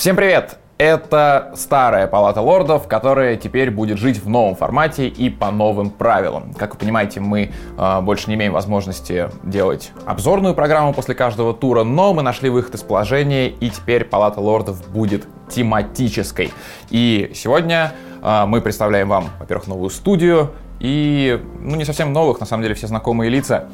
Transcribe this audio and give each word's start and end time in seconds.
Всем 0.00 0.16
привет! 0.16 0.56
Это 0.78 1.52
старая 1.54 2.06
палата 2.06 2.40
лордов, 2.40 2.88
которая 2.88 3.36
теперь 3.36 3.70
будет 3.70 3.98
жить 3.98 4.16
в 4.16 4.30
новом 4.30 4.56
формате 4.56 5.08
и 5.08 5.28
по 5.28 5.50
новым 5.50 5.90
правилам. 5.90 6.54
Как 6.54 6.72
вы 6.72 6.78
понимаете, 6.78 7.20
мы 7.20 7.52
э, 7.76 8.00
больше 8.00 8.30
не 8.30 8.36
имеем 8.36 8.54
возможности 8.54 9.28
делать 9.42 9.92
обзорную 10.06 10.54
программу 10.54 10.94
после 10.94 11.14
каждого 11.14 11.52
тура, 11.52 11.84
но 11.84 12.14
мы 12.14 12.22
нашли 12.22 12.48
выход 12.48 12.76
из 12.76 12.82
положения, 12.82 13.48
и 13.48 13.68
теперь 13.68 14.06
палата 14.06 14.40
лордов 14.40 14.90
будет 14.90 15.28
тематической. 15.50 16.50
И 16.88 17.32
сегодня 17.34 17.92
э, 18.22 18.46
мы 18.46 18.62
представляем 18.62 19.10
вам, 19.10 19.26
во-первых, 19.38 19.66
новую 19.66 19.90
студию, 19.90 20.52
и, 20.80 21.38
ну, 21.60 21.76
не 21.76 21.84
совсем 21.84 22.14
новых, 22.14 22.40
на 22.40 22.46
самом 22.46 22.62
деле, 22.62 22.74
все 22.74 22.86
знакомые 22.86 23.28
лица. 23.28 23.68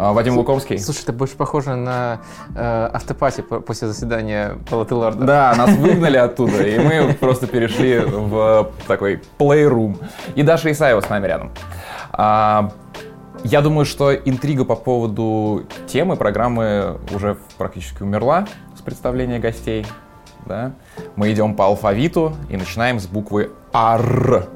А, 0.00 0.14
Вадим 0.14 0.38
Луковский. 0.38 0.78
Слушай, 0.78 1.04
ты 1.04 1.12
больше 1.12 1.36
похоже 1.36 1.74
на 1.76 2.22
э, 2.54 2.90
автопати 2.94 3.42
после 3.42 3.88
заседания 3.88 4.56
Палаты 4.70 4.94
Лорда. 4.94 5.26
Да, 5.26 5.54
нас 5.54 5.76
выгнали 5.76 6.16
оттуда, 6.16 6.62
и 6.62 6.78
мы 6.78 7.12
просто 7.12 7.46
перешли 7.46 7.98
в 7.98 8.70
такой 8.88 9.20
плейрум. 9.36 9.98
И 10.36 10.42
Даша 10.42 10.72
Исаева 10.72 11.02
с 11.02 11.08
нами 11.10 11.26
рядом. 11.26 11.52
А, 12.12 12.72
я 13.44 13.60
думаю, 13.60 13.84
что 13.84 14.14
интрига 14.14 14.64
по 14.64 14.74
поводу 14.74 15.66
темы 15.86 16.16
программы 16.16 16.98
уже 17.14 17.36
практически 17.58 18.02
умерла 18.02 18.46
с 18.78 18.80
представления 18.80 19.38
гостей. 19.38 19.86
Да? 20.46 20.72
Мы 21.14 21.30
идем 21.30 21.54
по 21.54 21.66
алфавиту 21.66 22.34
и 22.48 22.56
начинаем 22.56 23.00
с 23.00 23.06
буквы 23.06 23.50
«Ар». 23.74 24.46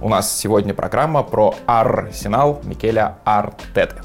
У 0.00 0.08
нас 0.08 0.38
сегодня 0.38 0.72
программа 0.72 1.24
про 1.24 1.56
Арсенал 1.66 2.60
Микеля 2.62 3.18
Артеты. 3.24 3.96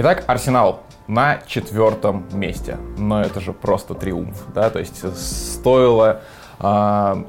Итак, 0.00 0.22
Арсенал 0.28 0.82
на 1.08 1.40
четвертом 1.48 2.24
месте. 2.32 2.76
Но 2.98 3.20
это 3.20 3.40
же 3.40 3.52
просто 3.52 3.94
триумф, 3.94 4.44
да, 4.54 4.70
то 4.70 4.78
есть 4.78 5.02
стоило, 5.18 6.20
э, 6.60 7.24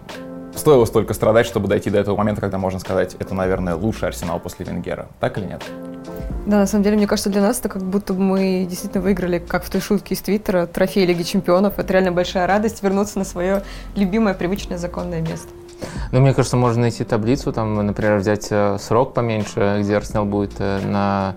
стоило 0.56 0.86
столько 0.86 1.16
страдать, 1.16 1.48
чтобы 1.48 1.68
дойти 1.68 1.90
до 1.90 1.98
этого 1.98 2.16
момента, 2.16 2.42
когда 2.42 2.60
можно 2.60 2.80
сказать, 2.80 3.16
это, 3.18 3.34
наверное, 3.34 3.74
лучший 3.74 4.10
Арсенал 4.10 4.40
после 4.40 4.68
Венгера. 4.68 5.08
Так 5.20 5.40
или 5.40 5.46
нет? 5.46 5.64
Да, 6.46 6.58
на 6.58 6.68
самом 6.68 6.84
деле, 6.84 6.98
мне 6.98 7.08
кажется, 7.08 7.32
для 7.32 7.42
нас 7.42 7.60
это 7.60 7.70
как 7.70 7.82
будто 7.82 8.14
бы 8.14 8.22
мы 8.22 8.68
действительно 8.70 9.02
выиграли, 9.02 9.40
как 9.40 9.64
в 9.64 9.72
той 9.72 9.82
шутке 9.82 10.14
из 10.14 10.22
Твиттера, 10.22 10.68
трофей 10.68 11.08
Лиги 11.08 11.24
Чемпионов. 11.24 11.80
Это 11.80 11.92
реально 11.92 12.12
большая 12.12 12.46
радость 12.46 12.84
вернуться 12.84 13.18
на 13.18 13.26
свое 13.26 13.64
любимое, 13.96 14.36
привычное, 14.36 14.78
законное 14.78 15.22
место. 15.22 15.48
Ну, 16.12 16.20
мне 16.20 16.36
кажется, 16.36 16.56
можно 16.56 16.82
найти 16.82 17.04
таблицу, 17.04 17.52
там, 17.52 17.84
например, 17.84 18.18
взять 18.18 18.48
э, 18.52 18.78
срок 18.80 19.16
поменьше, 19.16 19.80
где 19.82 19.98
Арсенал 19.98 20.26
будет 20.26 20.54
э, 20.60 20.82
на 20.86 21.36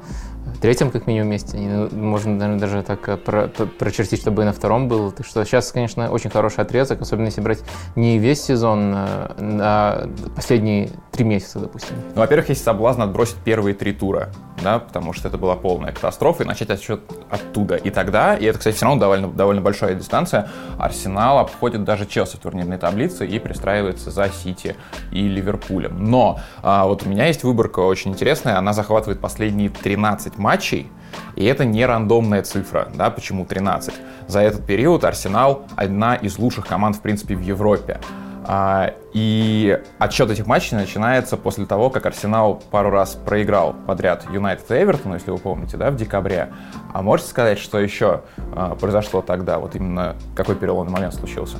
третьем, 0.62 0.90
как 0.90 1.06
минимум, 1.06 1.28
месте. 1.28 1.58
Ну, 1.58 1.88
можно, 1.92 2.32
наверное, 2.32 2.60
даже 2.60 2.82
так 2.82 3.08
э, 3.08 3.16
про 3.16 3.48
прочертить, 3.48 4.20
чтобы 4.20 4.42
и 4.42 4.44
на 4.44 4.52
втором 4.52 4.88
был. 4.88 5.10
Так 5.10 5.26
что 5.26 5.44
сейчас, 5.44 5.72
конечно, 5.72 6.10
очень 6.10 6.30
хороший 6.30 6.60
отрезок, 6.60 7.02
особенно 7.02 7.26
если 7.26 7.40
брать 7.40 7.62
не 7.96 8.18
весь 8.18 8.42
сезон, 8.42 8.92
а 8.94 10.08
последние 10.34 10.90
три 11.10 11.24
месяца, 11.24 11.58
допустим. 11.58 11.96
Ну, 12.14 12.20
во-первых, 12.20 12.48
есть 12.48 12.62
соблазн 12.62 13.02
отбросить 13.02 13.36
первые 13.44 13.74
три 13.74 13.92
тура, 13.92 14.30
да, 14.62 14.78
потому 14.78 15.12
что 15.12 15.28
это 15.28 15.38
была 15.38 15.56
полная 15.56 15.92
катастрофа, 15.92 16.44
и 16.44 16.46
начать 16.46 16.70
отсчет 16.70 17.00
оттуда. 17.30 17.76
И 17.76 17.90
тогда, 17.90 18.36
и 18.36 18.44
это, 18.44 18.58
кстати, 18.58 18.76
все 18.76 18.86
равно 18.86 19.00
довольно, 19.00 19.28
довольно 19.28 19.60
большая 19.60 19.94
дистанция, 19.94 20.48
Арсенал 20.78 21.38
обходит 21.38 21.84
даже 21.84 22.06
Челси 22.06 22.36
в 22.36 22.40
турнирной 22.40 22.78
таблице 22.78 23.26
и 23.26 23.38
пристраивается 23.38 24.10
за 24.10 24.28
Сити 24.28 24.76
и 25.10 25.28
Ливерпулем. 25.28 26.04
Но 26.04 26.40
а, 26.62 26.86
вот 26.86 27.04
у 27.04 27.08
меня 27.08 27.26
есть 27.26 27.44
выборка 27.44 27.80
очень 27.80 28.12
интересная, 28.12 28.58
она 28.58 28.72
захватывает 28.72 29.20
последние 29.20 29.70
13 29.70 30.38
матчей, 30.38 30.90
и 31.36 31.44
это 31.44 31.64
не 31.64 31.84
рандомная 31.84 32.42
цифра, 32.42 32.88
да, 32.94 33.10
почему 33.10 33.44
13. 33.44 33.94
За 34.28 34.40
этот 34.40 34.66
период 34.66 35.04
Арсенал 35.04 35.66
одна 35.76 36.14
из 36.14 36.38
лучших 36.38 36.66
команд, 36.66 36.96
в 36.96 37.00
принципе, 37.00 37.34
в 37.34 37.40
Европе. 37.40 38.00
А, 38.44 38.94
и 39.12 39.80
отсчет 39.98 40.30
этих 40.30 40.46
матчей 40.46 40.76
начинается 40.76 41.36
после 41.36 41.66
того, 41.66 41.90
как 41.90 42.06
Арсенал 42.06 42.62
пару 42.70 42.90
раз 42.90 43.14
проиграл 43.14 43.74
подряд 43.86 44.26
Юнайтед 44.30 44.70
и 44.70 44.82
Эвертону, 44.82 45.14
если 45.14 45.30
вы 45.30 45.38
помните, 45.38 45.76
да, 45.76 45.90
в 45.90 45.96
декабре. 45.96 46.52
А 46.92 47.02
можете 47.02 47.30
сказать, 47.30 47.58
что 47.58 47.78
еще 47.78 48.22
а, 48.54 48.74
произошло 48.74 49.22
тогда? 49.22 49.58
Вот 49.58 49.74
именно 49.76 50.16
какой 50.34 50.56
переломный 50.56 50.92
момент 50.92 51.14
случился? 51.14 51.56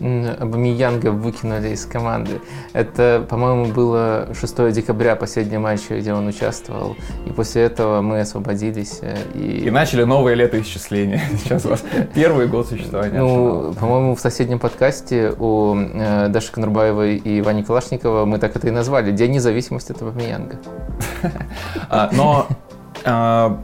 Абамиянга 0.00 1.10
выкинули 1.10 1.70
из 1.70 1.84
команды. 1.84 2.40
Это, 2.72 3.24
по-моему, 3.28 3.66
было 3.66 4.28
6 4.38 4.72
декабря, 4.72 5.14
последний 5.16 5.58
матч, 5.58 5.90
где 5.90 6.12
он 6.12 6.26
участвовал. 6.26 6.96
И 7.26 7.30
после 7.30 7.62
этого 7.62 8.00
мы 8.00 8.20
освободились. 8.20 9.00
Э, 9.02 9.16
и, 9.34 9.66
и 9.66 9.70
начали 9.70 10.04
новое 10.04 10.34
летоисчисление. 10.34 11.20
Сейчас 11.42 11.66
у 11.66 11.70
вас 11.70 11.84
первый 12.14 12.46
год 12.48 12.68
существования. 12.68 13.18
Ну, 13.18 13.74
по-моему, 13.74 14.14
в 14.14 14.20
соседнем 14.20 14.58
подкасте 14.58 15.34
у 15.38 15.76
э, 15.76 16.28
Даши 16.28 16.50
Конурбаевой 16.52 17.16
и 17.16 17.42
Вани 17.42 17.62
Калашникова 17.62 18.24
мы 18.24 18.38
так 18.38 18.56
это 18.56 18.68
и 18.68 18.70
назвали. 18.70 19.12
День 19.12 19.32
независимости 19.32 19.92
от 19.92 20.02
Абамиянга. 20.02 20.56
А, 21.88 22.08
но 22.12 22.46
а, 23.04 23.60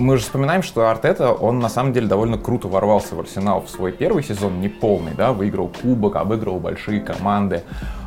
мы 0.00 0.16
же 0.16 0.22
вспоминаем, 0.22 0.62
что 0.62 0.88
Артета, 0.88 1.32
он 1.32 1.60
на 1.60 1.68
самом 1.68 1.92
деле 1.92 2.08
довольно 2.08 2.38
круто 2.38 2.68
ворвался 2.68 3.14
в 3.14 3.20
Арсенал 3.20 3.60
в 3.60 3.68
свой 3.68 3.92
первый 3.92 4.22
сезон, 4.22 4.60
не 4.60 4.68
полный, 4.68 5.12
да, 5.14 5.32
выиграл 5.32 5.68
кубок, 5.68 6.16
обыграл 6.16 6.58
большие 6.58 7.00
команды. 7.00 7.62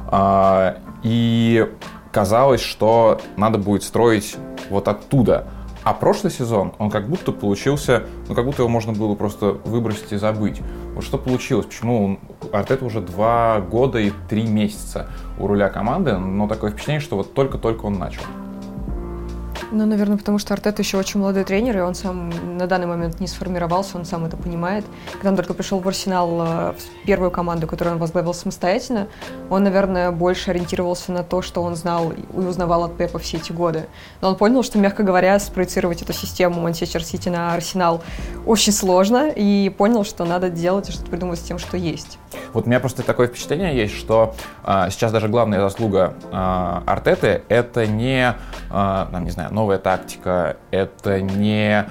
А, 0.08 0.78
и 1.04 1.70
казалось, 2.12 2.62
что 2.62 3.22
надо 3.38 3.58
будет 3.60 3.84
строить 3.84 4.36
вот 4.70 4.88
оттуда. 4.88 5.48
А 5.84 5.94
прошлый 5.94 6.32
сезон, 6.32 6.74
он 6.80 6.90
как 6.90 7.10
будто 7.10 7.32
получился, 7.32 8.04
ну 8.28 8.36
как 8.36 8.46
будто 8.46 8.62
его 8.62 8.70
можно 8.70 8.94
было 8.94 9.16
просто 9.16 9.58
выбросить 9.66 10.14
и 10.14 10.18
забыть. 10.18 10.62
Вот 10.96 11.04
что 11.04 11.18
получилось? 11.18 11.66
Почему 11.66 12.06
он, 12.06 12.20
Артета 12.54 12.86
уже 12.86 13.02
два 13.02 13.60
года 13.60 14.00
и 14.00 14.12
три 14.30 14.44
месяца 14.48 15.10
у 15.38 15.46
руля 15.46 15.70
команды, 15.70 16.18
но 16.18 16.48
такое 16.48 16.72
впечатление, 16.72 17.02
что 17.02 17.18
вот 17.18 17.34
только-только 17.34 17.86
он 17.86 18.00
начал. 18.00 18.22
Ну, 19.76 19.88
наверное, 19.88 20.18
потому 20.18 20.38
что 20.38 20.54
Артет 20.54 20.78
еще 20.78 20.98
очень 20.98 21.20
молодой 21.20 21.44
тренер, 21.46 21.80
и 21.80 21.82
он 21.82 21.96
сам 21.96 22.30
на 22.60 22.68
данный 22.68 22.86
момент 22.86 23.20
не 23.20 23.26
сформировался, 23.26 23.98
он 23.98 24.06
сам 24.06 24.24
это 24.24 24.38
понимает. 24.38 24.86
Когда 25.14 25.32
он 25.32 25.36
только 25.36 25.56
пришел 25.56 25.80
в 25.80 25.88
Арсенал, 25.88 26.42
э, 26.42 26.74
в 26.74 27.06
первую 27.08 27.32
команду, 27.32 27.66
которую 27.66 27.96
он 27.96 28.00
возглавил 28.00 28.36
самостоятельно, 28.36 29.08
он, 29.50 29.64
наверное, 29.64 30.12
больше 30.12 30.52
ориентировался 30.52 31.12
на 31.12 31.24
то, 31.24 31.42
что 31.42 31.64
он 31.64 31.76
знал 31.76 32.12
и 32.12 32.38
узнавал 32.38 32.84
от 32.84 32.98
Пепа 32.98 33.18
все 33.18 33.38
эти 33.38 33.52
годы. 33.52 33.88
Но 34.22 34.30
он 34.30 34.36
понял, 34.36 34.62
что, 34.62 34.78
мягко 34.78 35.02
говоря, 35.02 35.40
спроецировать 35.40 36.04
эту 36.04 36.14
систему 36.14 36.62
Манчестер 36.62 37.04
Сити 37.04 37.30
на 37.30 37.56
Арсенал 37.56 38.04
очень 38.46 38.74
сложно, 38.74 39.32
и 39.36 39.74
понял, 39.76 40.04
что 40.04 40.24
надо 40.24 40.52
делать 40.52 40.90
и 40.90 40.92
что-то 40.92 41.10
придумать 41.10 41.40
с 41.40 41.42
тем, 41.42 41.58
что 41.58 41.78
есть. 41.78 42.20
Вот 42.54 42.66
у 42.66 42.70
меня 42.70 42.80
просто 42.80 43.02
такое 43.02 43.28
впечатление 43.28 43.76
есть, 43.76 43.96
что 43.96 44.36
а, 44.64 44.92
сейчас 44.92 45.12
даже 45.12 45.30
главная 45.30 45.62
заслуга 45.62 46.14
а, 46.32 46.84
Артеты— 46.86 47.42
это 47.50 47.88
не, 47.88 48.36
а, 48.70 49.08
там, 49.12 49.24
не 49.24 49.32
знаю, 49.32 49.52
новая 49.64 49.78
тактика, 49.78 50.58
это 50.72 51.22
не 51.22 51.88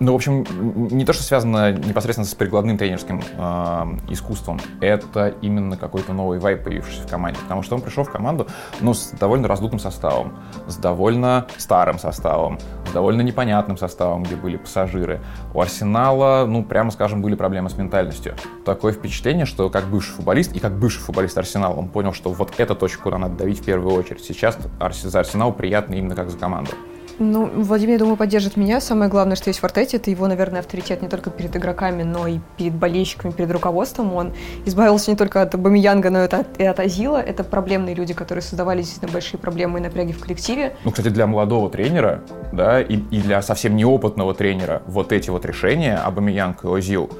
ну, 0.00 0.12
в 0.12 0.14
общем, 0.16 0.44
не 0.90 1.04
то, 1.04 1.12
что 1.12 1.22
связано 1.22 1.72
непосредственно 1.72 2.26
с 2.26 2.34
прикладным 2.34 2.76
тренерским 2.76 3.20
э, 3.20 4.12
искусством, 4.12 4.60
это 4.80 5.34
именно 5.40 5.76
какой-то 5.76 6.12
новый 6.12 6.38
вайп, 6.38 6.64
появившийся 6.64 7.02
в 7.06 7.10
команде. 7.10 7.38
Потому 7.40 7.62
что 7.62 7.76
он 7.76 7.80
пришел 7.80 8.02
в 8.02 8.10
команду, 8.10 8.48
ну, 8.80 8.92
с 8.92 9.10
довольно 9.10 9.46
раздутым 9.46 9.78
составом, 9.78 10.34
с 10.66 10.76
довольно 10.76 11.46
старым 11.58 11.98
составом, 11.98 12.58
с 12.88 12.92
довольно 12.92 13.22
непонятным 13.22 13.76
составом, 13.76 14.24
где 14.24 14.34
были 14.34 14.56
пассажиры. 14.56 15.20
У 15.54 15.60
Арсенала, 15.60 16.44
ну, 16.44 16.64
прямо 16.64 16.90
скажем, 16.90 17.22
были 17.22 17.36
проблемы 17.36 17.70
с 17.70 17.76
ментальностью. 17.76 18.34
Такое 18.64 18.92
впечатление, 18.92 19.46
что 19.46 19.70
как 19.70 19.84
бывший 19.84 20.12
футболист 20.14 20.54
и 20.56 20.58
как 20.58 20.76
бывший 20.76 21.00
футболист 21.00 21.38
Арсенала, 21.38 21.74
он 21.74 21.88
понял, 21.88 22.12
что 22.12 22.30
вот 22.30 22.52
эта 22.58 22.74
точка, 22.74 23.02
куда 23.02 23.18
надо 23.18 23.36
давить 23.36 23.60
в 23.60 23.64
первую 23.64 23.94
очередь. 23.94 24.24
Сейчас 24.24 24.58
за 25.02 25.20
Арсенал 25.20 25.52
приятно 25.52 25.94
именно 25.94 26.16
как 26.16 26.30
за 26.30 26.38
команду. 26.38 26.72
Ну, 27.18 27.46
Владимир, 27.46 27.92
я 27.92 27.98
думаю, 27.98 28.16
поддержит 28.16 28.56
меня. 28.56 28.80
Самое 28.80 29.10
главное, 29.10 29.36
что 29.36 29.48
есть 29.48 29.60
в 29.60 29.64
Артете, 29.64 29.98
это 29.98 30.10
его, 30.10 30.26
наверное, 30.26 30.60
авторитет 30.60 31.00
не 31.00 31.08
только 31.08 31.30
перед 31.30 31.56
игроками, 31.56 32.02
но 32.02 32.26
и 32.26 32.40
перед 32.56 32.74
болельщиками, 32.74 33.30
перед 33.30 33.50
руководством. 33.52 34.14
Он 34.14 34.32
избавился 34.64 35.10
не 35.10 35.16
только 35.16 35.42
от 35.42 35.54
Бамиянга, 35.58 36.10
но 36.10 36.24
и 36.24 36.64
от 36.64 36.80
Азила. 36.80 37.18
Это 37.18 37.44
проблемные 37.44 37.94
люди, 37.94 38.14
которые 38.14 38.42
создавали 38.42 38.82
действительно 38.82 39.12
большие 39.12 39.38
проблемы 39.38 39.78
и 39.78 39.82
напряги 39.82 40.12
в 40.12 40.20
коллективе. 40.20 40.76
Ну, 40.84 40.90
кстати, 40.90 41.08
для 41.08 41.26
молодого 41.26 41.70
тренера, 41.70 42.22
да, 42.52 42.80
и, 42.80 42.96
и 42.96 43.20
для 43.20 43.42
совсем 43.42 43.76
неопытного 43.76 44.34
тренера 44.34 44.82
вот 44.86 45.12
эти 45.12 45.30
вот 45.30 45.44
решения, 45.44 45.96
Абамиянг 45.96 46.64
и 46.64 46.68
Озил, 46.68 47.10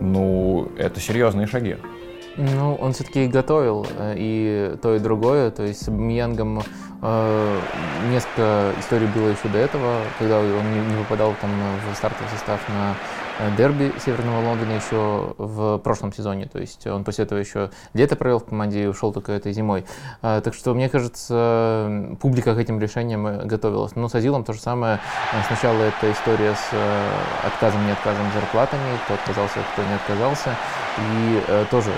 ну, 0.00 0.70
это 0.78 1.00
серьезные 1.00 1.46
шаги. 1.46 1.76
Ну, 2.36 2.74
он 2.76 2.92
все-таки 2.92 3.26
готовил 3.26 3.86
э, 3.98 4.14
и 4.16 4.76
то, 4.80 4.94
и 4.94 4.98
другое. 4.98 5.50
То 5.50 5.64
есть 5.64 5.84
с 5.84 5.88
Миянгом 5.88 6.60
э, 6.60 6.62
несколько 8.10 8.72
историй 8.78 9.06
было 9.06 9.28
еще 9.28 9.48
до 9.48 9.58
этого, 9.58 10.02
когда 10.18 10.38
он 10.38 10.88
не, 10.88 10.96
выпадал 10.96 11.34
там 11.40 11.50
в 11.90 11.96
стартовый 11.96 12.28
состав 12.30 12.60
на 12.68 12.94
Э, 12.94 13.19
дерби 13.56 13.92
Северного 14.04 14.44
Лондона 14.44 14.72
еще 14.72 15.34
в 15.38 15.78
прошлом 15.78 16.12
сезоне. 16.12 16.46
То 16.46 16.58
есть 16.58 16.86
он 16.86 17.04
после 17.04 17.24
этого 17.24 17.38
еще 17.38 17.70
лето 17.94 18.16
провел 18.16 18.38
в 18.38 18.44
команде 18.44 18.84
и 18.84 18.86
ушел 18.86 19.12
только 19.12 19.32
этой 19.32 19.52
зимой. 19.52 19.84
Э, 20.22 20.40
так 20.42 20.54
что, 20.54 20.74
мне 20.74 20.88
кажется, 20.88 22.16
публика 22.20 22.54
к 22.54 22.58
этим 22.58 22.80
решениям 22.80 23.26
э, 23.26 23.44
готовилась. 23.44 23.96
Но 23.96 24.08
с 24.08 24.14
Азилом 24.14 24.44
то 24.44 24.52
же 24.52 24.60
самое. 24.60 25.00
Сначала 25.46 25.82
эта 25.82 26.10
история 26.12 26.54
с 26.54 27.46
отказом, 27.46 27.84
не 27.86 27.92
отказом 27.92 28.26
зарплатами, 28.32 28.98
кто 29.04 29.14
отказался, 29.14 29.58
кто 29.72 29.82
не 29.82 29.94
отказался. 29.94 30.50
И 30.98 31.42
э, 31.46 31.64
тоже 31.70 31.90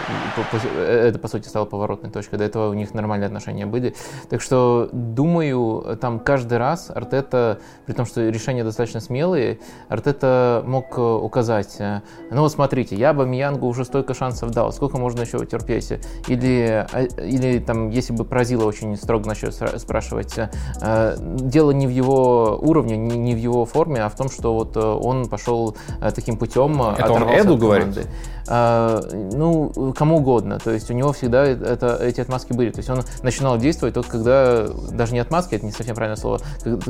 это, 0.79 1.19
по 1.19 1.29
сути, 1.29 1.49
стало 1.49 1.65
поворотной 1.65 2.11
точкой. 2.11 2.37
До 2.37 2.44
этого 2.44 2.69
у 2.69 2.75
них 2.75 2.94
нормальные 2.94 3.27
отношения 3.27 3.67
были. 3.67 3.94
Так 4.29 4.41
что, 4.41 4.89
думаю, 4.93 5.99
там 6.00 6.19
каждый 6.21 6.59
раз 6.59 6.91
Артета, 6.94 7.59
при 7.87 7.93
том, 7.93 8.06
что 8.06 8.29
решения 8.29 8.65
достаточно 8.65 9.00
смелые, 9.00 9.59
Артета 9.89 10.62
мог 10.67 10.93
указать, 11.32 11.76
э, 11.79 12.02
ну 12.31 12.43
вот 12.43 12.52
смотрите, 12.52 12.94
я 12.94 13.14
бы 13.14 13.25
Миянгу 13.25 13.67
уже 13.67 13.87
столько 13.87 14.12
шансов 14.12 14.50
дал, 14.50 14.70
сколько 14.70 14.99
можно 14.99 15.23
еще 15.23 15.44
терпеть? 15.46 15.94
Или, 16.29 16.87
а, 16.93 17.05
или 17.05 17.58
там, 17.58 17.88
если 17.88 18.12
бы 18.12 18.25
поразило 18.25 18.67
очень 18.67 18.96
строго 18.99 19.26
начать 19.26 19.55
спрашивать, 19.55 20.34
э, 20.82 21.17
дело 21.19 21.70
не 21.70 21.87
в 21.87 21.90
его 21.90 22.58
уровне, 22.61 22.99
не, 22.99 23.17
не 23.17 23.34
в 23.34 23.38
его 23.38 23.64
форме, 23.64 24.02
а 24.02 24.11
в 24.11 24.14
том, 24.14 24.29
что 24.29 24.52
вот 24.52 24.76
э, 24.76 24.81
он 24.81 25.26
пошел 25.26 25.75
таким 26.14 26.37
путем. 26.37 26.82
Это 26.82 27.12
он 27.12 27.23
Эду 27.23 27.56
говорит? 27.56 28.06
ну, 28.44 29.94
кому 29.96 30.17
угодно. 30.17 30.58
То 30.58 30.73
есть 30.73 30.90
у 30.90 30.94
него 30.94 31.12
всегда 31.12 31.44
это, 31.44 31.96
эти 32.02 32.20
отмазки 32.20 32.52
были. 32.52 32.70
То 32.70 32.81
есть 32.81 32.90
он 32.90 33.02
начинал 33.23 33.56
действовать 33.56 33.94
только 33.94 34.11
когда, 34.11 34.67
даже 34.90 35.14
не 35.14 35.20
отмазки, 35.20 35.55
это 35.55 35.64
не 35.64 35.70
совсем 35.70 35.94
правильное 35.94 36.20
слово, 36.20 36.40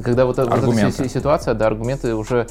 когда 0.02 0.24
вот, 0.24 0.38
вот 0.38 0.48
эта 0.48 1.08
ситуация, 1.08 1.52
да, 1.52 1.66
аргументы 1.66 2.14
уже 2.14 2.46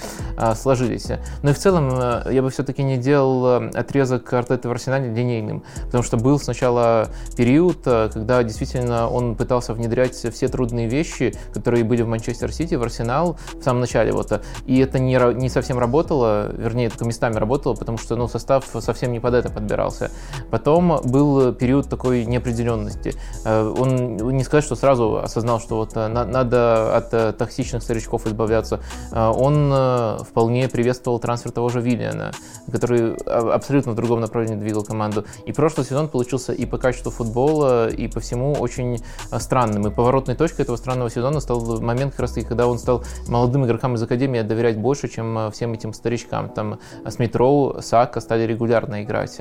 сложились. 0.55 1.07
Но 1.41 1.49
и 1.49 1.53
в 1.53 1.57
целом 1.57 1.80
э, 1.89 2.33
я 2.33 2.41
бы 2.41 2.49
все-таки 2.49 2.83
не 2.83 2.97
делал 2.97 3.63
э, 3.63 3.69
отрезок 3.69 4.31
Артета 4.33 4.67
в 4.67 4.71
Арсенале 4.71 5.13
линейным, 5.13 5.63
потому 5.85 6.03
что 6.03 6.17
был 6.17 6.39
сначала 6.39 7.07
период, 7.37 7.79
э, 7.85 8.09
когда 8.11 8.43
действительно 8.43 9.07
он 9.09 9.35
пытался 9.35 9.73
внедрять 9.73 10.15
все 10.15 10.47
трудные 10.47 10.87
вещи, 10.87 11.33
которые 11.53 11.83
были 11.83 12.01
в 12.01 12.07
Манчестер 12.07 12.51
Сити, 12.51 12.75
в 12.75 12.83
Арсенал 12.83 13.37
в 13.53 13.63
самом 13.63 13.81
начале. 13.81 14.11
Вот, 14.11 14.41
и 14.65 14.79
это 14.79 14.99
не, 14.99 15.17
не 15.35 15.49
совсем 15.49 15.79
работало, 15.79 16.51
вернее, 16.51 16.89
только 16.89 17.05
местами 17.05 17.35
работало, 17.35 17.75
потому 17.75 17.97
что 17.97 18.15
ну, 18.15 18.27
состав 18.27 18.65
совсем 18.79 19.11
не 19.11 19.19
под 19.19 19.35
это 19.35 19.49
подбирался. 19.49 20.11
Потом 20.49 20.99
был 21.03 21.53
период 21.53 21.89
такой 21.89 22.25
неопределенности. 22.25 23.13
Он 23.45 24.17
не 24.17 24.43
сказать, 24.43 24.65
что 24.65 24.75
сразу 24.75 25.17
осознал, 25.17 25.59
что 25.59 25.77
вот 25.77 25.95
надо 25.95 26.97
от 26.97 27.37
токсичных 27.37 27.83
старичков 27.83 28.25
избавляться. 28.27 28.79
Он 29.11 30.17
вполне 30.23 30.67
приветствовал 30.67 31.19
трансфер 31.19 31.51
того 31.61 31.69
же 31.69 31.79
Виллиана, 31.79 32.31
который 32.71 33.13
абсолютно 33.53 33.91
в 33.91 33.95
другом 33.95 34.19
направлении 34.19 34.55
двигал 34.55 34.83
команду. 34.83 35.25
И 35.45 35.51
прошлый 35.51 35.85
сезон 35.85 36.07
получился 36.07 36.53
и 36.53 36.65
по 36.65 36.79
качеству 36.79 37.11
футбола, 37.11 37.87
и 37.87 38.07
по 38.07 38.19
всему 38.19 38.53
очень 38.53 38.97
а, 39.29 39.39
странным. 39.39 39.85
И 39.85 39.91
поворотной 39.91 40.35
точкой 40.35 40.61
этого 40.61 40.77
странного 40.77 41.11
сезона 41.11 41.39
стал 41.39 41.79
момент, 41.79 42.13
как 42.13 42.21
раз 42.21 42.31
таки, 42.31 42.47
когда 42.47 42.65
он 42.65 42.79
стал 42.79 43.03
молодым 43.27 43.65
игрокам 43.67 43.93
из 43.93 44.01
Академии 44.01 44.41
доверять 44.41 44.79
больше, 44.79 45.07
чем 45.07 45.37
а, 45.37 45.51
всем 45.51 45.73
этим 45.73 45.93
старичкам. 45.93 46.49
Там 46.49 46.79
Смит 47.07 47.35
Роу, 47.35 47.79
Сака 47.81 48.21
стали 48.21 48.47
регулярно 48.47 49.03
играть. 49.03 49.37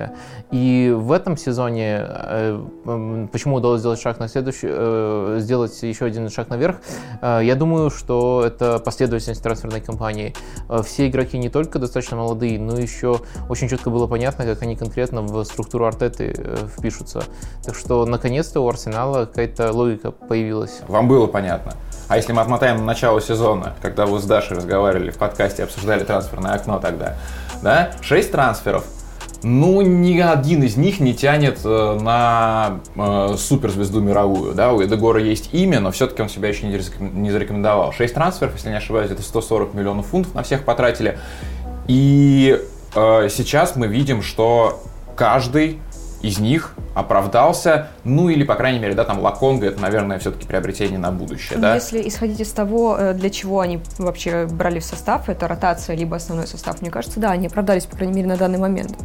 И 0.51 0.95
в 0.95 1.11
этом 1.13 1.39
сезоне, 1.39 2.07
почему 3.33 3.57
удалось 3.57 3.81
сделать 3.81 4.01
шаг 4.01 4.19
на 4.19 4.29
следующий, 4.29 4.69
э, 4.71 5.39
сделать 5.41 5.83
еще 5.83 6.05
один 6.05 6.29
шаг 6.29 6.51
наверх, 6.51 6.77
я 7.23 7.55
думаю, 7.55 7.91
что 7.91 8.45
это 8.47 8.79
последовательность 8.79 9.43
трансферной 9.43 9.81
кампании. 9.81 10.35
Все 10.85 11.09
игроки 11.09 11.39
не 11.39 11.49
только 11.49 11.79
достаточно 11.79 12.10
молодые, 12.17 12.59
но 12.59 12.79
еще 12.79 13.21
очень 13.49 13.69
четко 13.69 13.91
было 13.91 14.07
понятно, 14.07 14.45
как 14.45 14.63
они 14.63 14.77
конкретно 14.77 15.23
в 15.23 15.45
структуру 15.45 15.87
Артеты 15.87 16.35
э, 16.37 16.67
впишутся. 16.77 17.25
Так 17.65 17.75
что, 17.75 18.05
наконец-то 18.07 18.61
у 18.61 18.69
Арсенала 18.69 19.27
какая-то 19.27 19.73
логика 19.73 20.11
появилась. 20.11 20.81
Вам 20.89 21.09
было 21.09 21.27
понятно. 21.27 21.75
А 22.09 22.17
если 22.17 22.33
мы 22.33 22.43
отмотаем 22.43 22.79
на 22.79 22.85
начало 22.85 23.21
сезона, 23.21 23.75
когда 23.83 24.05
вы 24.07 24.19
с 24.19 24.25
Дашей 24.25 24.57
разговаривали 24.57 25.11
в 25.11 25.19
подкасте, 25.19 25.63
обсуждали 25.63 26.03
трансферное 26.03 26.55
окно 26.55 26.81
тогда, 26.81 27.17
да, 27.63 27.93
шесть 28.01 28.33
трансферов, 28.33 28.85
ну, 29.43 29.81
ни 29.81 30.19
один 30.19 30.63
из 30.63 30.77
них 30.77 31.01
не 31.01 31.15
тянет 31.15 31.61
э, 31.65 31.99
на 32.01 32.81
э, 32.95 33.35
суперзвезду 33.39 34.01
мировую. 34.01 34.55
Да? 34.55 34.73
У 34.73 34.83
Эдегора 34.83 35.21
есть 35.21 35.55
имя, 35.55 35.81
но 35.81 35.91
все-таки 35.93 36.21
он 36.21 36.29
себя 36.29 36.49
еще 36.49 36.67
не 36.67 37.31
зарекомендовал. 37.31 37.93
Шесть 37.93 38.15
трансферов, 38.15 38.55
если 38.55 38.69
не 38.69 38.77
ошибаюсь, 38.77 39.11
это 39.11 39.23
140 39.23 39.73
миллионов 39.73 40.07
фунтов 40.07 40.35
на 40.35 40.43
всех 40.43 40.65
потратили. 40.65 41.19
И 41.87 42.61
э, 42.95 43.29
сейчас 43.31 43.77
мы 43.77 43.87
видим, 43.87 44.23
что 44.23 44.83
каждый 45.17 45.81
из 46.23 46.39
них 46.39 46.75
оправдался, 46.95 47.89
ну 48.05 48.29
или, 48.29 48.45
по 48.45 48.55
крайней 48.55 48.79
мере, 48.79 48.95
да, 48.95 49.05
там 49.05 49.21
Лаконга, 49.21 49.69
это, 49.69 49.81
наверное, 49.81 50.19
все-таки 50.19 50.47
приобретение 50.47 50.99
на 50.99 51.11
будущее, 51.11 51.57
ну, 51.57 51.63
да? 51.63 51.75
Если 51.75 52.07
исходить 52.07 52.41
из 52.41 52.51
того, 52.53 52.97
э, 52.99 53.15
для 53.15 53.31
чего 53.31 53.61
они 53.61 53.81
вообще 53.99 54.47
брали 54.47 54.81
в 54.81 54.85
состав, 54.85 55.29
это 55.29 55.49
ротация, 55.49 55.97
либо 55.97 56.17
основной 56.17 56.47
состав, 56.47 56.83
мне 56.83 56.91
кажется, 56.91 57.21
да, 57.21 57.31
они 57.31 57.47
оправдались, 57.47 57.87
по 57.87 57.97
крайней 57.97 58.15
мере, 58.15 58.29
на 58.29 58.37
данный 58.37 58.59
момент. 58.59 58.97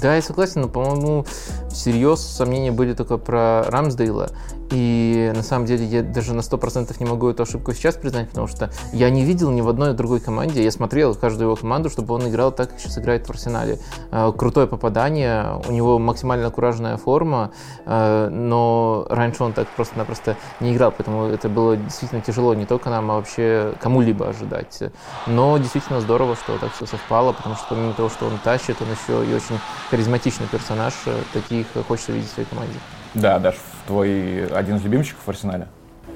Да, 0.00 0.14
я 0.14 0.22
согласен, 0.22 0.62
но, 0.62 0.68
по-моему, 0.68 1.26
всерьез 1.70 2.20
сомнения 2.20 2.70
были 2.70 2.94
только 2.94 3.18
про 3.18 3.64
Рамсдейла. 3.64 4.30
И 4.70 5.32
на 5.34 5.42
самом 5.42 5.66
деле 5.66 5.84
я 5.84 6.02
даже 6.02 6.34
на 6.34 6.40
100% 6.40 6.94
не 6.98 7.06
могу 7.06 7.28
эту 7.28 7.42
ошибку 7.42 7.72
сейчас 7.72 7.96
признать, 7.96 8.28
потому 8.28 8.46
что 8.46 8.70
я 8.92 9.10
не 9.10 9.24
видел 9.24 9.50
ни 9.50 9.60
в 9.60 9.68
одной 9.68 9.94
другой 9.94 10.20
команде. 10.20 10.62
Я 10.62 10.70
смотрел 10.70 11.14
каждую 11.14 11.46
его 11.46 11.56
команду, 11.56 11.90
чтобы 11.90 12.14
он 12.14 12.28
играл 12.28 12.52
так, 12.52 12.70
как 12.70 12.80
сейчас 12.80 12.98
играет 12.98 13.26
в 13.26 13.30
Арсенале. 13.30 13.78
Э, 14.10 14.32
крутое 14.36 14.66
попадание, 14.66 15.60
у 15.68 15.72
него 15.72 15.98
максимально 15.98 16.50
куражная 16.50 16.96
форма, 16.96 17.52
э, 17.84 18.28
но 18.30 19.06
раньше 19.10 19.44
он 19.44 19.52
так 19.52 19.68
просто-напросто 19.68 20.36
не 20.60 20.74
играл, 20.74 20.92
поэтому 20.92 21.26
это 21.26 21.48
было 21.48 21.76
действительно 21.76 22.20
тяжело 22.20 22.54
не 22.54 22.66
только 22.66 22.90
нам, 22.90 23.10
а 23.10 23.16
вообще 23.16 23.74
кому-либо 23.80 24.28
ожидать. 24.28 24.82
Но 25.26 25.58
действительно 25.58 26.00
здорово, 26.00 26.36
что 26.36 26.58
так 26.58 26.72
все 26.72 26.86
совпало, 26.86 27.32
потому 27.32 27.54
что 27.56 27.66
помимо 27.70 27.92
того, 27.92 28.08
что 28.08 28.26
он 28.26 28.38
тащит, 28.42 28.76
он 28.80 28.88
еще 28.88 29.30
и 29.30 29.34
очень 29.34 29.58
харизматичный 29.90 30.46
персонаж, 30.46 30.94
э, 31.06 31.22
таких 31.32 31.66
хочется 31.86 32.12
видеть 32.12 32.30
в 32.30 32.34
своей 32.34 32.48
команде. 32.48 32.74
Да, 33.14 33.38
даже 33.38 33.58
твой 33.86 34.46
один 34.48 34.76
из 34.76 34.82
любимчиков 34.82 35.22
в 35.24 35.28
арсенале? 35.28 35.68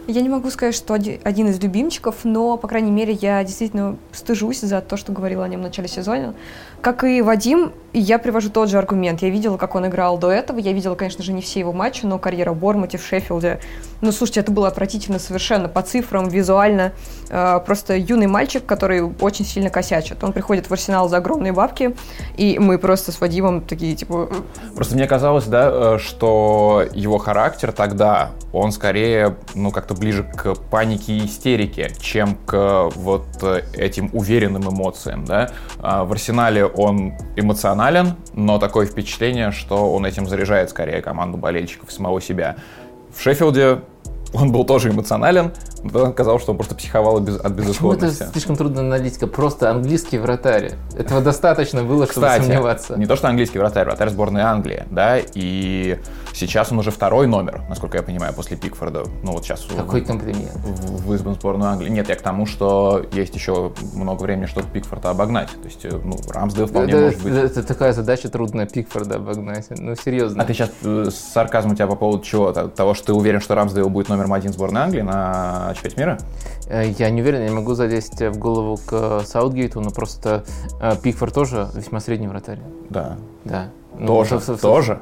Я 0.08 0.22
не 0.22 0.30
могу 0.30 0.50
сказать, 0.50 0.74
что 0.74 0.94
один 0.94 1.48
из 1.48 1.60
любимчиков, 1.60 2.24
но, 2.24 2.56
по 2.56 2.66
крайней 2.66 2.90
мере, 2.90 3.12
я 3.12 3.44
действительно 3.44 3.98
стыжусь 4.10 4.60
за 4.60 4.80
то, 4.80 4.96
что 4.96 5.12
говорила 5.12 5.44
о 5.44 5.48
нем 5.48 5.60
в 5.60 5.64
начале 5.64 5.86
сезона. 5.86 6.32
Как 6.80 7.04
и 7.04 7.20
Вадим, 7.20 7.72
я 7.92 8.18
привожу 8.18 8.48
тот 8.48 8.70
же 8.70 8.78
аргумент. 8.78 9.20
Я 9.20 9.30
видела, 9.30 9.56
как 9.56 9.74
он 9.74 9.86
играл 9.86 10.16
до 10.16 10.30
этого. 10.30 10.58
Я 10.58 10.72
видела, 10.72 10.94
конечно 10.94 11.24
же, 11.24 11.32
не 11.32 11.42
все 11.42 11.60
его 11.60 11.72
матчи, 11.72 12.06
но 12.06 12.18
карьера 12.18 12.52
в 12.52 12.56
Бормуте, 12.56 12.96
в 12.96 13.04
Шеффилде. 13.04 13.60
Ну, 14.00 14.12
слушайте, 14.12 14.40
это 14.40 14.52
было 14.52 14.68
отвратительно 14.68 15.18
совершенно 15.18 15.68
по 15.68 15.82
цифрам, 15.82 16.28
визуально. 16.28 16.92
Э, 17.30 17.58
просто 17.66 17.96
юный 17.96 18.28
мальчик, 18.28 18.64
который 18.64 19.02
очень 19.02 19.44
сильно 19.44 19.70
косячит. 19.70 20.22
Он 20.22 20.32
приходит 20.32 20.70
в 20.70 20.72
Арсенал 20.72 21.08
за 21.08 21.16
огромные 21.16 21.52
бабки, 21.52 21.96
и 22.36 22.58
мы 22.60 22.78
просто 22.78 23.10
с 23.10 23.20
Вадимом 23.20 23.62
такие, 23.62 23.96
типа... 23.96 24.30
Просто 24.76 24.94
мне 24.94 25.06
казалось, 25.06 25.46
да, 25.46 25.96
э, 25.96 25.98
что 25.98 26.84
его 26.92 27.18
характер 27.18 27.72
тогда, 27.72 28.30
он 28.52 28.70
скорее, 28.70 29.36
ну, 29.54 29.72
как-то 29.72 29.94
ближе 29.98 30.22
к 30.22 30.54
панике 30.70 31.14
и 31.14 31.26
истерике, 31.26 31.90
чем 32.00 32.36
к 32.46 32.90
вот 32.94 33.26
этим 33.74 34.10
уверенным 34.12 34.68
эмоциям, 34.68 35.24
да. 35.24 35.50
А 35.78 36.04
в 36.04 36.12
Арсенале 36.12 36.64
он 36.64 37.14
эмоционален, 37.36 38.14
но 38.34 38.58
такое 38.58 38.86
впечатление, 38.86 39.50
что 39.50 39.92
он 39.92 40.06
этим 40.06 40.26
заряжает 40.26 40.70
скорее 40.70 41.02
команду 41.02 41.38
болельщиков 41.38 41.92
самого 41.92 42.20
себя. 42.20 42.56
В 43.14 43.22
Шеффилде 43.22 43.80
он 44.32 44.52
был 44.52 44.64
тоже 44.64 44.90
эмоционален, 44.90 45.52
но 45.82 46.12
казалось, 46.12 46.42
что 46.42 46.52
он 46.52 46.58
просто 46.58 46.74
психовал 46.74 47.16
от 47.16 47.22
безысходности. 47.22 47.78
Почему 47.78 48.00
это 48.02 48.32
слишком 48.32 48.56
трудно 48.56 48.80
аналитика? 48.80 49.26
Просто 49.26 49.70
английский 49.70 50.18
вратарь. 50.18 50.74
Этого 50.96 51.20
достаточно 51.20 51.82
было, 51.82 52.06
чтобы 52.06 52.26
Кстати, 52.26 52.42
сомневаться. 52.42 52.96
не 52.98 53.06
то, 53.06 53.16
что 53.16 53.28
английский 53.28 53.58
вратарь, 53.58 53.86
вратарь 53.86 54.10
сборной 54.10 54.42
Англии, 54.42 54.84
да, 54.90 55.18
и 55.18 55.98
сейчас 56.34 56.72
он 56.72 56.78
уже 56.78 56.90
второй 56.90 57.26
номер, 57.26 57.62
насколько 57.68 57.96
я 57.96 58.02
понимаю, 58.02 58.34
после 58.34 58.56
Пикфорда. 58.56 59.04
Ну 59.22 59.32
вот 59.32 59.44
сейчас... 59.44 59.66
Какой 59.76 60.02
комплимент. 60.02 60.52
В, 60.56 61.06
в 61.06 61.14
избран 61.14 61.34
сборную 61.34 61.70
Англии. 61.70 61.88
Нет, 61.88 62.08
я 62.08 62.16
к 62.16 62.22
тому, 62.22 62.46
что 62.46 63.04
есть 63.12 63.34
еще 63.34 63.72
много 63.94 64.22
времени, 64.22 64.46
чтобы 64.46 64.68
Пикфорда 64.68 65.10
обогнать. 65.10 65.48
То 65.48 65.64
есть, 65.64 65.84
ну, 65.84 66.16
Рамсдейл 66.28 66.66
вполне 66.66 66.92
это, 66.92 67.02
может 67.02 67.22
быть... 67.22 67.32
Это 67.32 67.62
такая 67.62 67.92
задача 67.92 68.28
трудная, 68.28 68.66
Пикфорда 68.66 69.16
обогнать. 69.16 69.66
Ну, 69.70 69.94
серьезно. 69.94 70.42
А 70.42 70.46
ты 70.46 70.54
сейчас 70.54 70.70
э, 70.82 71.08
сарказм 71.10 71.72
у 71.72 71.74
тебя 71.74 71.86
по 71.86 71.96
поводу 71.96 72.22
чего? 72.22 72.52
Того, 72.52 72.94
что 72.94 73.06
ты 73.06 73.12
уверен, 73.12 73.40
что 73.40 73.54
Рамсдейл 73.54 73.88
будет 73.88 74.08
номером 74.18 74.34
один 74.34 74.52
сборной 74.52 74.82
Англии 74.82 75.02
на 75.02 75.72
чемпионате 75.74 76.00
мира? 76.00 76.18
Э, 76.68 76.90
я 76.98 77.10
не 77.10 77.22
уверен, 77.22 77.40
я 77.40 77.48
не 77.48 77.54
могу 77.54 77.74
залезть 77.74 78.20
в 78.20 78.38
голову 78.38 78.78
к 78.84 79.22
Саутгейту, 79.24 79.80
но 79.80 79.90
просто 79.90 80.44
э, 80.80 80.96
Пикфорд 81.02 81.32
тоже 81.32 81.68
весьма 81.74 82.00
средний 82.00 82.28
вратарь. 82.28 82.58
Да. 82.90 83.16
Да. 83.44 83.68
Ну, 83.98 84.06
тоже, 84.06 84.38
в, 84.38 84.48
в, 84.48 84.60
тоже. 84.60 85.00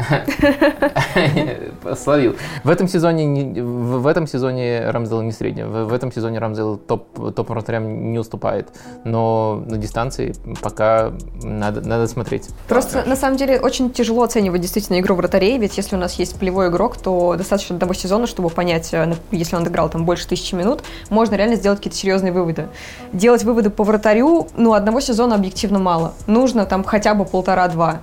Словил. 1.96 2.36
В 2.64 2.70
этом 2.70 2.88
сезоне, 2.88 3.62
в 3.62 4.06
этом 4.06 4.26
сезоне 4.26 4.90
Рамсдейл 4.90 5.22
не 5.22 5.32
средний. 5.32 5.64
В 5.64 5.92
этом 5.92 6.12
сезоне 6.12 6.38
Рамсдейл 6.38 6.76
топ, 6.76 7.34
топ 7.34 7.50
вратарям 7.50 8.12
не 8.12 8.18
уступает. 8.18 8.68
Но 9.04 9.62
на 9.66 9.76
дистанции 9.76 10.34
пока 10.62 11.12
надо, 11.42 11.80
надо 11.80 12.06
смотреть. 12.06 12.48
Просто 12.68 13.04
на 13.04 13.16
самом 13.16 13.36
деле 13.36 13.60
очень 13.60 13.90
тяжело 13.90 14.22
оценивать 14.22 14.60
действительно 14.60 15.00
игру 15.00 15.14
вратарей, 15.14 15.58
ведь 15.58 15.76
если 15.76 15.96
у 15.96 15.98
нас 15.98 16.14
есть 16.14 16.38
полевой 16.38 16.68
игрок, 16.68 16.96
то 16.96 17.34
достаточно 17.36 17.74
одного 17.74 17.94
сезона, 17.94 18.26
чтобы 18.26 18.50
понять, 18.50 18.92
э, 18.92 19.14
если 19.30 19.56
он 19.56 19.66
играл 19.66 19.88
там 19.88 20.04
больше 20.04 20.26
тысячи 20.28 20.54
минут, 20.54 20.82
можно 21.08 21.34
реально 21.34 21.56
сделать 21.56 21.78
какие-то 21.78 21.98
серьезные 21.98 22.32
выводы. 22.32 22.68
Делать 23.12 23.44
выводы 23.44 23.70
по 23.70 23.84
вратарю, 23.84 24.48
ну, 24.56 24.74
одного 24.74 25.00
сезона 25.00 25.34
объективно 25.34 25.78
мало. 25.78 26.14
Нужно 26.26 26.66
там 26.66 26.84
хотя 26.84 27.14
бы 27.14 27.24
полтора-два. 27.24 28.00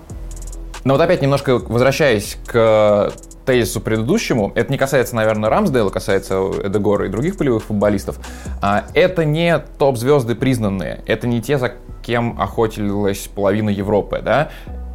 Но 0.83 0.93
вот 0.93 1.01
опять 1.01 1.21
немножко 1.21 1.57
возвращаясь 1.57 2.37
к 2.45 3.11
тезису 3.45 3.79
предыдущему, 3.81 4.51
это 4.55 4.71
не 4.71 4.77
касается, 4.77 5.15
наверное, 5.15 5.49
Рамсдейла, 5.49 5.89
касается 5.89 6.35
Эдегора 6.63 7.07
и 7.07 7.09
других 7.09 7.37
полевых 7.37 7.63
футболистов, 7.63 8.19
а, 8.61 8.85
это 8.93 9.23
не 9.23 9.57
топ-звезды 9.79 10.35
признанные, 10.35 11.01
это 11.07 11.27
не 11.27 11.41
те, 11.41 11.57
за 11.57 11.73
кем 12.03 12.39
охотилась 12.39 13.29
половина 13.33 13.69
Европы, 13.69 14.21
да, 14.23 14.49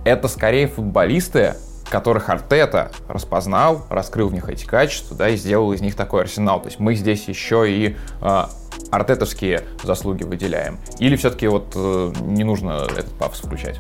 это 0.05 0.29
скорее 0.29 0.67
футболисты, 0.67 1.55
которых 1.89 2.29
Артета 2.31 2.91
распознал, 3.09 3.87
раскрыл 3.91 4.29
в 4.29 4.35
них 4.35 4.49
эти 4.49 4.65
качества, 4.65 5.17
да, 5.17 5.29
и 5.29 5.37
сделал 5.37 5.73
из 5.73 5.81
них 5.81 5.95
такой 5.95 6.23
арсенал. 6.23 6.61
То 6.61 6.69
есть 6.69 6.81
мы 6.81 6.95
здесь 6.95 7.29
еще 7.29 7.71
и 7.71 7.97
э, 8.23 8.45
артетовские 8.91 9.63
заслуги 9.83 10.25
выделяем. 10.25 10.79
Или 10.99 11.17
все-таки 11.17 11.47
вот 11.49 11.73
э, 11.75 12.13
не 12.23 12.45
нужно 12.45 12.87
этот 12.91 13.13
пафос 13.19 13.41
включать? 13.41 13.79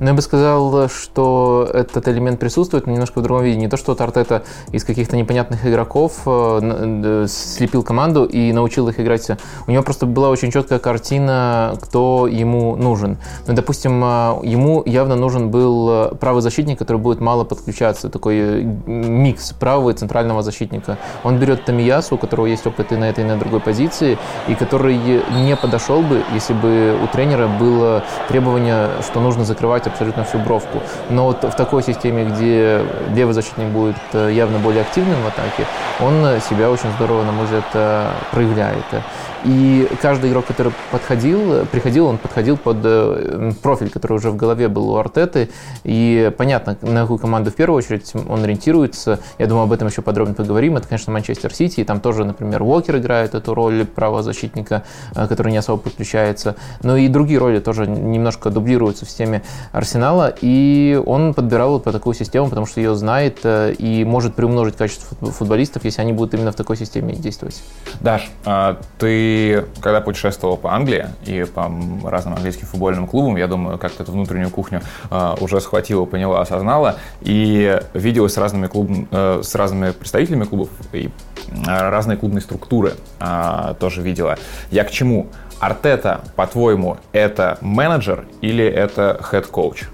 Но 0.00 0.08
я 0.08 0.14
бы 0.14 0.22
сказал, 0.22 0.88
что 0.88 1.68
этот 1.72 2.06
элемент 2.08 2.38
присутствует, 2.38 2.86
но 2.86 2.92
немножко 2.92 3.20
в 3.20 3.22
другом 3.22 3.44
виде. 3.44 3.58
Не 3.58 3.68
то, 3.68 3.76
что 3.76 3.96
Артета 3.98 4.42
из 4.72 4.84
каких-то 4.84 5.16
непонятных 5.16 5.66
игроков 5.66 6.22
э, 6.26 7.26
слепил 7.28 7.82
команду 7.82 8.24
и 8.24 8.52
научил 8.52 8.88
их 8.88 9.00
играть. 9.00 9.30
У 9.66 9.70
него 9.70 9.82
просто 9.82 10.06
была 10.06 10.28
очень 10.28 10.50
четкая 10.50 10.78
картина, 10.78 11.74
кто 11.80 12.26
ему 12.26 12.76
нужен. 12.76 13.18
Ну, 13.46 13.54
допустим, 13.54 14.02
э, 14.04 14.40
ему 14.44 14.82
явно 14.84 15.16
нужен 15.16 15.50
был 15.50 16.10
правый 16.20 16.42
защитник, 16.42 16.78
который 16.78 16.98
будет 16.98 17.20
мало 17.20 17.44
подключаться. 17.44 18.10
Такой 18.10 18.62
микс 18.86 19.52
правого 19.52 19.90
и 19.90 19.94
центрального 19.94 20.42
защитника. 20.42 20.98
Он 21.24 21.38
берет 21.38 21.64
Тамиясу, 21.64 22.16
у 22.16 22.18
которого 22.18 22.46
есть 22.46 22.66
опыт 22.66 22.92
и 22.92 22.96
на 22.96 23.08
этой, 23.08 23.24
и 23.24 23.26
на 23.26 23.38
другой 23.38 23.60
позиции, 23.60 24.18
и 24.48 24.54
который 24.54 24.96
не 24.96 25.56
подошел 25.56 26.02
бы, 26.02 26.22
если 26.34 26.52
бы 26.52 26.98
у 27.02 27.06
тренера 27.08 27.48
было 27.48 28.04
требование, 28.28 28.88
что 29.02 29.20
нужно 29.20 29.44
закрывать 29.44 29.85
абсолютно 29.86 30.24
всю 30.24 30.38
бровку. 30.38 30.80
Но 31.10 31.26
вот 31.26 31.42
в 31.42 31.56
такой 31.56 31.82
системе, 31.82 32.24
где 32.24 32.82
левый 33.14 33.34
защитник 33.34 33.68
будет 33.68 33.96
э, 34.12 34.30
явно 34.32 34.58
более 34.58 34.82
активным 34.82 35.20
в 35.22 35.26
атаке, 35.26 35.66
он 36.00 36.40
себя 36.40 36.70
очень 36.70 36.90
здорово, 36.96 37.24
на 37.24 37.32
мой 37.32 37.44
взгляд, 37.44 37.64
э, 37.74 38.10
проявляет. 38.32 38.84
И 39.46 39.88
каждый 40.02 40.30
игрок, 40.30 40.46
который 40.46 40.72
подходил, 40.90 41.64
приходил, 41.66 42.06
он 42.06 42.18
подходил 42.18 42.56
под 42.56 42.78
э, 42.82 43.52
профиль, 43.62 43.90
который 43.90 44.14
уже 44.14 44.30
в 44.30 44.36
голове 44.36 44.66
был 44.66 44.90
у 44.90 44.96
Артеты. 44.96 45.50
И 45.84 46.32
понятно, 46.36 46.76
на 46.82 47.02
какую 47.02 47.18
команду 47.18 47.52
в 47.52 47.54
первую 47.54 47.78
очередь 47.78 48.12
он 48.28 48.42
ориентируется. 48.42 49.20
Я 49.38 49.46
думаю, 49.46 49.64
об 49.64 49.72
этом 49.72 49.86
еще 49.86 50.02
подробно 50.02 50.34
поговорим. 50.34 50.76
Это, 50.76 50.88
конечно, 50.88 51.12
Манчестер 51.12 51.54
Сити. 51.54 51.80
И 51.80 51.84
там 51.84 52.00
тоже, 52.00 52.24
например, 52.24 52.62
Уокер 52.62 52.96
играет 52.96 53.36
эту 53.36 53.54
роль 53.54 53.84
правого 53.84 54.24
защитника, 54.24 54.82
э, 55.14 55.28
который 55.28 55.52
не 55.52 55.58
особо 55.58 55.80
подключается. 55.80 56.56
Но 56.82 56.96
и 56.96 57.06
другие 57.06 57.38
роли 57.38 57.60
тоже 57.60 57.86
немножко 57.86 58.50
дублируются 58.50 59.04
в 59.04 59.08
системе 59.10 59.42
Арсенала. 59.76 60.34
И 60.40 60.98
он 61.04 61.34
подбирал 61.34 61.72
вот 61.72 61.84
по 61.84 61.92
такую 61.92 62.14
систему, 62.14 62.48
потому 62.48 62.64
что 62.64 62.80
ее 62.80 62.94
знает 62.94 63.40
э, 63.44 63.74
и 63.74 64.06
может 64.06 64.34
приумножить 64.34 64.74
качество 64.74 65.14
футболистов, 65.30 65.84
если 65.84 66.00
они 66.00 66.14
будут 66.14 66.32
именно 66.32 66.50
в 66.50 66.54
такой 66.54 66.78
системе 66.78 67.14
действовать. 67.14 67.62
Даш, 68.00 68.30
а 68.46 68.78
ты 68.98 69.66
когда 69.82 70.00
путешествовал 70.00 70.56
по 70.56 70.72
Англии 70.74 71.08
и 71.26 71.44
по 71.44 71.70
разным 72.04 72.36
английским 72.36 72.66
футбольным 72.66 73.06
клубам, 73.06 73.36
я 73.36 73.48
думаю, 73.48 73.76
как-то 73.76 74.02
эту 74.02 74.12
внутреннюю 74.12 74.48
кухню 74.48 74.80
э, 75.10 75.34
уже 75.40 75.60
схватила, 75.60 76.06
поняла, 76.06 76.40
осознала, 76.40 76.96
и 77.20 77.78
виделась 77.92 78.32
с 78.32 78.38
разными, 78.38 78.68
клуб, 78.68 78.90
э, 79.10 79.42
с 79.44 79.54
разными 79.54 79.90
представителями 79.90 80.44
клубов 80.44 80.70
и 80.94 81.10
разные 81.66 82.16
клубные 82.16 82.40
структуры 82.40 82.94
э, 83.20 83.74
тоже 83.78 84.00
видела. 84.00 84.38
Я 84.70 84.84
к 84.84 84.90
чему? 84.90 85.26
Артета, 85.60 86.20
по-твоему, 86.36 86.98
это 87.12 87.58
менеджер 87.60 88.26
или 88.42 88.64
это 88.64 89.20
head 89.30 89.52
coach? 89.52 89.84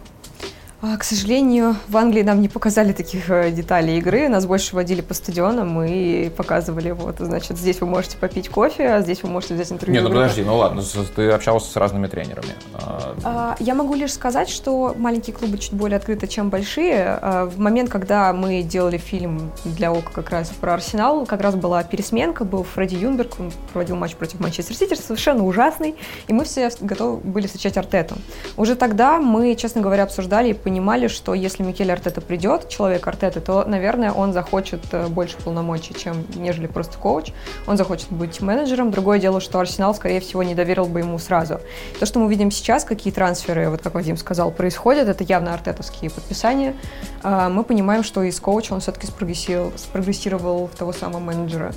А, 0.84 0.96
к 0.96 1.04
сожалению, 1.04 1.76
в 1.86 1.96
Англии 1.96 2.22
нам 2.22 2.40
не 2.40 2.48
показали 2.48 2.92
таких 2.92 3.30
э, 3.30 3.52
деталей 3.52 3.98
игры. 3.98 4.28
Нас 4.28 4.46
больше 4.46 4.74
водили 4.74 5.00
по 5.00 5.14
стадионам 5.14 5.80
и 5.84 6.28
показывали, 6.28 6.90
вот, 6.90 7.16
значит, 7.20 7.56
здесь 7.56 7.80
вы 7.80 7.86
можете 7.86 8.16
попить 8.16 8.48
кофе, 8.48 8.88
а 8.88 9.00
здесь 9.00 9.22
вы 9.22 9.28
можете 9.28 9.54
взять 9.54 9.70
интервью. 9.70 9.94
Не, 9.94 10.02
ну 10.02 10.12
подожди, 10.12 10.42
ну 10.42 10.56
ладно, 10.56 10.82
ты 11.14 11.30
общался 11.30 11.70
с 11.70 11.76
разными 11.76 12.08
тренерами. 12.08 12.56
А, 12.74 13.14
а, 13.22 13.56
я 13.60 13.76
могу 13.76 13.94
лишь 13.94 14.12
сказать, 14.12 14.48
что 14.48 14.92
маленькие 14.98 15.36
клубы 15.36 15.56
чуть 15.58 15.72
более 15.72 15.98
открыты, 15.98 16.26
чем 16.26 16.50
большие. 16.50 17.16
В 17.22 17.60
момент, 17.60 17.88
когда 17.88 18.32
мы 18.32 18.62
делали 18.62 18.98
фильм 18.98 19.52
для 19.64 19.92
ОКО 19.92 20.10
как 20.12 20.30
раз 20.30 20.48
про 20.48 20.74
Арсенал, 20.74 21.26
как 21.26 21.42
раз 21.42 21.54
была 21.54 21.84
пересменка, 21.84 22.44
был 22.44 22.64
Фредди 22.64 22.96
Юнберг, 22.96 23.38
он 23.38 23.52
проводил 23.72 23.94
матч 23.94 24.16
против 24.16 24.40
Манчестер 24.40 24.74
Сити, 24.74 24.94
совершенно 24.94 25.44
ужасный, 25.44 25.94
и 26.26 26.32
мы 26.32 26.42
все 26.42 26.70
готовы 26.80 27.18
были 27.18 27.46
встречать 27.46 27.76
Артету. 27.76 28.16
Уже 28.56 28.74
тогда 28.74 29.20
мы, 29.20 29.54
честно 29.54 29.80
говоря, 29.80 30.02
обсуждали 30.02 30.48
и 30.48 30.54
понимали, 30.72 31.06
что 31.08 31.34
если 31.34 31.62
Микель 31.62 31.92
Артета 31.92 32.22
придет, 32.22 32.70
человек 32.70 33.06
Артета, 33.06 33.42
то, 33.42 33.64
наверное, 33.66 34.10
он 34.10 34.32
захочет 34.32 34.80
э, 34.92 35.06
больше 35.08 35.36
полномочий, 35.36 35.92
чем 35.92 36.24
нежели 36.34 36.66
просто 36.66 36.96
коуч. 36.96 37.30
Он 37.66 37.76
захочет 37.76 38.10
быть 38.10 38.40
менеджером. 38.40 38.90
Другое 38.90 39.18
дело, 39.18 39.42
что 39.42 39.60
Арсенал, 39.60 39.94
скорее 39.94 40.20
всего, 40.20 40.42
не 40.42 40.54
доверил 40.54 40.86
бы 40.86 41.00
ему 41.00 41.18
сразу. 41.18 41.60
То, 42.00 42.06
что 42.06 42.20
мы 42.20 42.30
видим 42.30 42.50
сейчас, 42.50 42.84
какие 42.84 43.12
трансферы, 43.12 43.68
вот 43.68 43.82
как 43.82 43.92
Вадим 43.92 44.16
сказал, 44.16 44.50
происходят, 44.50 45.08
это 45.08 45.24
явно 45.24 45.52
артетовские 45.52 46.10
подписания. 46.10 46.74
А, 47.22 47.50
мы 47.50 47.64
понимаем, 47.64 48.02
что 48.02 48.22
из 48.22 48.40
коуча 48.40 48.72
он 48.72 48.80
все-таки 48.80 49.06
спрогрессировал, 49.06 49.72
спрогрессировал 49.76 50.68
в 50.68 50.74
того 50.74 50.94
самого 50.94 51.20
менеджера. 51.20 51.74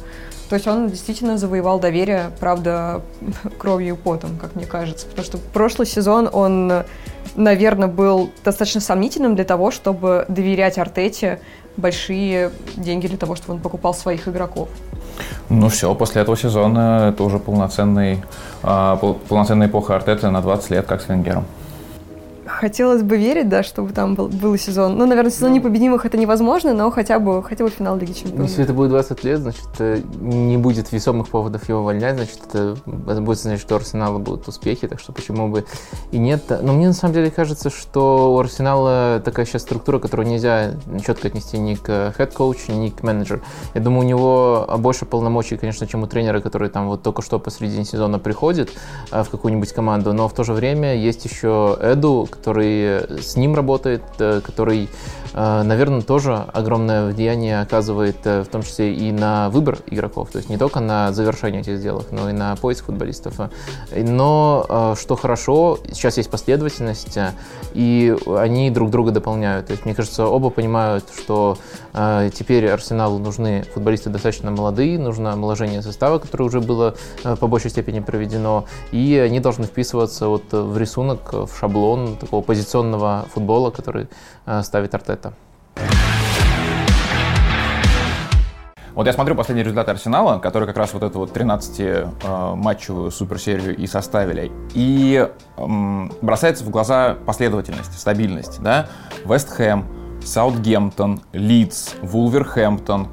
То 0.48 0.56
есть 0.56 0.68
он 0.68 0.90
действительно 0.90 1.38
завоевал 1.38 1.82
доверие, 1.82 2.32
правда, 2.40 3.02
кровью 3.58 3.96
и 3.96 3.98
потом, 3.98 4.38
как 4.38 4.56
мне 4.56 4.66
кажется. 4.66 5.06
Потому 5.08 5.25
что 5.25 5.38
прошлый 5.38 5.86
сезон 5.86 6.30
он 6.32 6.86
наверное, 7.36 7.88
был 7.88 8.32
достаточно 8.44 8.82
сомнительным 8.82 9.36
для 9.36 9.46
того, 9.46 9.72
чтобы 9.72 10.25
доверять 10.27 10.77
Артете 10.77 11.39
большие 11.77 12.51
деньги 12.77 13.08
для 13.08 13.18
того, 13.18 13.36
чтобы 13.36 13.56
он 13.56 13.60
покупал 13.60 13.94
своих 13.94 14.27
игроков. 14.27 14.70
Ну 15.50 15.70
все, 15.70 15.94
после 15.96 16.22
этого 16.22 16.38
сезона 16.38 17.10
это 17.10 17.24
уже 17.24 17.39
полноценный, 17.39 18.24
а, 18.63 18.96
полноценная 19.30 19.68
эпоха 19.68 19.96
Артета 19.96 20.32
на 20.32 20.42
20 20.42 20.70
лет, 20.72 20.86
как 20.86 21.01
с 21.01 21.08
Венгером. 21.08 21.46
Хотелось 22.48 23.02
бы 23.02 23.18
верить, 23.18 23.50
да, 23.50 23.64
чтобы 23.64 23.92
там 23.92 24.16
был, 24.16 24.28
был 24.28 24.58
сезон. 24.58 24.98
Ну, 24.98 25.06
наверное, 25.06 25.32
сезон 25.32 25.54
непобедимых 25.54 26.06
это 26.06 26.18
невозможно, 26.18 26.74
но 26.74 26.92
хотя 26.92 27.20
бы, 27.20 27.42
хотя 27.42 27.64
бы 27.64 27.70
финал 27.70 27.98
Лиги 27.98 28.14
Чемпионов. 28.14 28.50
Если 28.50 28.64
это 28.64 28.74
будет 28.74 28.90
20 28.90 29.24
лет, 29.24 29.40
значит, 29.40 29.68
э, 29.80 30.02
не 30.22 30.58
будет 30.58 30.92
весомых 30.92 31.30
поводов 31.30 31.68
его 31.68 31.80
увольнять, 31.80 32.16
значит, 32.16 32.40
это, 32.48 32.78
это 33.08 33.22
будет 33.22 33.40
значить, 33.40 33.62
что 33.62 33.75
у 33.75 33.78
Арсенала 33.78 34.20
будут 34.20 34.48
успехи, 34.48 34.88
так 34.88 35.00
что 35.00 35.12
почему 35.12 35.50
бы 35.50 35.66
и 36.12 36.18
нет. 36.18 36.44
Но 36.62 36.74
мне 36.74 36.88
на 36.88 36.94
самом 36.94 37.14
деле 37.16 37.32
кажется, 37.32 37.70
что 37.70 38.34
у 38.34 38.40
Арсенала 38.40 39.22
такая 39.25 39.46
сейчас 39.46 39.64
структура, 39.64 40.00
которую 40.00 40.28
нельзя 40.28 40.75
четко 41.06 41.30
отнести 41.30 41.58
ни 41.58 41.75
к 41.75 42.14
head 42.15 42.36
coach 42.36 42.61
у, 42.61 42.72
ни 42.74 42.90
к 42.90 43.02
менеджеру. 43.02 43.42
Я 43.74 43.82
думаю, 43.82 44.02
у 44.02 44.10
него 44.10 44.68
больше 44.78 45.06
полномочий, 45.06 45.58
конечно, 45.58 45.88
чем 45.88 46.04
у 46.04 46.08
тренера, 46.08 46.42
который 46.42 46.70
там 46.70 46.88
вот 46.88 47.02
только 47.02 47.22
что 47.22 47.40
посредине 47.40 47.86
сезона 47.86 48.20
приходит 48.20 48.72
э, 49.12 49.24
в 49.24 49.30
какую-нибудь 49.30 49.72
команду, 49.74 50.14
но 50.14 50.28
в 50.28 50.34
то 50.34 50.44
же 50.44 50.54
время 50.54 50.96
есть 50.96 51.25
еще 51.25 51.78
Эду, 51.82 52.28
который 52.36 53.22
с 53.22 53.36
ним 53.36 53.56
работает, 53.56 54.04
э, 54.20 54.42
который, 54.42 54.84
э, 54.84 54.88
наверное, 55.36 56.01
тоже 56.01 56.34
огромное 56.54 57.12
влияние 57.12 57.60
оказывает, 57.62 58.18
э, 58.25 58.44
в 58.44 58.48
том 58.48 58.63
числе 58.63 58.94
и 58.94 59.12
на 59.12 59.50
выбор 59.50 59.80
игроков, 59.88 60.30
то 60.32 60.38
есть 60.38 60.50
не 60.50 60.58
только 60.58 60.80
на 60.80 61.12
завершение 61.12 61.62
этих 61.62 61.77
сделок, 61.77 62.08
но 62.12 62.30
и 62.30 62.34
на 62.34 62.56
поиск 62.56 62.86
футболистов. 62.86 63.34
Но 63.92 64.96
что 65.00 65.15
хорошо, 65.15 65.80
сейчас 65.92 66.18
есть 66.18 66.30
последовательность, 66.30 67.18
и 67.74 68.15
они 68.38 68.70
друг 68.70 68.89
друга 68.89 69.12
дополняют. 69.12 69.68
То 69.68 69.72
есть, 69.72 69.86
мне 69.86 69.94
кажется, 69.94 70.25
оба 70.25 70.50
понимают, 70.50 71.06
что 71.15 71.58
теперь 72.34 72.68
Арсеналу 72.70 73.20
нужны 73.20 73.65
футболисты 73.74 74.10
достаточно 74.10 74.51
молодые, 74.51 74.98
нужно 75.00 75.34
омоложение 75.34 75.82
состава, 75.82 76.20
которое 76.20 76.46
уже 76.46 76.62
было 76.62 76.96
по 77.39 77.48
большей 77.48 77.70
степени 77.72 78.00
проведено, 78.00 78.65
и 78.92 79.18
они 79.18 79.39
должны 79.39 79.65
вписываться 79.65 80.27
вот 80.27 80.51
в 80.51 80.77
рисунок, 80.77 81.34
в 81.34 81.50
шаблон 81.58 82.18
такого 82.18 82.42
позиционного 82.42 83.25
футбола, 83.34 83.72
который 83.72 84.08
э, 84.46 84.62
ставит 84.63 84.94
Артета. 85.25 85.34
Вот 88.94 89.08
я 89.08 89.13
смотрю 89.13 89.36
последние 89.36 89.65
результаты 89.65 89.91
Арсенала, 89.91 90.39
которые 90.39 90.67
как 90.67 90.77
раз 90.77 90.94
вот 90.94 91.03
эту 91.03 91.20
вот 91.20 91.36
13-матчевую 91.36 93.08
э, 93.08 93.12
суперсерию 93.12 93.75
и 93.75 93.88
составили. 93.88 94.53
И 94.74 95.27
эм, 95.58 96.13
бросается 96.22 96.63
в 96.63 96.70
глаза 96.70 97.17
последовательность, 97.25 98.00
стабильность. 98.00 98.62
Да? 98.62 98.88
Вест 99.25 99.50
Хэм, 99.50 99.86
Саутгемптон, 100.24 101.22
Лидс, 101.34 101.96
Вулверхэмптон, 102.01 103.10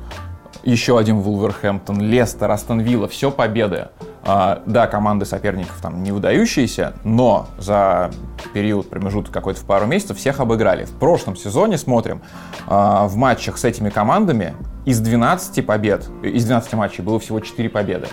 еще 0.62 0.99
один 0.99 1.19
Вулверхэмптон, 1.19 2.00
Лестер, 2.00 2.49
Астон 2.49 2.78
Вилла, 2.78 3.09
все 3.09 3.33
победы. 3.33 3.88
А, 4.25 4.62
да, 4.67 4.87
команды 4.87 5.25
соперников 5.25 5.81
там 5.83 6.02
не 6.02 6.12
выдающиеся, 6.12 6.95
но 7.02 7.49
за 7.59 8.11
период, 8.55 8.88
промежуток 8.88 9.33
какой-то 9.33 9.61
в 9.61 9.64
пару 9.64 9.87
месяцев 9.87 10.17
всех 10.17 10.41
обыграли. 10.41 10.85
В 10.85 10.93
прошлом 10.93 11.35
сезоне, 11.35 11.76
смотрим, 11.76 12.23
а, 12.67 13.09
в 13.09 13.17
матчах 13.17 13.59
с 13.59 13.64
этими 13.64 13.91
командами 13.91 14.55
из 14.85 15.00
12 15.00 15.62
побед, 15.67 16.09
из 16.23 16.45
12 16.45 16.75
матчей 16.75 17.02
было 17.02 17.19
всего 17.19 17.41
4 17.41 17.69
победы. 17.69 18.07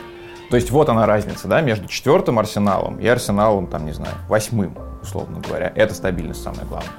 То 0.50 0.56
есть 0.56 0.72
вот 0.72 0.89
она 0.89 1.06
разница, 1.06 1.48
да, 1.48 1.62
между 1.62 1.88
четвертым 1.88 2.39
Арсеналом 2.39 3.00
и 3.00 3.08
Арсеналом, 3.08 3.68
там, 3.68 3.86
не 3.86 3.92
знаю, 3.92 4.16
восьмым, 4.28 4.75
условно 5.01 5.39
говоря. 5.48 5.72
Это 5.75 5.94
стабильность 5.94 6.42
самое 6.42 6.66
главное. 6.66 6.89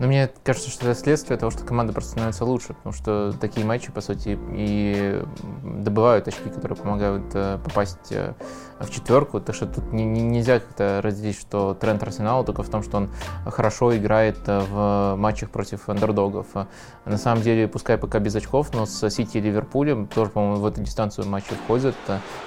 Но 0.00 0.06
мне 0.06 0.30
кажется, 0.44 0.70
что 0.70 0.88
это 0.88 0.98
следствие 0.98 1.38
того, 1.38 1.50
что 1.50 1.62
команда 1.62 1.92
просто 1.92 2.12
становится 2.12 2.46
лучше, 2.46 2.68
потому 2.68 2.94
что 2.94 3.34
такие 3.38 3.66
матчи, 3.66 3.92
по 3.92 4.00
сути, 4.00 4.38
и 4.52 5.22
добывают 5.62 6.26
очки, 6.26 6.48
которые 6.48 6.76
помогают 6.76 7.24
э, 7.34 7.58
попасть 7.62 8.10
э, 8.10 8.32
в 8.80 8.90
четверку, 8.90 9.40
так 9.40 9.54
что 9.54 9.66
тут 9.66 9.92
не, 9.92 10.04
не, 10.06 10.22
нельзя 10.22 10.58
как-то 10.58 11.00
разделить, 11.02 11.38
что 11.38 11.74
тренд 11.74 12.02
Арсенала 12.02 12.44
только 12.44 12.62
в 12.62 12.70
том, 12.70 12.82
что 12.82 12.96
он 12.96 13.10
хорошо 13.44 13.94
играет 13.94 14.38
э, 14.46 14.60
в 14.70 15.16
матчах 15.16 15.50
против 15.50 15.86
андердогов. 15.90 16.46
На 17.04 17.18
самом 17.18 17.42
деле, 17.42 17.68
пускай 17.68 17.98
пока 17.98 18.20
без 18.20 18.34
очков, 18.34 18.72
но 18.72 18.86
с 18.86 19.10
Сити 19.10 19.36
и 19.36 19.40
Ливерпулем 19.42 20.06
тоже, 20.06 20.30
по-моему, 20.30 20.62
в 20.62 20.66
эту 20.66 20.80
дистанцию 20.80 21.28
матчи 21.28 21.52
входят. 21.64 21.94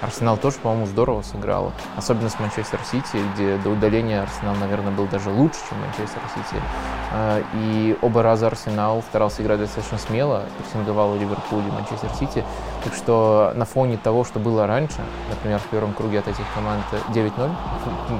Арсенал 0.00 0.38
тоже, 0.38 0.56
по-моему, 0.60 0.86
здорово 0.86 1.22
сыграл, 1.22 1.72
особенно 1.96 2.28
с 2.28 2.40
Манчестер 2.40 2.80
Сити, 2.84 3.18
где 3.34 3.58
до 3.58 3.70
удаления 3.70 4.22
Арсенал, 4.22 4.56
наверное, 4.56 4.90
был 4.90 5.06
даже 5.06 5.30
лучше, 5.30 5.60
чем 5.68 5.78
Манчестер 5.78 6.20
Сити. 6.34 7.43
И 7.54 7.96
оба 8.02 8.22
раза 8.22 8.46
Арсенал 8.46 9.02
старался 9.08 9.42
играть 9.42 9.60
достаточно 9.60 9.98
смело, 9.98 10.42
прессинговал 10.58 11.14
Ливерпуль 11.14 11.62
и 11.66 11.70
Манчестер 11.70 12.10
Сити. 12.18 12.44
Так 12.82 12.94
что 12.94 13.52
на 13.54 13.64
фоне 13.64 13.96
того, 13.96 14.24
что 14.24 14.38
было 14.38 14.66
раньше, 14.66 14.96
например, 15.30 15.58
в 15.58 15.64
первом 15.64 15.92
круге 15.92 16.20
от 16.20 16.28
этих 16.28 16.44
команд 16.54 16.82
9-0 17.14 17.50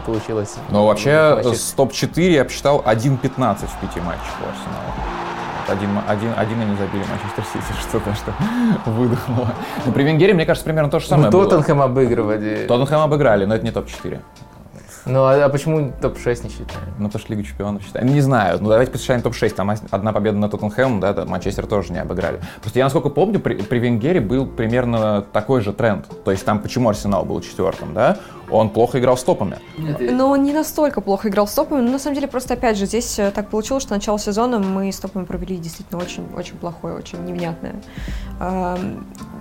получилось. 0.06 0.56
Но 0.70 0.86
вообще 0.86 1.42
с 1.42 1.72
топ-4 1.72 2.30
я 2.30 2.44
посчитал 2.44 2.82
1-15 2.86 3.66
в 3.66 3.80
пяти 3.80 4.00
матчах 4.00 4.34
у 4.40 4.48
Арсенала. 4.48 5.14
Один, 5.66 5.88
один, 6.06 6.32
один 6.36 6.60
они 6.60 6.76
забили 6.76 7.04
Манчестер 7.08 7.44
Сити, 7.52 7.80
что-то, 7.88 8.14
что 8.14 8.34
выдохнуло. 8.90 9.48
Но 9.86 9.92
при 9.92 10.02
Венгере, 10.02 10.34
мне 10.34 10.44
кажется, 10.44 10.64
примерно 10.64 10.90
то 10.90 11.00
же 11.00 11.06
самое 11.06 11.30
ну, 11.30 11.32
Тоттенхэм 11.32 11.80
обыгрывали. 11.80 12.66
Тоттенхэм 12.68 13.00
обыграли, 13.00 13.46
но 13.46 13.54
это 13.54 13.64
не 13.64 13.70
топ-4. 13.70 14.20
Ну, 15.06 15.24
а, 15.24 15.44
а 15.44 15.48
почему 15.48 15.92
топ-6 16.00 16.44
не 16.44 16.50
считаем? 16.50 16.80
Ну, 16.98 17.06
потому 17.06 17.20
что 17.20 17.32
Лигу 17.32 17.42
Чемпионов 17.42 17.82
считаем. 17.82 18.06
Не 18.06 18.20
знаю, 18.20 18.58
ну 18.60 18.70
давайте 18.70 18.90
посчитаем 18.90 19.20
топ-6. 19.22 19.50
Там 19.50 19.70
одна 19.90 20.12
победа 20.12 20.38
на 20.38 20.48
Тоттенхэм, 20.48 21.00
да, 21.00 21.12
да, 21.12 21.24
Манчестер 21.26 21.66
тоже 21.66 21.92
не 21.92 21.98
обыграли. 21.98 22.40
Просто 22.60 22.78
я, 22.78 22.86
насколько 22.86 23.10
помню, 23.10 23.38
при, 23.38 23.56
при 23.56 23.78
Венгере 23.78 24.20
был 24.20 24.46
примерно 24.46 25.22
такой 25.22 25.60
же 25.60 25.72
тренд. 25.72 26.06
То 26.24 26.30
есть 26.30 26.44
там 26.44 26.60
почему 26.60 26.88
Арсенал 26.88 27.24
был 27.24 27.40
четвертым, 27.40 27.92
да? 27.92 28.18
Он 28.50 28.70
плохо 28.70 28.98
играл 28.98 29.16
с 29.16 29.22
топами. 29.22 29.58
Но 29.76 30.30
он 30.30 30.42
не 30.42 30.52
настолько 30.52 31.00
плохо 31.00 31.28
играл 31.28 31.46
с 31.46 31.54
топами. 31.54 31.80
Но 31.80 31.92
на 31.92 31.98
самом 31.98 32.14
деле, 32.14 32.28
просто 32.28 32.54
опять 32.54 32.76
же, 32.76 32.86
здесь 32.86 33.18
э, 33.18 33.30
так 33.30 33.50
получилось, 33.50 33.82
что 33.82 33.94
начало 33.94 34.18
сезона 34.18 34.58
мы 34.58 34.90
с 34.90 34.98
топами 34.98 35.24
провели 35.24 35.56
действительно 35.56 36.00
очень, 36.02 36.26
очень 36.36 36.56
плохое, 36.56 36.94
очень 36.94 37.24
невнятное. 37.24 37.74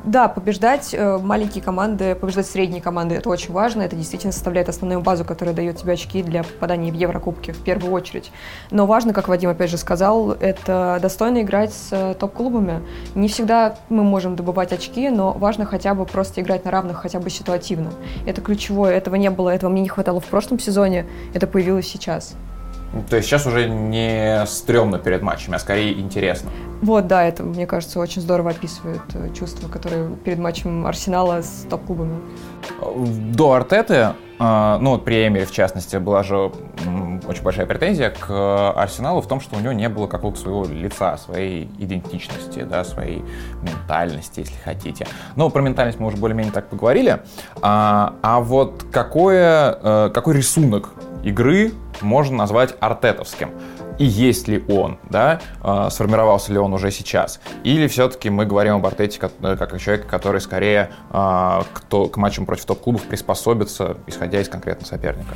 Да, 0.05 0.27
побеждать 0.27 0.93
э, 0.93 1.17
маленькие 1.17 1.63
команды, 1.63 2.13
побеждать 2.15 2.45
средние 2.45 2.81
команды, 2.81 3.15
это 3.15 3.29
очень 3.29 3.53
важно. 3.53 3.83
Это 3.83 3.95
действительно 3.95 4.33
составляет 4.33 4.67
основную 4.67 5.00
базу, 5.00 5.24
которая 5.24 5.55
дает 5.55 5.77
тебе 5.77 5.93
очки 5.93 6.22
для 6.22 6.43
попадания 6.43 6.91
в 6.91 6.95
Еврокубки 6.95 7.51
в 7.51 7.63
первую 7.63 7.93
очередь. 7.93 8.29
Но 8.69 8.86
важно, 8.86 9.13
как 9.13 9.29
Вадим 9.29 9.50
опять 9.50 9.69
же 9.69 9.77
сказал, 9.77 10.31
это 10.31 11.00
достойно 11.01 11.41
играть 11.41 11.74
с 11.74 11.88
э, 11.91 12.15
топ-клубами. 12.15 12.81
Не 13.15 13.29
всегда 13.29 13.77
мы 13.88 14.03
можем 14.03 14.36
добывать 14.36 14.74
очки, 14.74 15.10
но 15.10 15.31
важно 15.31 15.65
хотя 15.65 15.95
бы 15.95 16.05
просто 16.05 16.41
играть 16.41 16.65
на 16.65 16.72
равных, 16.72 16.98
хотя 16.98 17.19
бы 17.19 17.29
ситуативно. 17.29 17.91
Это 18.25 18.41
ключевое. 18.41 18.92
Этого 18.93 19.15
не 19.15 19.29
было, 19.29 19.49
этого 19.49 19.69
мне 19.69 19.82
не 19.82 19.89
хватало 19.89 20.19
в 20.19 20.25
прошлом 20.25 20.60
сезоне, 20.60 21.06
это 21.34 21.47
появилось 21.47 21.88
сейчас. 21.88 22.36
То 23.10 23.15
есть 23.15 23.27
сейчас 23.27 23.47
уже 23.47 23.67
не 23.67 24.45
стрёмно 24.45 24.99
перед 24.99 25.23
матчами, 25.23 25.56
а 25.56 25.60
скорее 25.60 25.99
интересно. 25.99 26.51
Вот, 26.82 27.08
да, 27.08 27.23
это, 27.23 27.41
мне 27.41 27.65
кажется, 27.65 27.99
очень 27.99 28.21
здорово 28.21 28.51
описывает 28.51 29.01
э, 29.15 29.34
чувства, 29.34 29.67
которые 29.67 30.15
перед 30.17 30.38
матчем 30.38 30.86
Арсенала 30.86 31.41
с 31.41 31.65
топ-клубами. 31.69 32.19
До 33.34 33.53
Артеты, 33.53 34.13
э, 34.39 34.77
ну 34.79 34.91
вот 34.91 35.06
при 35.06 35.27
Эмере 35.27 35.45
в 35.45 35.51
частности, 35.51 35.95
была 35.95 36.21
же 36.21 36.51
очень 37.27 37.43
большая 37.43 37.65
претензия 37.65 38.09
к 38.09 38.71
Арсеналу 38.73 39.21
в 39.21 39.27
том, 39.27 39.39
что 39.39 39.55
у 39.55 39.59
него 39.59 39.73
не 39.73 39.89
было 39.89 40.07
какого-то 40.07 40.39
своего 40.39 40.65
лица, 40.65 41.17
своей 41.17 41.69
идентичности, 41.77 42.63
да, 42.63 42.83
своей 42.83 43.23
ментальности, 43.62 44.41
если 44.41 44.55
хотите. 44.63 45.07
Но 45.36 45.49
про 45.49 45.62
ментальность 45.62 45.99
мы 45.99 46.07
уже 46.07 46.17
более-менее 46.17 46.53
так 46.53 46.69
поговорили. 46.69 47.21
А, 47.62 48.15
а 48.21 48.39
вот 48.39 48.86
какое, 48.91 49.77
э, 49.81 50.09
какой 50.13 50.36
рисунок 50.36 50.89
игры 51.23 51.71
можно 52.01 52.38
назвать 52.38 52.75
артетовским. 52.79 53.51
И 53.99 54.05
есть 54.05 54.47
ли 54.47 54.63
он, 54.67 54.97
да, 55.09 55.39
э, 55.63 55.89
сформировался 55.91 56.51
ли 56.51 56.57
он 56.57 56.73
уже 56.73 56.89
сейчас, 56.89 57.39
или 57.63 57.88
все-таки 57.88 58.29
мы 58.29 58.45
говорим 58.45 58.75
об 58.75 58.86
Артете 58.86 59.19
как, 59.19 59.31
э, 59.41 59.53
о 59.53 59.79
человеке, 59.79 60.07
который 60.09 60.41
скорее 60.41 60.89
э, 61.12 61.62
кто, 61.73 62.07
к 62.07 62.17
матчам 62.17 62.45
против 62.45 62.65
топ-клубов 62.65 63.03
приспособится, 63.03 63.97
исходя 64.07 64.41
из 64.41 64.49
конкретного 64.49 64.88
соперника. 64.88 65.36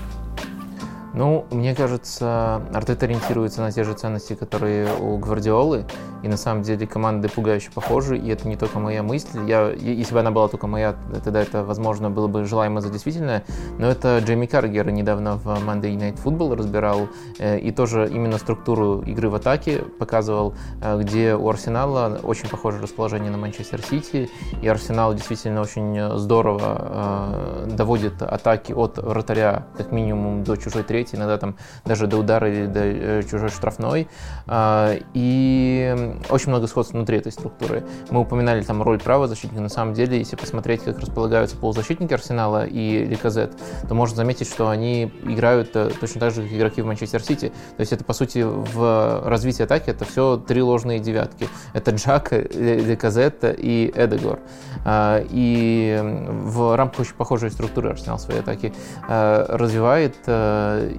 Ну, 1.18 1.48
мне 1.50 1.74
кажется, 1.74 2.62
Артет 2.76 3.02
ориентируется 3.02 3.62
на 3.62 3.72
те 3.72 3.84
же 3.84 3.96
ценности, 3.96 4.36
которые 4.36 4.88
у 5.00 5.18
Гвардиолы, 5.18 5.86
и 6.22 6.28
на 6.28 6.38
самом 6.38 6.62
деле 6.62 6.86
команды 6.86 7.28
пугающе 7.28 7.72
похожи, 7.74 8.20
и 8.20 8.30
это 8.30 8.48
не 8.48 8.56
только 8.56 8.78
моя 8.78 9.02
мысль. 9.02 9.40
Я, 9.48 9.72
если 9.72 10.14
бы 10.14 10.20
она 10.20 10.30
была 10.30 10.48
только 10.48 10.68
моя, 10.68 10.96
тогда 11.24 11.42
это, 11.42 11.64
возможно, 11.64 12.12
было 12.12 12.28
бы 12.28 12.46
желаемо 12.46 12.82
за 12.82 12.92
действительное, 12.92 13.44
но 13.80 13.88
это 13.88 14.20
Джейми 14.20 14.46
Каргер 14.46 14.92
недавно 14.92 15.38
в 15.38 15.48
Monday 15.48 15.96
Night 15.98 16.20
Football 16.24 16.56
разбирал, 16.56 17.10
э, 17.40 17.58
и 17.58 17.72
тоже 17.72 18.08
именно 18.14 18.38
структуру 18.38 19.02
игры 19.02 19.30
в 19.30 19.36
атаке 19.36 19.80
показывал, 20.00 20.54
э, 20.84 21.00
где 21.02 21.34
у 21.34 21.50
Арсенала 21.50 22.20
очень 22.22 22.48
похоже 22.48 22.80
расположение 22.80 23.32
на 23.32 23.40
Манчестер 23.40 23.82
Сити, 23.82 24.30
и 24.62 24.68
Арсенал 24.68 25.16
действительно 25.16 25.62
очень 25.62 26.18
здорово 26.20 27.66
э, 27.66 27.70
доводит 27.72 28.22
атаки 28.22 28.74
от 28.74 29.00
вратаря 29.00 29.66
как 29.76 29.92
минимум 29.92 30.44
до 30.44 30.56
чужой 30.58 30.84
трети, 30.84 31.07
бегать, 31.08 31.16
иногда 31.16 31.38
там 31.38 31.56
даже 31.86 32.08
до 32.08 32.18
удара 32.18 32.50
или 32.50 32.66
до 32.66 32.80
э, 32.84 33.24
чужой 33.24 33.50
штрафной. 33.50 34.08
А, 34.48 34.96
и 35.14 36.16
очень 36.30 36.50
много 36.50 36.68
сходств 36.68 36.94
внутри 36.94 37.18
этой 37.18 37.32
структуры. 37.32 37.84
Мы 38.10 38.22
упоминали 38.22 38.62
там 38.64 38.82
роль 38.82 39.00
правого 39.00 39.28
защитника. 39.28 39.62
На 39.62 39.70
самом 39.70 39.94
деле, 39.94 40.18
если 40.18 40.36
посмотреть, 40.36 40.84
как 40.84 41.00
располагаются 41.00 41.58
полузащитники 41.58 42.14
Арсенала 42.14 42.66
и 42.66 43.06
Ликазет, 43.06 43.54
то 43.88 43.96
можно 43.96 44.16
заметить, 44.16 44.48
что 44.48 44.70
они 44.70 45.12
играют 45.24 45.76
э, 45.76 45.92
точно 46.00 46.22
так 46.22 46.34
же, 46.34 46.44
как 46.44 46.52
игроки 46.52 46.82
в 46.82 46.86
Манчестер 46.86 47.22
Сити. 47.22 47.52
То 47.78 47.82
есть 47.82 47.94
это, 47.94 48.04
по 48.04 48.14
сути, 48.14 48.44
в 48.44 49.24
развитии 49.26 49.64
атаки 49.64 49.90
это 49.90 50.06
все 50.06 50.38
три 50.38 50.62
ложные 50.62 51.00
девятки. 51.00 51.48
Это 51.74 51.92
Джак, 51.92 52.32
Ликазет 52.32 53.44
и 53.44 53.92
Эдегор. 53.96 54.40
А, 54.86 55.24
и 55.30 56.00
в 56.02 56.76
рамках 56.76 57.02
очень 57.02 57.16
похожей 57.16 57.52
структуры 57.52 57.90
Арсенал 57.90 58.20
свои 58.20 58.40
атаки 58.40 58.74
э, 59.08 59.46
развивает 59.50 60.16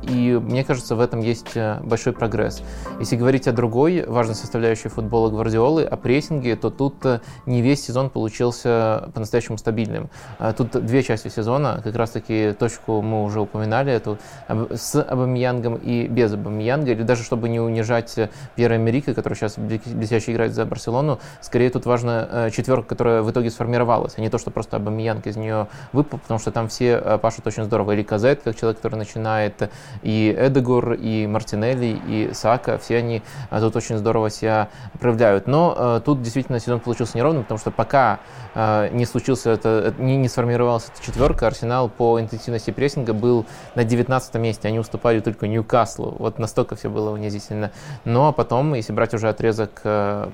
и 0.02 0.38
мне 0.38 0.64
кажется, 0.64 0.94
в 0.96 1.00
этом 1.00 1.20
есть 1.20 1.56
э, 1.56 1.80
большой 1.82 2.12
прогресс. 2.12 2.62
Если 3.00 3.16
говорить 3.16 3.48
о 3.48 3.52
другой 3.52 4.04
важной 4.06 4.34
составляющей 4.34 4.88
футбола 4.88 5.30
Гвардиолы, 5.30 5.84
о 5.84 5.96
прессинге, 5.96 6.56
то 6.56 6.70
тут 6.70 7.04
э, 7.04 7.20
не 7.46 7.62
весь 7.62 7.84
сезон 7.84 8.10
получился 8.10 9.10
по-настоящему 9.14 9.58
стабильным. 9.58 10.10
Э, 10.38 10.52
тут 10.56 10.70
две 10.84 11.02
части 11.02 11.28
сезона, 11.28 11.80
как 11.82 11.94
раз-таки 11.96 12.52
точку 12.58 13.02
мы 13.02 13.24
уже 13.24 13.40
упоминали, 13.40 13.92
эту 13.92 14.18
с 14.48 15.00
Абамиянгом 15.00 15.76
и 15.76 16.06
без 16.06 16.32
Абамиянга, 16.32 16.92
или 16.92 17.02
даже 17.02 17.22
чтобы 17.22 17.48
не 17.48 17.60
унижать 17.60 18.16
Пьера 18.56 18.74
Америка, 18.74 19.14
который 19.14 19.34
сейчас 19.34 19.58
блестяще 19.58 20.32
играет 20.32 20.54
за 20.54 20.64
Барселону, 20.64 21.20
скорее 21.40 21.70
тут 21.70 21.86
важна 21.86 22.50
четверка, 22.50 22.88
которая 22.88 23.22
в 23.22 23.30
итоге 23.30 23.50
сформировалась, 23.50 24.14
а 24.16 24.20
не 24.20 24.30
то, 24.30 24.38
что 24.38 24.50
просто 24.50 24.76
Абамиянг 24.76 25.26
из 25.26 25.36
нее 25.36 25.68
выпал, 25.92 26.18
потому 26.18 26.38
что 26.40 26.50
там 26.50 26.68
все 26.68 27.18
пашут 27.18 27.46
очень 27.46 27.64
здорово. 27.64 27.92
Или 27.92 28.02
Казет, 28.02 28.42
как 28.42 28.56
человек, 28.56 28.78
который 28.78 28.96
начинает 28.96 29.70
и 30.02 30.34
Эдегор, 30.38 30.92
и 30.92 31.26
Мартинелли, 31.26 32.00
и 32.06 32.30
Сака, 32.32 32.78
все 32.78 32.98
они 32.98 33.22
э, 33.50 33.60
тут 33.60 33.76
очень 33.76 33.98
здорово 33.98 34.30
себя 34.30 34.68
проявляют. 35.00 35.46
Но 35.46 35.74
э, 35.76 36.00
тут 36.04 36.22
действительно 36.22 36.60
сезон 36.60 36.80
получился 36.80 37.16
неровным, 37.16 37.42
потому 37.42 37.58
что 37.58 37.70
пока 37.70 38.20
э, 38.54 38.88
не 38.92 39.06
случился 39.06 39.50
это, 39.50 39.94
не, 39.98 40.16
не 40.16 40.28
сформировалась 40.28 40.88
эта 40.92 41.04
четверка, 41.04 41.46
Арсенал 41.46 41.88
по 41.88 42.20
интенсивности 42.20 42.70
прессинга 42.70 43.12
был 43.12 43.46
на 43.74 43.84
19 43.84 44.34
месте, 44.34 44.68
они 44.68 44.78
уступали 44.78 45.20
только 45.20 45.46
Ньюкаслу, 45.46 46.16
вот 46.18 46.38
настолько 46.38 46.76
все 46.76 46.90
было 46.90 47.10
унизительно. 47.10 47.70
Но 48.04 48.32
потом, 48.32 48.74
если 48.74 48.92
брать 48.92 49.14
уже 49.14 49.28
отрезок 49.28 49.82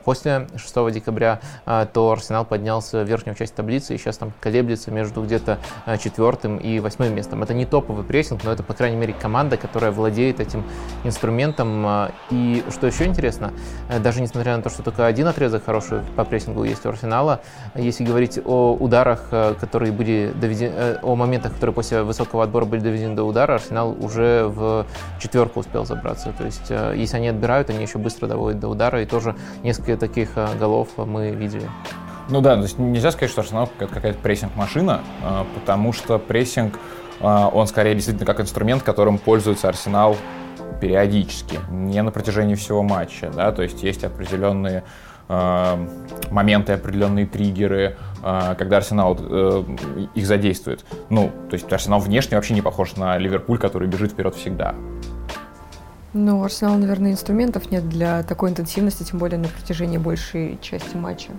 после 0.05 0.47
6 0.57 0.93
декабря, 0.93 1.41
то 1.65 2.11
Арсенал 2.11 2.45
поднялся 2.45 3.03
в 3.03 3.09
верхнюю 3.09 3.37
часть 3.37 3.55
таблицы 3.55 3.95
и 3.95 3.99
сейчас 3.99 4.19
там 4.19 4.33
колеблется 4.41 4.91
между 4.91 5.23
где-то 5.23 5.59
четвертым 6.03 6.59
и 6.59 6.81
восьмым 6.81 7.15
местом. 7.15 7.43
Это 7.43 7.55
не 7.55 7.67
топовый 7.67 8.05
прессинг, 8.05 8.45
но 8.45 8.53
это, 8.53 8.63
по 8.63 8.75
крайней 8.75 8.97
мере, 8.97 9.15
команда 9.15 9.34
команда, 9.35 9.57
которая 9.57 9.91
владеет 9.91 10.39
этим 10.39 10.63
инструментом. 11.03 11.85
И 12.31 12.63
что 12.71 12.87
еще 12.87 13.05
интересно, 13.05 13.53
даже 13.99 14.23
несмотря 14.23 14.57
на 14.57 14.63
то, 14.63 14.71
что 14.71 14.85
только 14.85 15.07
один 15.07 15.27
отрезок 15.27 15.65
хороший 15.65 16.03
по 16.15 16.25
прессингу 16.25 16.63
есть 16.63 16.87
у 16.87 16.91
Арсенала, 16.91 17.41
если 17.75 18.05
говорить 18.05 18.39
о 18.45 18.75
ударах, 18.75 19.31
которые 19.59 19.91
были 19.91 20.33
доведены, 20.41 20.99
о 21.03 21.17
моментах, 21.17 21.55
которые 21.55 21.75
после 21.75 22.03
высокого 22.05 22.45
отбора 22.45 22.65
были 22.65 22.81
доведены 22.81 23.17
до 23.17 23.25
удара, 23.25 23.55
Арсенал 23.55 23.97
уже 24.01 24.45
в 24.47 24.87
четверку 25.19 25.59
успел 25.59 25.85
забраться. 25.85 26.33
То 26.39 26.45
есть, 26.45 26.71
если 26.71 27.17
они 27.17 27.27
отбирают, 27.27 27.71
они 27.71 27.83
еще 27.83 27.99
быстро 27.99 28.29
доводят 28.29 28.61
до 28.61 28.69
удара, 28.69 29.03
и 29.03 29.05
тоже 29.05 29.35
несколько 29.65 29.97
таких 29.97 30.29
голов 30.61 30.91
мы 30.97 31.31
видели. 31.31 31.69
Ну 32.29 32.41
да, 32.41 32.55
то 32.57 32.63
есть 32.63 32.79
нельзя 32.79 33.11
сказать, 33.11 33.31
что 33.31 33.43
Арсенал 33.43 33.69
какая-то 33.79 34.19
прессинг-машина, 34.19 35.03
а, 35.23 35.47
потому 35.55 35.93
что 35.93 36.19
прессинг, 36.19 36.79
а, 36.79 36.79
он 37.25 37.67
скорее 37.67 37.95
действительно 37.95 38.27
как 38.27 38.41
инструмент, 38.41 38.83
которым 38.83 39.19
пользуется 39.19 39.69
Арсенал 39.69 40.17
периодически, 40.81 41.59
не 41.71 42.03
на 42.03 42.11
протяжении 42.11 42.55
всего 42.55 42.83
матча, 42.83 43.31
да, 43.35 43.53
то 43.53 43.63
есть 43.63 43.83
есть 43.83 44.05
определенные 44.05 44.85
э, 45.29 45.89
моменты, 46.31 46.73
определенные 46.73 47.27
триггеры, 47.27 47.97
э, 48.23 48.55
когда 48.59 48.79
Арсенал 48.79 49.17
э, 49.19 49.65
их 50.15 50.27
задействует. 50.27 50.85
Ну, 51.09 51.31
то 51.49 51.55
есть 51.55 51.73
Арсенал 51.73 52.01
внешне 52.01 52.37
вообще 52.37 52.55
не 52.55 52.63
похож 52.63 52.97
на 52.97 53.17
Ливерпуль, 53.17 53.59
который 53.59 53.89
бежит 53.89 54.13
вперед 54.13 54.35
всегда. 54.35 54.75
Ну, 56.13 56.41
у 56.41 56.45
Арсенала, 56.45 56.77
наверное, 56.77 57.13
инструментов 57.13 57.71
нет 57.71 57.89
для 57.89 58.23
такой 58.23 58.51
интенсивности, 58.51 59.03
тем 59.03 59.19
более 59.19 59.39
на 59.39 59.49
протяжении 59.49 59.99
большей 59.99 60.59
части 60.61 60.97
матча. 60.97 61.31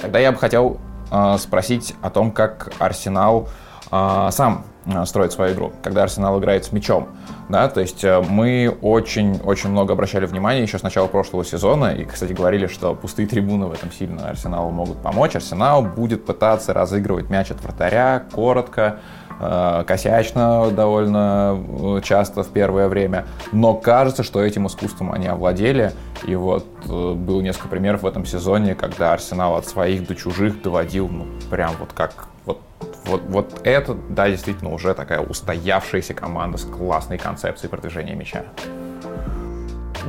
Тогда 0.00 0.18
я 0.18 0.32
бы 0.32 0.38
хотел 0.38 0.78
э, 1.10 1.36
спросить 1.38 1.94
о 2.02 2.10
том, 2.10 2.30
как 2.30 2.72
Арсенал 2.78 3.48
э, 3.90 4.28
сам 4.30 4.64
э, 4.94 5.06
строит 5.06 5.32
свою 5.32 5.54
игру, 5.54 5.72
когда 5.82 6.02
Арсенал 6.04 6.38
играет 6.38 6.64
с 6.64 6.72
мячом. 6.72 7.08
Да, 7.48 7.68
то 7.68 7.80
есть 7.80 8.04
э, 8.04 8.22
мы 8.28 8.76
очень-очень 8.82 9.70
много 9.70 9.92
обращали 9.92 10.26
внимания 10.26 10.62
еще 10.62 10.78
с 10.78 10.82
начала 10.82 11.06
прошлого 11.06 11.44
сезона, 11.44 11.94
и, 11.94 12.04
кстати, 12.04 12.32
говорили, 12.32 12.66
что 12.66 12.94
пустые 12.94 13.26
трибуны 13.26 13.66
в 13.66 13.72
этом 13.72 13.90
сильно 13.92 14.28
Арсеналу 14.30 14.70
могут 14.70 14.98
помочь. 14.98 15.34
Арсенал 15.36 15.82
будет 15.82 16.24
пытаться 16.24 16.72
разыгрывать 16.72 17.30
мяч 17.30 17.50
от 17.50 17.62
вратаря 17.62 18.24
коротко, 18.32 19.00
Э, 19.42 19.84
косячно 19.86 20.70
довольно 20.70 22.00
часто 22.04 22.42
в 22.42 22.48
первое 22.48 22.88
время, 22.88 23.24
но 23.52 23.72
кажется, 23.72 24.22
что 24.22 24.44
этим 24.44 24.66
искусством 24.66 25.12
они 25.12 25.28
овладели, 25.28 25.92
и 26.24 26.34
вот 26.34 26.66
было 26.86 27.40
несколько 27.40 27.68
примеров 27.68 28.02
в 28.02 28.06
этом 28.06 28.26
сезоне, 28.26 28.74
когда 28.74 29.14
Арсенал 29.14 29.56
от 29.56 29.66
своих 29.66 30.06
до 30.06 30.14
чужих 30.14 30.60
доводил, 30.60 31.08
ну, 31.08 31.24
прям 31.48 31.72
вот 31.80 31.94
как 31.94 32.26
вот 32.44 32.60
вот, 33.04 33.22
вот 33.22 33.60
это, 33.64 33.94
да, 33.94 34.28
действительно 34.28 34.72
уже 34.72 34.94
такая 34.94 35.20
устоявшаяся 35.20 36.14
команда 36.14 36.58
с 36.58 36.64
классной 36.64 37.18
концепцией 37.18 37.70
продвижения 37.70 38.14
мяча. 38.14 38.44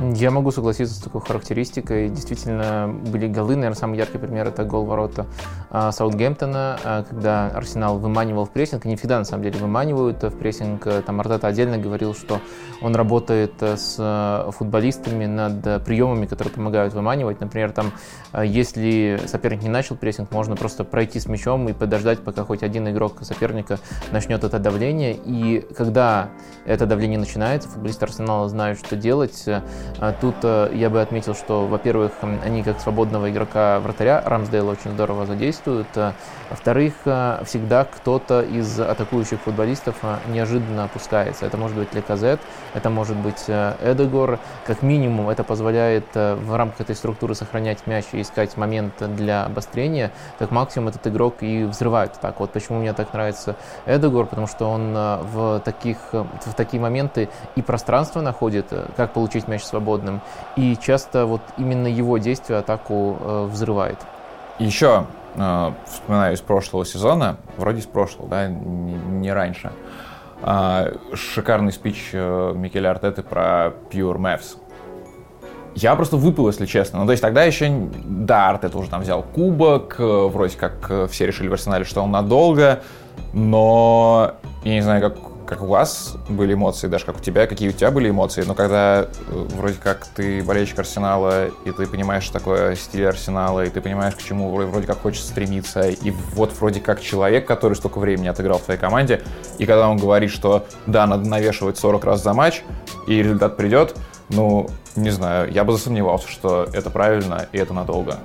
Я 0.00 0.30
могу 0.30 0.50
согласиться 0.50 0.94
с 0.94 0.98
такой 0.98 1.20
характеристикой. 1.20 2.08
Действительно, 2.08 2.88
были 2.88 3.28
голы. 3.28 3.56
Наверное, 3.56 3.76
самый 3.76 3.98
яркий 3.98 4.16
пример— 4.16 4.46
это 4.48 4.64
гол 4.64 4.86
ворота 4.86 5.26
а, 5.70 5.92
Саутгемптона, 5.92 6.78
а, 6.82 7.02
когда 7.04 7.48
Арсенал 7.48 7.98
выманивал 7.98 8.46
в 8.46 8.50
прессинг. 8.50 8.86
Они 8.86 8.96
всегда, 8.96 9.18
на 9.18 9.24
самом 9.24 9.42
деле, 9.42 9.58
выманивают 9.58 10.22
в 10.22 10.38
прессинг. 10.38 10.86
Там 11.04 11.20
Артета 11.20 11.46
отдельно 11.46 11.76
говорил, 11.76 12.14
что 12.14 12.40
он 12.80 12.96
работает 12.96 13.52
с 13.60 14.46
футболистами 14.56 15.26
над 15.26 15.84
приемами, 15.84 16.26
которые 16.26 16.54
помогают 16.54 16.94
выманивать. 16.94 17.40
Например, 17.40 17.70
там, 17.72 17.92
если 18.42 19.20
соперник 19.26 19.62
не 19.62 19.68
начал 19.68 19.96
прессинг, 19.96 20.30
можно 20.32 20.56
просто 20.56 20.84
пройти 20.84 21.20
с 21.20 21.26
мячом 21.26 21.68
и 21.68 21.72
подождать, 21.74 22.20
пока 22.20 22.44
хоть 22.44 22.62
один 22.62 22.88
игрок 22.88 23.18
соперника 23.20 23.78
начнет 24.10 24.42
это 24.42 24.58
давление. 24.58 25.14
И 25.24 25.60
когда 25.76 26.30
это 26.64 26.86
давление 26.86 27.18
начинается, 27.18 27.68
футболисты 27.68 28.06
Арсенала 28.06 28.48
знают, 28.48 28.78
что 28.78 28.96
делать, 28.96 29.44
а 29.46 29.62
тут 30.20 30.36
э, 30.42 30.70
я 30.74 30.90
бы 30.90 31.00
отметил, 31.00 31.34
что, 31.34 31.66
во-первых, 31.66 32.12
они 32.44 32.62
как 32.62 32.80
свободного 32.80 33.30
игрока 33.30 33.80
вратаря 33.80 34.22
Рамсдейла 34.24 34.72
очень 34.72 34.92
здорово 34.92 35.26
задействуют. 35.26 35.88
Во-вторых, 36.52 36.92
э, 37.06 37.42
всегда 37.46 37.84
кто-то 37.84 38.42
из 38.42 38.78
атакующих 38.78 39.40
футболистов 39.40 39.96
э, 40.02 40.18
неожиданно 40.28 40.84
опускается. 40.84 41.46
Это 41.46 41.56
может 41.56 41.78
быть 41.78 41.94
Леказет, 41.94 42.40
это 42.74 42.90
может 42.90 43.16
быть 43.16 43.44
Эдегор. 43.48 44.38
Как 44.66 44.82
минимум 44.82 45.30
это 45.30 45.44
позволяет 45.44 46.04
в 46.14 46.54
рамках 46.54 46.82
этой 46.82 46.94
структуры 46.94 47.34
сохранять 47.34 47.86
мяч 47.86 48.04
и 48.12 48.20
искать 48.20 48.58
момент 48.58 48.92
для 49.16 49.46
обострения. 49.46 50.10
Как 50.38 50.50
максимум 50.50 50.88
этот 50.88 51.06
игрок 51.06 51.36
и 51.40 51.64
взрывает 51.64 52.12
так. 52.20 52.38
Вот 52.38 52.50
почему 52.50 52.80
мне 52.80 52.92
так 52.92 53.14
нравится 53.14 53.56
Эдегор, 53.86 54.26
потому 54.26 54.46
что 54.46 54.68
он 54.68 54.92
в, 54.92 55.62
таких, 55.64 55.96
в 56.12 56.52
такие 56.54 56.82
моменты 56.82 57.30
и 57.56 57.62
пространство 57.62 58.20
находит, 58.20 58.66
как 58.96 59.14
получить 59.14 59.48
мяч 59.48 59.64
свободным. 59.64 60.20
И 60.56 60.76
часто 60.76 61.24
вот 61.24 61.40
именно 61.56 61.86
его 61.86 62.18
действие 62.18 62.58
атаку 62.58 63.16
э, 63.18 63.48
взрывает. 63.50 63.98
Еще 64.58 65.06
э, 65.34 65.72
вспоминаю 65.86 66.34
из 66.34 66.40
прошлого 66.40 66.84
сезона, 66.84 67.36
вроде 67.56 67.80
из 67.80 67.86
прошлого, 67.86 68.28
да, 68.28 68.48
не, 68.48 69.32
раньше, 69.32 69.72
э, 70.42 70.94
шикарный 71.14 71.72
спич 71.72 72.10
э, 72.12 72.52
Микеля 72.54 72.90
Артеты 72.90 73.22
про 73.22 73.72
Pure 73.90 74.18
Maths. 74.18 74.56
Я 75.74 75.96
просто 75.96 76.16
выпал, 76.18 76.48
если 76.48 76.66
честно. 76.66 77.00
Ну, 77.00 77.06
то 77.06 77.12
есть 77.12 77.22
тогда 77.22 77.44
еще, 77.44 77.88
да, 78.04 78.50
Артета 78.50 78.76
уже 78.76 78.90
там 78.90 79.00
взял 79.00 79.22
кубок, 79.22 79.96
э, 79.98 80.02
вроде 80.04 80.56
как 80.56 80.90
э, 80.90 81.06
все 81.10 81.26
решили 81.26 81.48
в 81.48 81.52
Арсенале, 81.54 81.84
что 81.84 82.02
он 82.02 82.10
надолго, 82.10 82.82
но 83.32 84.34
я 84.64 84.74
не 84.74 84.82
знаю, 84.82 85.00
как 85.00 85.16
как 85.52 85.62
у 85.62 85.66
вас 85.66 86.16
были 86.28 86.54
эмоции, 86.54 86.88
даже 86.88 87.04
как 87.04 87.16
у 87.16 87.20
тебя, 87.20 87.46
какие 87.46 87.68
у 87.68 87.72
тебя 87.72 87.90
были 87.90 88.10
эмоции, 88.10 88.42
но 88.42 88.54
когда 88.54 89.02
э, 89.02 89.46
вроде 89.54 89.74
как 89.74 90.06
ты 90.06 90.42
болельщик 90.42 90.78
Арсенала, 90.78 91.46
и 91.46 91.70
ты 91.70 91.86
понимаешь, 91.86 92.24
что 92.24 92.34
такое 92.34 92.74
стиль 92.76 93.06
Арсенала, 93.06 93.64
и 93.64 93.70
ты 93.70 93.80
понимаешь, 93.80 94.14
к 94.14 94.22
чему 94.22 94.50
вроде 94.50 94.86
как 94.86 95.02
хочется 95.02 95.28
стремиться, 95.28 95.88
и 95.88 96.10
вот 96.34 96.52
вроде 96.58 96.80
как 96.80 97.00
человек, 97.00 97.46
который 97.46 97.74
столько 97.74 97.98
времени 97.98 98.28
отыграл 98.28 98.58
в 98.58 98.62
твоей 98.62 98.80
команде, 98.80 99.22
и 99.58 99.66
когда 99.66 99.88
он 99.88 99.98
говорит, 99.98 100.30
что 100.30 100.66
да, 100.86 101.06
надо 101.06 101.28
навешивать 101.28 101.78
40 101.78 102.04
раз 102.04 102.22
за 102.22 102.32
матч, 102.32 102.62
и 103.06 103.22
результат 103.22 103.56
придет, 103.56 103.94
ну, 104.28 104.68
не 104.96 105.10
знаю, 105.10 105.52
я 105.52 105.64
бы 105.64 105.72
засомневался, 105.72 106.28
что 106.28 106.66
это 106.72 106.90
правильно 106.90 107.46
и 107.52 107.58
это 107.58 107.74
надолго. 107.74 108.18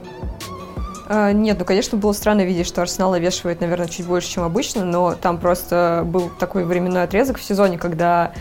А, 1.10 1.32
нет, 1.32 1.58
ну, 1.58 1.64
конечно, 1.66 1.98
было 1.98 2.12
странно 2.12 2.44
видеть, 2.44 2.68
что 2.68 2.82
Арсенал 2.82 3.12
навешивает, 3.12 3.62
наверное, 3.62 3.88
чуть 3.88 4.06
больше, 4.06 4.30
чем 4.30 4.44
обычно, 4.44 4.84
но 4.84 5.16
там 5.16 5.38
просто 5.38 6.04
был 6.06 6.30
такой 6.38 6.66
временной 6.66 7.04
отрезок 7.04 7.38
в 7.38 7.44
сезоне, 7.44 7.78
когда 7.78 8.34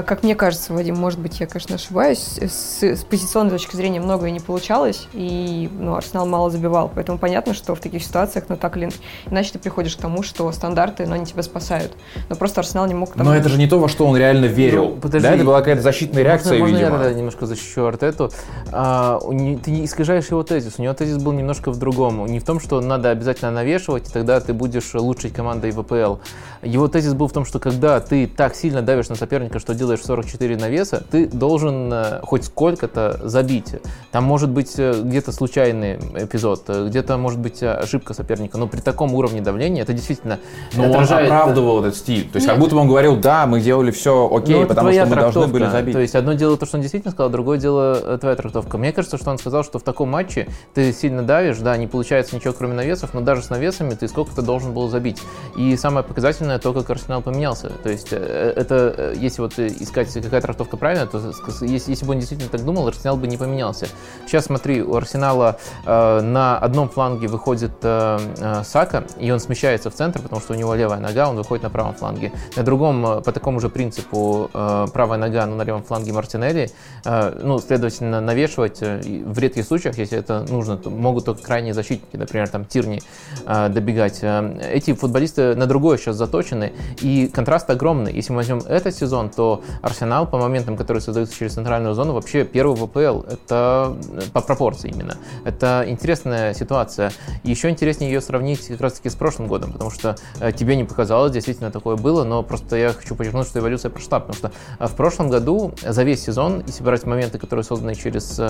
как 0.00 0.22
мне 0.22 0.34
кажется, 0.34 0.72
Вадим, 0.72 0.96
может 0.96 1.18
быть, 1.18 1.40
я, 1.40 1.46
конечно, 1.46 1.74
ошибаюсь, 1.74 2.38
с, 2.38 2.82
с 2.82 3.04
позиционной 3.04 3.50
точки 3.50 3.76
зрения 3.76 4.00
многое 4.00 4.30
не 4.30 4.40
получалось, 4.40 5.08
и 5.12 5.68
ну, 5.78 5.96
Арсенал 5.96 6.26
мало 6.26 6.50
забивал. 6.50 6.90
Поэтому 6.94 7.18
понятно, 7.18 7.52
что 7.52 7.74
в 7.74 7.80
таких 7.80 8.02
ситуациях, 8.02 8.44
ну 8.48 8.56
так 8.56 8.76
или 8.76 8.90
иначе, 9.26 9.50
ты 9.52 9.58
приходишь 9.58 9.96
к 9.96 10.00
тому, 10.00 10.22
что 10.22 10.50
стандарты, 10.52 11.06
но 11.06 11.14
они 11.14 11.26
тебя 11.26 11.42
спасают. 11.42 11.92
Но 12.30 12.36
просто 12.36 12.60
Арсенал 12.60 12.86
не 12.86 12.94
мог... 12.94 13.12
Там... 13.12 13.26
Но 13.26 13.36
это 13.36 13.48
же 13.48 13.58
не 13.58 13.68
то, 13.68 13.78
во 13.78 13.88
что 13.88 14.06
он 14.06 14.16
реально 14.16 14.46
верил. 14.46 14.90
Ну, 14.90 14.96
подожди, 14.96 15.28
да, 15.28 15.34
это 15.34 15.44
была 15.44 15.58
какая-то 15.58 15.82
защитная 15.82 16.22
реакция, 16.22 16.58
можно, 16.58 16.74
видимо. 16.74 16.90
Можно 16.92 17.08
я 17.08 17.14
немножко 17.14 17.46
защищу 17.46 17.84
Артету? 17.84 18.30
А, 18.70 19.18
ты 19.20 19.70
не 19.70 19.84
искажаешь 19.84 20.28
его 20.28 20.42
тезис. 20.42 20.74
У 20.78 20.82
него 20.82 20.94
тезис 20.94 21.18
был 21.18 21.32
немножко 21.32 21.70
в 21.70 21.78
другом. 21.78 22.24
Не 22.26 22.40
в 22.40 22.44
том, 22.44 22.60
что 22.60 22.80
надо 22.80 23.10
обязательно 23.10 23.50
навешивать, 23.50 24.08
и 24.08 24.12
тогда 24.12 24.40
ты 24.40 24.52
будешь 24.52 24.94
лучшей 24.94 25.30
командой 25.30 25.70
в 25.72 25.82
ВПЛ. 25.82 26.16
Его 26.62 26.88
тезис 26.88 27.14
был 27.14 27.28
в 27.28 27.32
том, 27.32 27.44
что 27.44 27.58
когда 27.58 28.00
ты 28.00 28.26
так 28.26 28.54
сильно 28.54 28.82
давишь 28.82 29.08
на 29.08 29.16
соперника, 29.16 29.58
что 29.58 29.74
делаешь 29.82 30.00
44 30.04 30.56
навеса, 30.56 31.02
ты 31.10 31.26
должен 31.26 31.92
э, 31.92 32.20
хоть 32.22 32.44
сколько-то 32.44 33.20
забить. 33.24 33.74
Там 34.12 34.22
может 34.22 34.48
быть 34.48 34.74
э, 34.78 35.02
где-то 35.02 35.32
случайный 35.32 35.96
эпизод, 35.96 36.62
э, 36.68 36.86
где-то 36.86 37.16
может 37.16 37.40
быть 37.40 37.64
ошибка 37.64 38.14
соперника, 38.14 38.58
но 38.58 38.68
при 38.68 38.80
таком 38.80 39.12
уровне 39.14 39.40
давления 39.40 39.82
это 39.82 39.92
действительно 39.92 40.38
но 40.76 40.84
отражает... 40.84 41.28
он 41.28 41.36
оправдывал 41.36 41.80
этот 41.80 41.96
стиль. 41.96 42.28
То 42.30 42.36
есть 42.36 42.46
Нет. 42.46 42.50
как 42.50 42.60
будто 42.60 42.76
бы 42.76 42.80
он 42.82 42.88
говорил, 42.88 43.16
да, 43.16 43.46
мы 43.46 43.60
делали 43.60 43.90
все 43.90 44.30
окей, 44.32 44.60
ну, 44.60 44.66
потому 44.68 44.92
что 44.92 45.06
мы 45.06 45.16
должны 45.16 45.46
были 45.48 45.66
забить. 45.68 45.94
То 45.94 46.00
есть 46.00 46.14
одно 46.14 46.34
дело 46.34 46.56
то, 46.56 46.64
что 46.64 46.76
он 46.76 46.82
действительно 46.82 47.10
сказал, 47.10 47.28
другое 47.28 47.58
дело 47.58 48.18
твоя 48.18 48.36
трактовка. 48.36 48.78
Мне 48.78 48.92
кажется, 48.92 49.18
что 49.18 49.30
он 49.30 49.38
сказал, 49.38 49.64
что 49.64 49.80
в 49.80 49.82
таком 49.82 50.10
матче 50.10 50.46
ты 50.74 50.92
сильно 50.92 51.24
давишь, 51.24 51.58
да, 51.58 51.76
не 51.76 51.88
получается 51.88 52.36
ничего 52.36 52.52
кроме 52.52 52.74
навесов, 52.74 53.14
но 53.14 53.20
даже 53.20 53.42
с 53.42 53.50
навесами 53.50 53.94
ты 53.94 54.06
сколько-то 54.06 54.42
должен 54.42 54.72
был 54.74 54.88
забить. 54.88 55.20
И 55.56 55.76
самое 55.76 56.06
показательное 56.06 56.60
то, 56.60 56.72
как 56.72 56.88
Арсенал 56.88 57.20
поменялся. 57.20 57.70
То 57.82 57.88
есть 57.88 58.12
это, 58.12 59.12
если 59.16 59.42
вот 59.42 59.58
искать 59.80 60.12
какая 60.12 60.40
трактовка 60.40 60.76
правильная, 60.76 61.06
то 61.06 61.32
если, 61.62 61.90
если 61.90 62.04
бы 62.04 62.12
он 62.12 62.18
действительно 62.18 62.50
так 62.50 62.64
думал, 62.64 62.86
Арсенал 62.88 63.16
бы 63.16 63.26
не 63.26 63.36
поменялся. 63.36 63.88
Сейчас 64.26 64.46
смотри, 64.46 64.82
у 64.82 64.94
Арсенала 64.94 65.58
э, 65.84 66.20
на 66.20 66.58
одном 66.58 66.88
фланге 66.88 67.28
выходит 67.28 67.72
э, 67.82 68.18
э, 68.38 68.62
Сака, 68.64 69.04
и 69.18 69.30
он 69.30 69.40
смещается 69.40 69.90
в 69.90 69.94
центр, 69.94 70.20
потому 70.20 70.40
что 70.40 70.52
у 70.52 70.56
него 70.56 70.74
левая 70.74 71.00
нога, 71.00 71.28
он 71.28 71.36
выходит 71.36 71.62
на 71.62 71.70
правом 71.70 71.94
фланге. 71.94 72.32
На 72.56 72.62
другом, 72.62 73.04
э, 73.06 73.20
по 73.22 73.32
такому 73.32 73.60
же 73.60 73.68
принципу, 73.68 74.50
э, 74.52 74.86
правая 74.92 75.18
нога, 75.18 75.46
но 75.46 75.56
на 75.56 75.62
левом 75.62 75.82
фланге 75.82 76.12
Мартинелли. 76.12 76.70
Э, 77.04 77.38
ну, 77.42 77.58
следовательно, 77.58 78.20
навешивать 78.20 78.78
э, 78.82 79.00
в 79.24 79.38
редких 79.38 79.64
случаях, 79.64 79.98
если 79.98 80.18
это 80.18 80.44
нужно, 80.48 80.76
то 80.76 80.90
могут 80.90 81.24
только 81.24 81.42
крайние 81.42 81.74
защитники, 81.74 82.16
например, 82.16 82.48
там 82.48 82.64
Тирни 82.64 83.02
э, 83.46 83.68
добегать. 83.68 84.18
Э, 84.22 84.58
эти 84.72 84.92
футболисты 84.94 85.54
на 85.54 85.66
другое 85.66 85.98
сейчас 85.98 86.16
заточены, 86.16 86.72
и 87.00 87.28
контраст 87.28 87.68
огромный. 87.70 88.12
Если 88.12 88.32
мы 88.32 88.38
возьмем 88.38 88.58
этот 88.58 88.94
сезон, 88.94 89.30
то 89.30 89.61
что 89.62 89.86
Арсенал 89.86 90.26
по 90.26 90.38
моментам, 90.38 90.76
которые 90.76 91.00
создаются 91.00 91.36
через 91.36 91.54
центральную 91.54 91.94
зону, 91.94 92.12
вообще 92.14 92.44
первый 92.44 92.76
ВПЛ. 92.76 93.22
Это 93.30 93.96
по 94.32 94.40
пропорции 94.40 94.90
именно. 94.90 95.16
Это 95.44 95.84
интересная 95.86 96.54
ситуация. 96.54 97.12
Еще 97.44 97.70
интереснее 97.70 98.12
ее 98.12 98.20
сравнить 98.20 98.66
как 98.66 98.80
раз-таки 98.80 99.08
с 99.08 99.14
прошлым 99.14 99.48
годом, 99.48 99.72
потому 99.72 99.90
что 99.90 100.16
тебе 100.56 100.76
не 100.76 100.84
показалось, 100.84 101.32
действительно 101.32 101.70
такое 101.70 101.96
было, 101.96 102.24
но 102.24 102.42
просто 102.42 102.76
я 102.76 102.92
хочу 102.92 103.14
подчеркнуть, 103.14 103.46
что 103.46 103.58
эволюция 103.58 103.90
прошла, 103.90 104.20
потому 104.20 104.36
что 104.36 104.52
в 104.86 104.94
прошлом 104.94 105.30
году 105.30 105.72
за 105.82 106.02
весь 106.02 106.22
сезон, 106.22 106.62
если 106.66 106.82
брать 106.82 107.04
моменты, 107.04 107.38
которые 107.38 107.64
созданы 107.64 107.94
через 107.94 108.40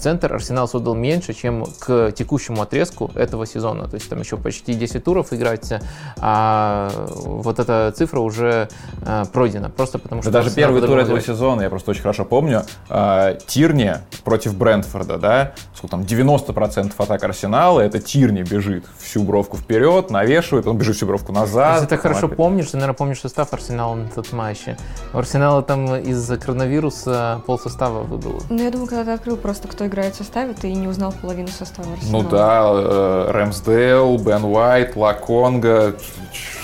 центр, 0.00 0.34
Арсенал 0.34 0.68
создал 0.68 0.94
меньше, 0.94 1.32
чем 1.32 1.64
к 1.78 2.12
текущему 2.12 2.62
отрезку 2.62 3.10
этого 3.14 3.46
сезона. 3.46 3.88
То 3.88 3.94
есть 3.94 4.08
там 4.08 4.20
еще 4.20 4.36
почти 4.36 4.74
10 4.74 5.04
туров 5.04 5.32
играть, 5.32 5.72
а 6.18 6.90
вот 7.06 7.58
эта 7.58 7.92
цифра 7.96 8.20
уже 8.20 8.68
э, 9.02 9.24
пройдена. 9.32 9.70
Просто 9.70 9.98
потому 9.98 10.22
что... 10.22 10.30
Да 10.30 10.41
даже 10.44 10.56
первый 10.56 10.82
тур 10.82 10.98
этого 10.98 11.20
сезона, 11.20 11.62
я 11.62 11.70
просто 11.70 11.90
очень 11.90 12.02
хорошо 12.02 12.24
помню, 12.24 12.62
э, 12.88 13.38
Тирни 13.46 13.94
против 14.24 14.54
Брентфорда, 14.56 15.18
да, 15.18 15.52
сколько 15.74 15.92
там, 15.92 16.02
90% 16.02 16.92
атак 16.98 17.24
Арсенала, 17.24 17.80
это 17.80 18.00
Тирни 18.00 18.42
бежит 18.42 18.84
всю 18.98 19.22
бровку 19.22 19.56
вперед, 19.56 20.10
навешивает, 20.10 20.66
он 20.66 20.78
бежит 20.78 20.96
всю 20.96 21.06
бровку 21.06 21.32
назад. 21.32 21.74
Если 21.74 21.88
ты 21.88 21.96
хорошо 21.96 22.28
помнишь, 22.28 22.66
ты, 22.66 22.76
наверное, 22.76 22.96
помнишь 22.96 23.20
состав 23.20 23.52
Арсенала 23.52 23.94
на 23.94 24.08
тот 24.08 24.32
матч. 24.32 24.60
У 25.12 25.18
Арсенала 25.18 25.62
там 25.62 25.96
из-за 25.96 26.36
коронавируса 26.38 27.42
пол 27.46 27.58
состава 27.58 28.02
выбыл. 28.02 28.42
Ну, 28.48 28.62
я 28.62 28.70
думаю, 28.70 28.88
когда 28.88 29.04
ты 29.04 29.10
открыл 29.10 29.36
просто, 29.36 29.68
кто 29.68 29.86
играет 29.86 30.14
в 30.14 30.18
составе, 30.18 30.54
ты 30.54 30.72
не 30.72 30.88
узнал 30.88 31.12
половину 31.12 31.48
состава 31.48 31.92
Арсенала. 31.92 32.22
Ну 32.22 32.28
да, 32.28 32.62
э, 32.74 33.30
Рэмсдейл, 33.30 34.18
Бен 34.18 34.44
Уайт, 34.44 34.96
Лаконга, 34.96 35.96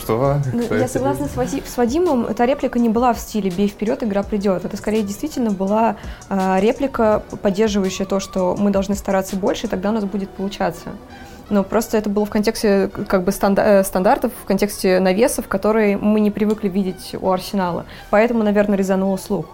что? 0.08 0.40
Ну, 0.52 0.74
я 0.74 0.88
согласна 0.88 1.28
с, 1.28 1.36
Вади, 1.36 1.62
с 1.66 1.76
Вадимом, 1.76 2.24
эта 2.24 2.46
реплика 2.46 2.78
не 2.78 2.88
была 2.88 3.12
в 3.12 3.18
стиле 3.18 3.50
«бей 3.50 3.68
вперед, 3.68 4.02
игра 4.02 4.22
придет». 4.22 4.64
Это 4.64 4.76
скорее 4.76 5.02
действительно 5.02 5.50
была 5.50 5.96
э, 6.30 6.60
реплика, 6.60 7.22
поддерживающая 7.42 8.06
то, 8.06 8.18
что 8.18 8.56
мы 8.58 8.70
должны 8.70 8.94
стараться 8.94 9.36
больше, 9.36 9.66
и 9.66 9.68
тогда 9.68 9.90
у 9.90 9.92
нас 9.92 10.04
будет 10.04 10.30
получаться. 10.30 10.90
Но 11.50 11.62
просто 11.62 11.98
это 11.98 12.08
было 12.08 12.24
в 12.24 12.30
контексте 12.30 12.90
как 13.06 13.24
бы 13.24 13.32
э, 13.32 13.84
стандартов, 13.84 14.32
в 14.42 14.46
контексте 14.46 14.98
навесов, 14.98 15.46
которые 15.46 15.98
мы 15.98 16.20
не 16.20 16.30
привыкли 16.30 16.68
видеть 16.68 17.14
у 17.20 17.30
Арсенала. 17.30 17.84
Поэтому, 18.10 18.42
наверное, 18.42 18.78
резануло 18.78 19.16
слух. 19.18 19.46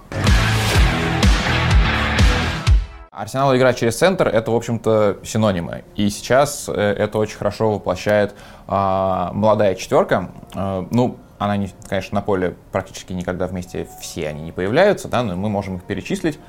Арсенал 3.14 3.56
играть 3.56 3.78
через 3.78 3.96
центр— 3.96 4.26
это, 4.32 4.50
в 4.50 4.56
общем-то, 4.56 5.18
синонимы. 5.22 5.84
И 5.94 6.10
сейчас 6.10 6.68
э, 6.68 6.72
это 6.72 7.18
очень 7.18 7.36
хорошо 7.36 7.70
воплощает 7.70 8.34
а, 8.66 9.30
молодая 9.32 9.76
четверка. 9.76 10.30
А, 10.54 10.86
ну, 10.90 11.16
она, 11.38 11.56
не, 11.56 11.70
конечно, 11.88 12.16
на 12.16 12.22
поле 12.22 12.56
практически 12.72 13.12
никогда 13.12 13.46
вместе 13.46 13.86
все 14.00 14.28
они 14.28 14.42
не 14.42 14.52
появляются, 14.52 15.08
да, 15.08 15.22
но 15.22 15.36
мы 15.36 15.48
можем 15.48 15.76
их 15.76 15.84
перечислить. 15.84 16.40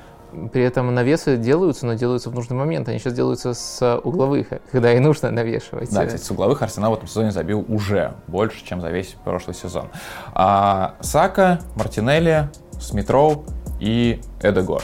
При 0.52 0.62
этом 0.62 0.92
навесы 0.92 1.36
делаются, 1.36 1.86
но 1.86 1.94
делаются 1.94 2.30
в 2.30 2.34
нужный 2.34 2.56
момент. 2.56 2.88
Они 2.88 2.98
сейчас 2.98 3.12
делаются 3.12 3.54
с 3.54 3.98
угловых, 4.02 4.48
когда 4.72 4.92
и 4.92 4.98
нужно 4.98 5.30
навешивать. 5.30 5.92
Да, 5.92 6.04
кстати, 6.04 6.20
с 6.20 6.30
угловых 6.32 6.62
Арсенал 6.62 6.90
в 6.90 6.94
этом 6.94 7.06
сезоне 7.06 7.30
забил 7.30 7.64
уже 7.68 8.14
больше, 8.26 8.64
чем 8.64 8.80
за 8.80 8.90
весь 8.90 9.14
прошлый 9.24 9.54
сезон. 9.54 9.86
А, 10.34 10.96
Сака, 11.00 11.60
Мартинелли, 11.76 12.48
Смитроу 12.80 13.44
и 13.78 14.20
Эдегор. 14.42 14.82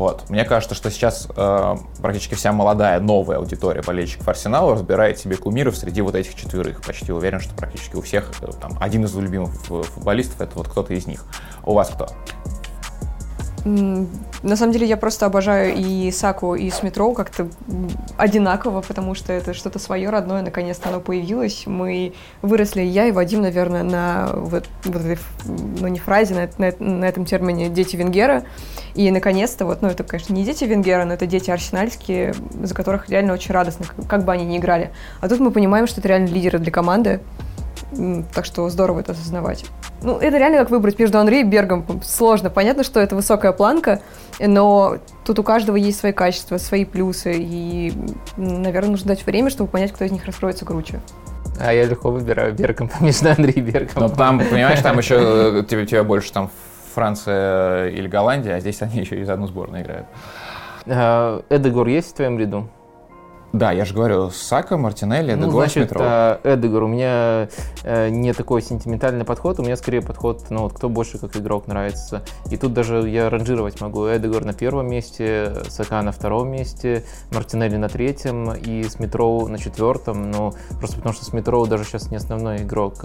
Вот. 0.00 0.30
Мне 0.30 0.46
кажется, 0.46 0.74
что 0.74 0.90
сейчас 0.90 1.28
э, 1.36 1.76
практически 2.00 2.34
вся 2.34 2.52
молодая, 2.52 3.00
новая 3.00 3.36
аудитория 3.36 3.82
болельщиков 3.82 4.26
Арсенала 4.26 4.72
разбирает 4.72 5.18
себе 5.18 5.36
кумиров 5.36 5.76
среди 5.76 6.00
вот 6.00 6.14
этих 6.14 6.34
четверых. 6.36 6.80
Почти 6.80 7.12
уверен, 7.12 7.38
что 7.38 7.54
практически 7.54 7.96
у 7.96 8.00
всех 8.00 8.32
э, 8.40 8.46
там, 8.58 8.78
один 8.80 9.04
из 9.04 9.14
любимых 9.14 9.52
футболистов 9.52 10.40
это 10.40 10.52
вот 10.54 10.68
кто-то 10.68 10.94
из 10.94 11.06
них. 11.06 11.26
У 11.64 11.74
вас 11.74 11.90
кто? 11.90 12.08
На 13.64 14.56
самом 14.56 14.72
деле 14.72 14.86
я 14.86 14.96
просто 14.96 15.26
обожаю 15.26 15.74
и 15.76 16.10
Саку, 16.10 16.54
и 16.54 16.70
Смитроу 16.70 17.12
как-то 17.12 17.48
одинаково, 18.16 18.80
потому 18.80 19.14
что 19.14 19.32
это 19.32 19.52
что-то 19.52 19.78
свое 19.78 20.08
родное, 20.08 20.42
наконец-то 20.42 20.88
оно 20.88 21.00
появилось. 21.00 21.64
Мы 21.66 22.14
выросли, 22.40 22.80
я 22.80 23.06
и 23.06 23.12
Вадим, 23.12 23.42
наверное, 23.42 23.82
на 23.82 24.30
вот, 24.34 24.66
вот 24.84 24.96
этой, 25.04 25.18
ну 25.44 25.88
не 25.88 25.98
фразе, 25.98 26.34
на, 26.34 26.48
на, 26.58 26.72
на 26.78 27.04
этом 27.04 27.24
термине 27.26 27.68
«дети 27.68 27.96
Венгера». 27.96 28.44
И 28.94 29.10
наконец-то, 29.10 29.66
вот, 29.66 29.82
ну 29.82 29.88
это, 29.88 30.04
конечно, 30.04 30.32
не 30.32 30.44
дети 30.44 30.64
Венгера, 30.64 31.04
но 31.04 31.14
это 31.14 31.26
дети 31.26 31.50
арсенальские, 31.50 32.34
за 32.62 32.74
которых 32.74 33.08
реально 33.10 33.34
очень 33.34 33.52
радостно, 33.52 33.86
как 34.08 34.24
бы 34.24 34.32
они 34.32 34.44
ни 34.44 34.56
играли. 34.56 34.90
А 35.20 35.28
тут 35.28 35.40
мы 35.40 35.50
понимаем, 35.50 35.86
что 35.86 36.00
это 36.00 36.08
реально 36.08 36.28
лидеры 36.28 36.58
для 36.58 36.72
команды, 36.72 37.20
так 38.32 38.44
что 38.44 38.68
здорово 38.68 39.00
это 39.00 39.12
осознавать. 39.12 39.64
Ну, 40.02 40.16
это 40.18 40.38
реально 40.38 40.58
как 40.58 40.70
выбрать 40.70 40.98
между 40.98 41.18
Анри 41.18 41.40
и 41.40 41.42
Бергом. 41.42 41.84
Сложно. 42.02 42.50
Понятно, 42.50 42.84
что 42.84 43.00
это 43.00 43.16
высокая 43.16 43.52
планка, 43.52 44.00
но 44.38 44.98
тут 45.24 45.38
у 45.38 45.42
каждого 45.42 45.76
есть 45.76 45.98
свои 45.98 46.12
качества, 46.12 46.56
свои 46.58 46.84
плюсы. 46.84 47.34
И, 47.36 47.92
наверное, 48.36 48.90
нужно 48.90 49.08
дать 49.08 49.26
время, 49.26 49.50
чтобы 49.50 49.70
понять, 49.70 49.92
кто 49.92 50.04
из 50.04 50.12
них 50.12 50.24
раскроется 50.24 50.64
круче. 50.64 51.00
А 51.58 51.72
я 51.72 51.84
легко 51.84 52.10
выбираю 52.10 52.54
Бергом 52.54 52.90
между 53.00 53.30
Анри 53.30 53.52
и 53.52 53.60
Бергом. 53.60 54.02
Но 54.02 54.08
там, 54.08 54.38
понимаешь, 54.38 54.80
там 54.80 54.98
еще 54.98 55.64
тебе, 55.68 55.86
тебе 55.86 56.02
больше 56.02 56.32
там 56.32 56.50
Франция 56.94 57.88
или 57.88 58.08
Голландия, 58.08 58.54
а 58.54 58.60
здесь 58.60 58.80
они 58.82 59.00
еще 59.00 59.20
из 59.20 59.28
одну 59.28 59.46
сборную 59.46 59.82
играют. 59.82 60.06
А, 60.86 61.42
Эдегор 61.50 61.86
есть 61.86 62.12
в 62.12 62.14
твоем 62.14 62.38
ряду? 62.38 62.68
Да, 63.52 63.72
я 63.72 63.84
же 63.84 63.94
говорю, 63.94 64.30
Сака, 64.30 64.76
Мартинелли, 64.76 65.32
Эдегор, 65.32 65.46
ну, 65.46 65.50
значит, 65.50 65.92
э, 65.92 66.38
Эдегор, 66.44 66.84
у 66.84 66.86
меня 66.86 67.48
э, 67.82 68.08
не 68.08 68.32
такой 68.32 68.62
сентиментальный 68.62 69.24
подход, 69.24 69.58
у 69.58 69.64
меня 69.64 69.76
скорее 69.76 70.02
подход, 70.02 70.44
ну 70.50 70.62
вот 70.62 70.74
кто 70.74 70.88
больше 70.88 71.18
как 71.18 71.36
игрок 71.36 71.66
нравится. 71.66 72.22
И 72.48 72.56
тут 72.56 72.72
даже 72.74 73.08
я 73.08 73.28
ранжировать 73.28 73.80
могу. 73.80 74.06
Эдегор 74.06 74.44
на 74.44 74.52
первом 74.52 74.88
месте, 74.88 75.52
Сака 75.68 76.00
на 76.02 76.12
втором 76.12 76.48
месте, 76.48 77.04
Мартинелли 77.32 77.76
на 77.76 77.88
третьем 77.88 78.52
и 78.52 78.84
Смитроу 78.84 79.48
на 79.48 79.58
четвертом. 79.58 80.30
Ну, 80.30 80.52
просто 80.78 80.98
потому 80.98 81.12
что 81.12 81.24
Смитроу 81.24 81.66
даже 81.66 81.84
сейчас 81.84 82.10
не 82.12 82.18
основной 82.18 82.58
игрок. 82.58 83.04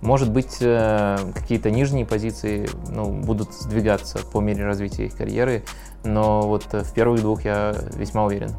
Может 0.00 0.30
быть, 0.30 0.58
э, 0.60 1.18
какие-то 1.34 1.70
нижние 1.70 2.06
позиции 2.06 2.68
ну, 2.88 3.10
будут 3.10 3.52
сдвигаться 3.52 4.18
по 4.32 4.40
мере 4.40 4.64
развития 4.64 5.06
их 5.06 5.16
карьеры, 5.16 5.62
но 6.04 6.40
вот 6.42 6.72
в 6.72 6.94
первых 6.94 7.20
двух 7.20 7.44
я 7.44 7.74
весьма 7.94 8.24
уверен. 8.24 8.50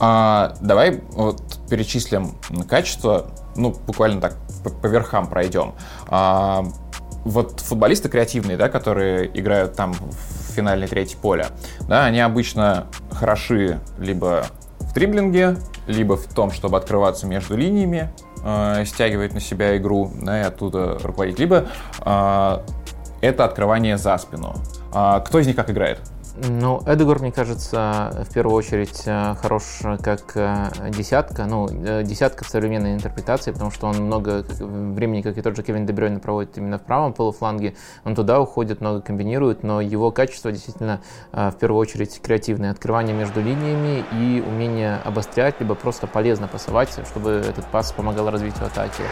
А, 0.00 0.54
давай 0.62 1.02
вот 1.10 1.42
перечислим 1.68 2.32
качества, 2.68 3.30
ну, 3.54 3.70
буквально 3.86 4.20
так 4.20 4.36
по, 4.64 4.70
по 4.70 4.86
верхам 4.86 5.28
пройдем. 5.28 5.74
А, 6.08 6.64
вот 7.24 7.60
футболисты 7.60 8.08
креативные, 8.08 8.56
да, 8.56 8.68
которые 8.68 9.30
играют 9.38 9.74
там 9.74 9.92
в 9.92 10.52
финальной 10.54 10.88
трети 10.88 11.16
поля, 11.16 11.48
да, 11.86 12.06
они 12.06 12.20
обычно 12.20 12.86
хороши 13.12 13.78
либо 13.98 14.46
в 14.78 14.94
дриблинге, 14.94 15.56
либо 15.86 16.16
в 16.16 16.24
том, 16.32 16.50
чтобы 16.50 16.78
открываться 16.78 17.26
между 17.26 17.56
линиями, 17.56 18.10
э, 18.42 18.84
стягивать 18.86 19.34
на 19.34 19.40
себя 19.40 19.76
игру, 19.76 20.10
да, 20.20 20.40
и 20.40 20.44
оттуда 20.44 20.98
руководить, 21.02 21.38
либо 21.38 21.66
э, 22.04 22.58
это 23.20 23.44
открывание 23.44 23.98
за 23.98 24.16
спину. 24.16 24.54
А 24.92 25.20
кто 25.20 25.38
из 25.38 25.46
них 25.46 25.56
как 25.56 25.70
играет? 25.70 26.00
Ну, 26.48 26.80
Эдегор, 26.86 27.20
мне 27.20 27.32
кажется, 27.32 28.24
в 28.26 28.32
первую 28.32 28.56
очередь 28.56 29.02
э, 29.04 29.34
хорош 29.42 29.82
как 30.02 30.34
э, 30.36 30.70
десятка. 30.88 31.44
Ну, 31.44 31.68
э, 31.68 32.02
десятка 32.02 32.44
в 32.44 32.48
современной 32.48 32.94
интерпретации, 32.94 33.52
потому 33.52 33.70
что 33.70 33.88
он 33.88 33.96
много 33.96 34.42
времени, 34.58 35.20
как 35.20 35.36
и 35.36 35.42
тот 35.42 35.54
же 35.54 35.62
Кевин 35.62 35.84
Дебрёйн, 35.84 36.18
проводит 36.18 36.56
именно 36.56 36.78
в 36.78 36.82
правом 36.82 37.12
полуфланге. 37.12 37.74
Он 38.04 38.14
туда 38.14 38.40
уходит, 38.40 38.80
много 38.80 39.02
комбинирует, 39.02 39.62
но 39.62 39.82
его 39.82 40.12
качество 40.12 40.50
действительно 40.50 41.02
в 41.32 41.54
первую 41.60 41.78
очередь 41.78 42.18
креативное. 42.22 42.70
Открывание 42.70 43.14
между 43.14 43.42
линиями 43.42 44.02
и 44.12 44.42
умение 44.46 44.96
обострять, 45.04 45.60
либо 45.60 45.74
просто 45.74 46.06
полезно 46.06 46.48
пасовать, 46.48 46.88
чтобы 47.06 47.30
этот 47.32 47.66
пас 47.66 47.92
помогал 47.92 48.30
развитию 48.30 48.64
атаки. 48.64 49.02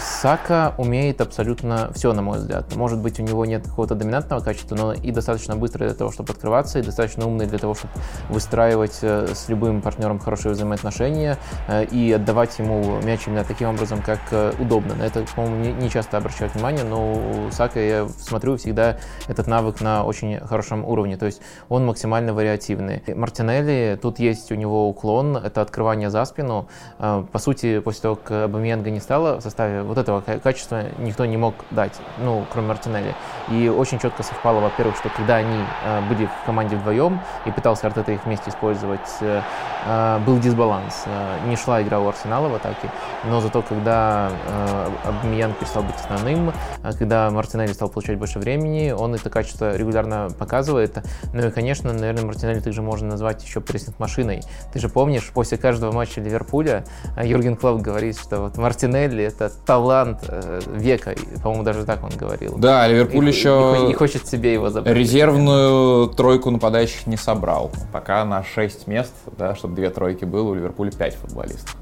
Сака 0.00 0.74
умеет 0.78 1.20
абсолютно 1.20 1.90
все, 1.94 2.12
на 2.12 2.22
мой 2.22 2.38
взгляд. 2.38 2.74
Может 2.74 3.00
быть, 3.00 3.20
у 3.20 3.22
него 3.22 3.44
нет 3.44 3.64
какого-то 3.64 3.94
доминантного 3.94 4.40
качества, 4.40 4.74
но 4.74 4.92
и 4.92 5.10
достаточно 5.10 5.54
быстро 5.54 5.86
для 5.86 5.94
того, 5.94 6.10
чтобы 6.14 6.32
открываться, 6.32 6.78
и 6.78 6.82
достаточно 6.82 7.26
умный 7.26 7.46
для 7.46 7.58
того, 7.58 7.74
чтобы 7.74 7.92
выстраивать 8.28 8.98
э, 9.02 9.34
с 9.34 9.48
любым 9.48 9.82
партнером 9.82 10.18
хорошие 10.18 10.52
взаимоотношения 10.52 11.38
э, 11.68 11.84
и 11.84 12.12
отдавать 12.12 12.58
ему 12.58 13.00
мяч 13.02 13.26
именно 13.26 13.44
таким 13.44 13.68
образом, 13.68 14.00
как 14.00 14.20
э, 14.30 14.52
удобно. 14.58 14.94
На 14.94 15.02
это, 15.02 15.24
по-моему, 15.34 15.74
не, 15.80 15.90
часто 15.90 16.16
обращают 16.16 16.54
внимание, 16.54 16.84
но 16.84 17.12
у 17.12 17.50
Сака 17.50 17.80
я 17.80 18.08
смотрю 18.08 18.56
всегда 18.56 18.96
этот 19.28 19.46
навык 19.46 19.80
на 19.80 20.04
очень 20.04 20.38
хорошем 20.40 20.84
уровне, 20.84 21.16
то 21.16 21.26
есть 21.26 21.42
он 21.68 21.84
максимально 21.84 22.32
вариативный. 22.32 23.02
Мартинелли, 23.14 23.98
тут 24.00 24.18
есть 24.18 24.52
у 24.52 24.54
него 24.54 24.88
уклон, 24.88 25.36
это 25.36 25.60
открывание 25.60 26.10
за 26.10 26.24
спину. 26.24 26.68
По 26.98 27.38
сути, 27.38 27.80
после 27.80 28.02
того, 28.02 28.16
как 28.16 28.44
Абамиенга 28.44 28.90
не 28.90 29.00
стало 29.00 29.40
в 29.40 29.42
составе 29.42 29.82
вот 29.82 29.98
этого 29.98 30.20
качества 30.20 30.84
никто 30.98 31.24
не 31.24 31.36
мог 31.36 31.54
дать, 31.70 31.94
ну, 32.18 32.44
кроме 32.52 32.68
Мартинелли. 32.68 33.14
И 33.50 33.68
очень 33.68 33.98
четко 33.98 34.22
совпало, 34.22 34.60
во-первых, 34.60 34.96
что 34.96 35.08
когда 35.10 35.36
они 35.36 35.64
были 36.02 36.26
в 36.26 36.46
команде 36.46 36.76
вдвоем 36.76 37.20
и 37.46 37.50
пытался 37.50 37.86
Артета 37.86 38.12
их 38.12 38.24
вместе 38.24 38.50
использовать, 38.50 39.00
э, 39.20 39.40
э, 39.86 40.18
был 40.26 40.38
дисбаланс. 40.38 41.04
Э, 41.06 41.48
не 41.48 41.56
шла 41.56 41.82
игра 41.82 42.00
у 42.00 42.08
Арсенала 42.08 42.48
в 42.48 42.54
атаке, 42.54 42.90
но 43.24 43.40
зато 43.40 43.62
когда 43.62 44.30
э, 44.46 44.88
Абмиян 45.04 45.52
перестал 45.54 45.82
быть 45.82 45.96
основным, 45.96 46.50
э, 46.82 46.92
когда 46.98 47.30
Мартинелли 47.30 47.72
стал 47.72 47.88
получать 47.88 48.18
больше 48.18 48.38
времени, 48.38 48.92
он 48.92 49.14
это 49.14 49.30
качество 49.30 49.76
регулярно 49.76 50.28
показывает. 50.38 50.98
Ну 51.32 51.46
и, 51.46 51.50
конечно, 51.50 51.92
наверное, 51.92 52.24
Мартинелли 52.24 52.60
также 52.60 52.82
можно 52.82 53.08
назвать 53.08 53.44
еще 53.44 53.60
прессинг-машиной. 53.60 54.42
Ты 54.72 54.78
же 54.78 54.88
помнишь, 54.88 55.30
после 55.34 55.58
каждого 55.58 55.92
матча 55.92 56.20
Ливерпуля 56.20 56.84
э, 57.16 57.26
Юрген 57.26 57.56
Клоп 57.56 57.80
говорит, 57.80 58.18
что 58.18 58.40
вот 58.40 58.56
Мартинелли 58.56 59.24
это 59.24 59.50
талант 59.66 60.20
э, 60.28 60.60
века, 60.66 61.14
по-моему, 61.42 61.64
даже 61.64 61.84
так 61.84 62.02
он 62.02 62.10
говорил. 62.16 62.56
Да, 62.58 62.86
Ливерпуль 62.86 63.26
и, 63.26 63.28
еще 63.28 63.84
не 63.86 63.94
хочет 63.94 64.26
себе 64.26 64.52
его 64.52 64.70
забрать. 64.70 64.94
Резервную 64.96 65.83
тройку 66.16 66.50
нападающих 66.50 67.06
не 67.06 67.16
собрал. 67.16 67.70
Пока 67.92 68.24
на 68.24 68.42
6 68.42 68.86
мест, 68.86 69.12
да, 69.38 69.54
чтобы 69.54 69.74
две 69.74 69.90
тройки 69.90 70.24
было, 70.24 70.50
у 70.50 70.54
Ливерпуля 70.54 70.90
5 70.90 71.14
футболистов. 71.14 71.76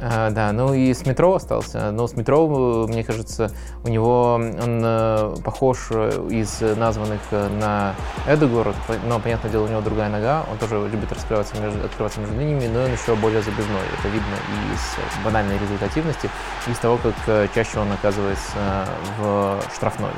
А, 0.00 0.30
да, 0.30 0.52
ну 0.52 0.74
и 0.74 0.94
с 0.94 1.04
метро 1.06 1.34
остался. 1.34 1.90
Но 1.90 2.06
с 2.06 2.14
метро, 2.14 2.86
мне 2.88 3.02
кажется, 3.02 3.50
у 3.84 3.88
него 3.88 4.34
он 4.34 4.80
э, 4.84 5.34
похож 5.44 5.88
э, 5.90 6.28
из 6.30 6.60
названных 6.60 7.20
э, 7.30 7.48
на 7.48 7.94
Эдегор, 8.26 8.74
но, 9.06 9.18
понятное 9.18 9.50
дело, 9.50 9.64
у 9.64 9.68
него 9.68 9.80
другая 9.80 10.08
нога. 10.08 10.44
Он 10.50 10.58
тоже 10.58 10.76
любит 10.88 11.10
раскрываться 11.12 11.60
между, 11.60 11.84
открываться 11.84 12.20
между 12.20 12.38
линиями, 12.38 12.68
но 12.72 12.84
он 12.84 12.92
еще 12.92 13.16
более 13.16 13.42
забежной. 13.42 13.82
Это 13.98 14.08
видно 14.08 14.26
и 14.28 14.74
из 14.74 15.24
банальной 15.24 15.58
результативности, 15.58 16.30
и 16.66 16.70
из 16.70 16.78
того, 16.78 16.98
как 16.98 17.50
чаще 17.54 17.78
он 17.78 17.90
оказывается 17.92 18.86
в 19.18 19.60
штрафной. 19.74 20.12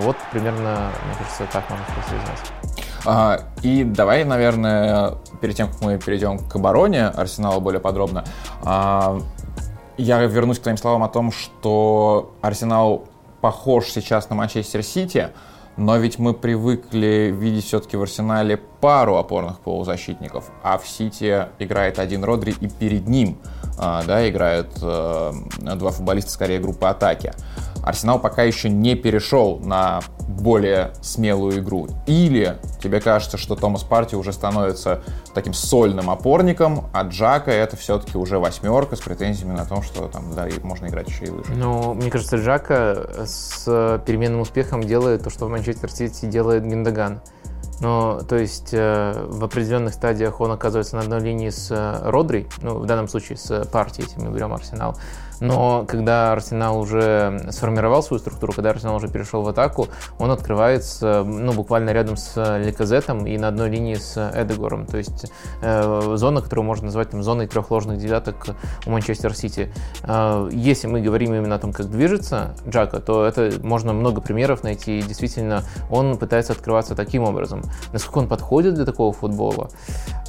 Вот 0.00 0.16
примерно, 0.32 0.90
мне 1.04 1.14
кажется, 1.18 1.46
так 1.52 1.68
можно 1.68 1.84
связать. 2.08 2.52
А, 3.04 3.40
и 3.62 3.84
давай, 3.84 4.24
наверное, 4.24 5.14
перед 5.40 5.56
тем, 5.56 5.68
как 5.68 5.80
мы 5.80 5.98
перейдем 5.98 6.38
к 6.38 6.56
обороне 6.56 7.06
Арсенала 7.06 7.60
более 7.60 7.80
подробно, 7.80 8.24
а, 8.64 9.20
я 9.96 10.22
вернусь 10.24 10.58
к 10.58 10.62
твоим 10.62 10.76
словам 10.76 11.02
о 11.02 11.08
том, 11.08 11.32
что 11.32 12.34
Арсенал 12.40 13.04
похож 13.40 13.86
сейчас 13.86 14.30
на 14.30 14.36
Манчестер 14.36 14.82
Сити, 14.82 15.30
но 15.76 15.96
ведь 15.96 16.18
мы 16.18 16.34
привыкли 16.34 17.32
видеть 17.34 17.66
все-таки 17.66 17.96
в 17.96 18.02
Арсенале 18.02 18.56
пару 18.56 19.16
опорных 19.16 19.60
полузащитников, 19.60 20.50
а 20.62 20.76
в 20.76 20.88
Сити 20.88 21.46
играет 21.58 21.98
один 21.98 22.24
Родри 22.24 22.54
и 22.60 22.68
перед 22.68 23.06
ним 23.06 23.38
а, 23.78 24.02
да, 24.02 24.28
играют 24.28 24.70
э, 24.82 25.32
два 25.76 25.90
футболиста 25.92 26.32
скорее 26.32 26.58
группы 26.58 26.86
атаки. 26.86 27.32
Арсенал 27.88 28.18
пока 28.18 28.42
еще 28.42 28.68
не 28.68 28.94
перешел 28.96 29.58
на 29.60 30.00
более 30.28 30.92
смелую 31.00 31.60
игру. 31.60 31.88
Или 32.06 32.58
тебе 32.82 33.00
кажется, 33.00 33.38
что 33.38 33.56
Томас 33.56 33.82
Парти 33.82 34.14
уже 34.14 34.34
становится 34.34 35.02
таким 35.32 35.54
сольным 35.54 36.10
опорником, 36.10 36.90
а 36.92 37.04
Джака 37.04 37.50
это 37.50 37.78
все-таки 37.78 38.18
уже 38.18 38.38
восьмерка 38.38 38.94
с 38.94 39.00
претензиями 39.00 39.56
на 39.56 39.64
том, 39.64 39.82
что 39.82 40.06
там 40.08 40.34
да, 40.34 40.46
можно 40.62 40.86
играть 40.86 41.08
еще 41.08 41.24
и 41.24 41.30
выше. 41.30 41.52
Ну, 41.52 41.94
мне 41.94 42.10
кажется, 42.10 42.36
Джака 42.36 43.24
с 43.24 43.64
переменным 44.06 44.42
успехом 44.42 44.82
делает 44.84 45.24
то, 45.24 45.30
что 45.30 45.46
в 45.46 45.48
Манчестер 45.48 45.90
Сити 45.90 46.26
делает 46.26 46.66
Гиндаган. 46.66 47.22
Но, 47.80 48.20
то 48.20 48.36
есть, 48.36 48.70
э, 48.72 49.14
в 49.28 49.44
определенных 49.44 49.94
стадиях 49.94 50.40
он 50.40 50.50
оказывается 50.50 50.96
на 50.96 51.02
одной 51.02 51.20
линии 51.20 51.48
с 51.48 51.70
э, 51.70 52.10
Родри, 52.10 52.48
ну, 52.60 52.80
в 52.80 52.86
данном 52.86 53.08
случае 53.08 53.38
с 53.38 53.64
партией, 53.66 54.08
если 54.08 54.20
мы 54.20 54.34
берем 54.34 54.52
Арсенал, 54.52 54.96
но 55.40 55.84
когда 55.86 56.32
Арсенал 56.32 56.78
уже 56.78 57.48
сформировал 57.50 58.02
свою 58.02 58.20
структуру, 58.20 58.52
когда 58.52 58.70
Арсенал 58.70 58.96
уже 58.96 59.08
перешел 59.08 59.42
в 59.42 59.48
атаку, 59.48 59.88
он 60.18 60.30
открывается 60.30 61.24
ну, 61.24 61.52
буквально 61.52 61.90
рядом 61.90 62.16
с 62.16 62.58
Леказетом 62.58 63.26
и 63.26 63.36
на 63.38 63.48
одной 63.48 63.70
линии 63.70 63.94
с 63.94 64.16
Эдегором. 64.34 64.86
То 64.86 64.98
есть 64.98 65.30
э, 65.62 66.14
зона, 66.16 66.40
которую 66.40 66.64
можно 66.64 66.86
назвать 66.86 67.10
там, 67.10 67.22
зоной 67.22 67.46
трех 67.46 67.70
ложных 67.70 67.98
девяток 67.98 68.46
у 68.86 68.90
Манчестер 68.90 69.34
Сити. 69.34 69.72
Э, 70.02 70.48
если 70.52 70.86
мы 70.86 71.00
говорим 71.00 71.34
именно 71.34 71.54
о 71.54 71.58
том, 71.58 71.72
как 71.72 71.90
движется 71.90 72.54
Джака, 72.68 73.00
то 73.00 73.24
это 73.24 73.52
можно 73.62 73.92
много 73.92 74.20
примеров 74.20 74.62
найти. 74.62 74.98
И 74.98 75.02
действительно, 75.02 75.62
он 75.90 76.16
пытается 76.16 76.52
открываться 76.52 76.94
таким 76.94 77.22
образом. 77.24 77.62
Насколько 77.92 78.18
он 78.18 78.28
подходит 78.28 78.74
для 78.74 78.84
такого 78.84 79.12
футбола? 79.12 79.70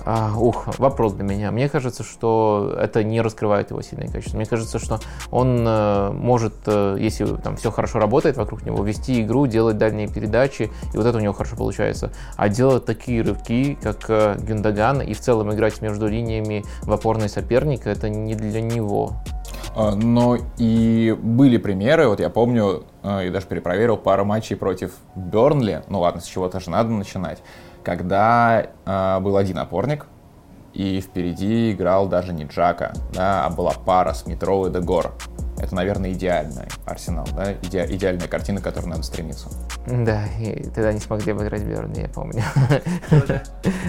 А, 0.05 0.33
ух, 0.38 0.77
вопрос 0.77 1.13
для 1.13 1.23
меня. 1.23 1.51
Мне 1.51 1.69
кажется, 1.69 2.03
что 2.03 2.75
это 2.79 3.03
не 3.03 3.21
раскрывает 3.21 3.71
его 3.71 3.81
сильные 3.81 4.09
качества. 4.09 4.38
Мне 4.38 4.45
кажется, 4.45 4.79
что 4.79 4.99
он 5.31 5.65
э, 5.67 6.12
может, 6.12 6.53
э, 6.65 6.97
если 6.99 7.25
там 7.38 7.57
все 7.57 7.71
хорошо 7.71 7.99
работает 7.99 8.38
вокруг 8.38 8.63
него, 8.65 8.83
вести 8.83 9.21
игру, 9.21 9.47
делать 9.47 9.77
дальние 9.77 10.07
передачи, 10.07 10.71
и 10.93 10.97
вот 10.97 11.05
это 11.05 11.17
у 11.17 11.21
него 11.21 11.33
хорошо 11.33 11.55
получается. 11.55 12.12
А 12.38 12.49
делать 12.49 12.85
такие 12.85 13.21
рывки, 13.21 13.77
как 13.81 14.09
э, 14.09 14.38
Гюндаган, 14.39 15.01
и 15.01 15.13
в 15.13 15.19
целом 15.19 15.53
играть 15.53 15.81
между 15.81 16.07
линиями 16.07 16.63
в 16.81 16.91
опорной 16.91 17.29
соперника, 17.29 17.89
это 17.89 18.09
не 18.09 18.35
для 18.35 18.62
него. 18.62 19.13
А, 19.75 19.95
но 19.95 20.38
и 20.57 21.15
были 21.21 21.57
примеры, 21.57 22.07
вот 22.07 22.19
я 22.19 22.29
помню, 22.29 22.85
и 23.03 23.29
даже 23.29 23.47
перепроверил 23.47 23.97
пару 23.97 24.25
матчей 24.25 24.55
против 24.55 24.93
Бернли, 25.15 25.83
ну 25.88 25.99
ладно, 26.01 26.21
с 26.21 26.25
чего-то 26.25 26.59
же 26.59 26.69
надо 26.69 26.89
начинать, 26.89 27.39
когда 27.84 28.68
был 28.86 29.38
один 29.38 29.58
опорник, 29.60 30.06
и 30.74 31.02
впереди 31.02 31.72
играл 31.72 32.08
даже 32.08 32.32
не 32.32 32.46
Джака, 32.46 32.94
да, 33.13 33.46
а 33.46 33.50
была 33.50 33.74
пара 33.74 34.13
с 34.13 34.28
Метро 34.28 34.68
и 34.68 34.72
Дегор. 34.72 35.13
Это, 35.60 35.76
наверное, 35.76 36.13
идеальный 36.13 36.67
арсенал, 36.86 37.28
да, 37.36 37.54
Иде, 37.54 37.86
идеальная 37.89 38.28
картина, 38.28 38.62
к 38.62 38.63
которой 38.63 38.86
надо 38.86 39.04
стремиться. 39.04 39.50
Да, 39.86 40.26
и 40.39 40.63
тогда 40.63 40.93
не 40.93 41.00
смогли 41.00 41.34
обыграть 41.34 41.63
Берни, 41.63 42.02
я 42.02 42.08
помню. 42.08 42.41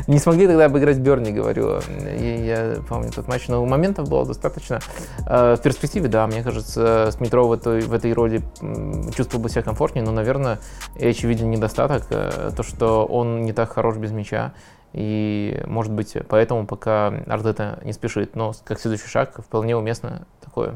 Не 0.07 0.19
смогли 0.19 0.47
тогда 0.47 0.67
обыграть 0.67 0.99
Берни, 0.99 1.33
говорю. 1.33 1.81
Я 2.19 2.77
помню 2.89 3.11
тот 3.13 3.29
матч, 3.29 3.49
но 3.49 3.65
моментов 3.65 4.09
было 4.09 4.27
достаточно. 4.27 4.81
А, 5.27 5.57
в 5.57 5.63
перспективе, 5.63 6.09
да, 6.09 6.27
мне 6.27 6.43
кажется, 6.43 7.11
с 7.13 7.21
Метро 7.21 7.47
в 7.47 7.53
этой, 7.53 7.83
в 7.83 7.93
этой 7.93 8.13
роли 8.13 8.43
чувствовал 9.15 9.43
бы 9.43 9.49
себя 9.49 9.63
комфортнее, 9.63 10.05
но, 10.05 10.13
наверное, 10.13 10.59
очевиден 10.97 11.51
недостаток, 11.51 12.07
э, 12.11 12.51
то, 12.57 12.63
что 12.63 13.05
он 13.05 13.43
не 13.43 13.53
так 13.53 13.73
хорош 13.73 13.97
без 13.97 14.11
мяча, 14.11 14.53
и, 14.93 15.63
может 15.67 15.93
быть, 15.93 16.17
поэтому 16.29 16.67
пока 16.67 17.09
Артета 17.27 17.79
не 17.85 17.93
спешит. 17.93 18.35
Но 18.35 18.53
как 18.65 18.81
следующий 18.81 19.09
шаг 19.09 19.41
вполне 19.41 19.77
уместно 19.77 20.27
такое. 20.41 20.75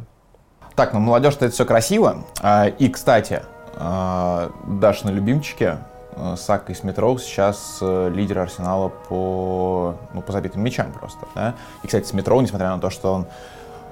Так, 0.77 0.93
ну 0.93 0.99
молодежь-то 0.99 1.47
это 1.47 1.55
все 1.55 1.65
красиво. 1.65 2.25
А, 2.41 2.67
и, 2.67 2.89
кстати, 2.89 3.43
а, 3.77 4.51
Дашины 4.67 5.11
любимчики, 5.11 5.79
а, 6.17 6.37
Сак 6.37 6.69
и 6.71 6.75
Смитроу 6.75 7.19
сейчас 7.19 7.79
э, 7.81 8.11
лидер 8.13 8.41
Арсенала 8.41 8.89
по, 8.89 9.95
ну, 10.13 10.21
по 10.21 10.33
забитым 10.33 10.63
мячам 10.63 10.93
просто. 10.93 11.27
Да? 11.35 11.55
И, 11.85 11.87
кстати, 11.87 12.07
Смитроу, 12.07 12.41
несмотря 12.41 12.71
на 12.71 12.81
то, 12.81 12.91
что 12.91 13.13
он 13.13 13.27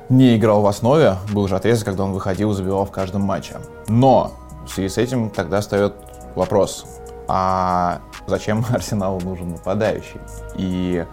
не 0.09 0.37
играл 0.37 0.63
в 0.63 0.67
основе, 0.67 1.17
был 1.33 1.47
же 1.47 1.55
отрезок, 1.55 1.87
когда 1.87 2.03
он 2.05 2.13
выходил 2.13 2.51
и 2.51 2.55
забивал 2.55 2.85
в 2.85 2.91
каждом 2.91 3.23
матче. 3.23 3.57
Но 3.87 4.33
в 4.67 4.69
связи 4.69 4.89
с 4.89 4.99
этим 4.99 5.31
тогда 5.31 5.61
встает 5.61 5.95
вопрос, 6.35 6.85
а 7.29 8.01
зачем 8.27 8.65
Арсеналу 8.73 9.21
нужен 9.21 9.51
нападающий? 9.51 10.21
И 10.57 11.07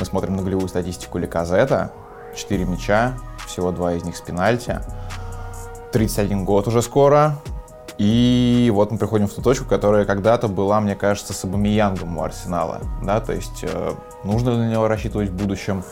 мы 0.00 0.04
смотрим 0.04 0.34
на 0.34 0.42
голевую 0.42 0.68
статистику 0.68 1.18
Ликазета. 1.18 1.92
4 2.34 2.64
мяча, 2.64 3.14
всего 3.46 3.72
два 3.72 3.94
из 3.94 4.04
них 4.04 4.16
с 4.16 4.20
пенальти. 4.20 4.80
31 5.92 6.44
год 6.44 6.68
уже 6.68 6.82
скоро. 6.82 7.38
И 7.98 8.70
вот 8.74 8.90
мы 8.90 8.98
приходим 8.98 9.28
в 9.28 9.32
ту 9.32 9.42
точку, 9.42 9.66
которая 9.66 10.04
когда-то 10.04 10.48
была, 10.48 10.80
мне 10.80 10.96
кажется, 10.96 11.32
с 11.32 11.44
Абамиянгом 11.44 12.16
у 12.18 12.22
Арсенала. 12.22 12.80
Да? 13.02 13.20
То 13.20 13.32
есть 13.32 13.62
э, 13.62 13.92
нужно 14.24 14.50
ли 14.50 14.56
на 14.56 14.70
него 14.70 14.88
рассчитывать 14.88 15.28
в 15.28 15.36
будущем? 15.36 15.84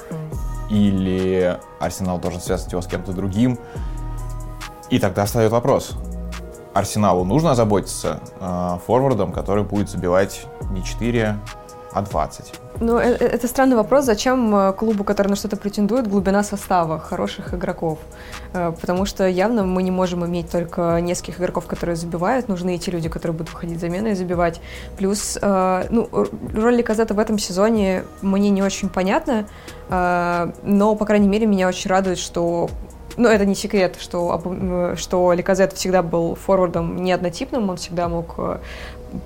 Или 0.71 1.59
Арсенал 1.79 2.19
должен 2.19 2.41
связать 2.41 2.73
его 2.73 2.81
с 2.81 2.87
кем-то 2.87 3.13
другим? 3.13 3.59
И 4.89 4.99
тогда 4.99 5.25
встает 5.25 5.53
вопрос, 5.53 5.93
Арсеналу 6.75 7.25
нужно 7.25 7.53
озаботиться 7.53 8.21
э, 8.41 8.79
форвардом, 8.87 9.33
который 9.33 9.65
будет 9.65 9.91
забивать 9.91 10.47
не 10.71 10.83
4, 10.83 11.37
а 11.92 12.03
20. 12.03 12.53
Ну, 12.81 12.96
это, 12.96 13.24
это 13.24 13.48
странный 13.48 13.76
вопрос. 13.76 14.05
Зачем 14.05 14.55
э, 14.55 14.72
клубу, 14.72 15.05
который 15.05 15.29
на 15.29 15.37
что-то 15.37 15.57
претендует, 15.57 16.07
глубина 16.07 16.42
состава 16.42 16.98
хороших 16.98 17.53
игроков? 17.53 17.98
Э, 18.53 18.72
потому 18.81 19.05
что 19.07 19.29
явно 19.29 19.64
мы 19.64 19.83
не 19.83 19.90
можем 19.90 20.24
иметь 20.24 20.50
только 20.50 21.00
нескольких 21.00 21.40
игроков, 21.40 21.66
которые 21.66 21.96
забивают. 21.96 22.48
Нужны 22.48 22.76
и 22.76 22.79
те 22.79 22.90
люди, 22.90 23.09
которые 23.09 23.37
будут 23.37 23.53
выходить 23.53 23.81
заменой 23.81 24.12
и 24.12 24.14
забивать. 24.14 24.61
Плюс, 24.96 25.38
э, 25.40 25.86
ну, 25.91 26.09
роль 26.55 26.76
Ликазета 26.76 27.14
в 27.14 27.18
этом 27.18 27.38
сезоне 27.38 28.05
мне 28.22 28.51
не 28.51 28.62
очень 28.62 28.88
понятна, 28.88 29.47
но, 29.91 30.95
по 30.95 31.05
крайней 31.05 31.26
мере, 31.26 31.47
меня 31.47 31.66
очень 31.66 31.91
радует, 31.91 32.18
что 32.18 32.70
ну, 33.16 33.28
это 33.28 33.45
не 33.45 33.55
секрет, 33.55 33.97
что, 33.99 34.95
что 34.97 35.32
Ликазет 35.32 35.72
всегда 35.72 36.03
был 36.03 36.34
форвардом 36.34 36.97
не 36.97 37.12
однотипным, 37.12 37.68
он 37.68 37.76
всегда 37.76 38.09
мог 38.09 38.34
э, 38.38 38.59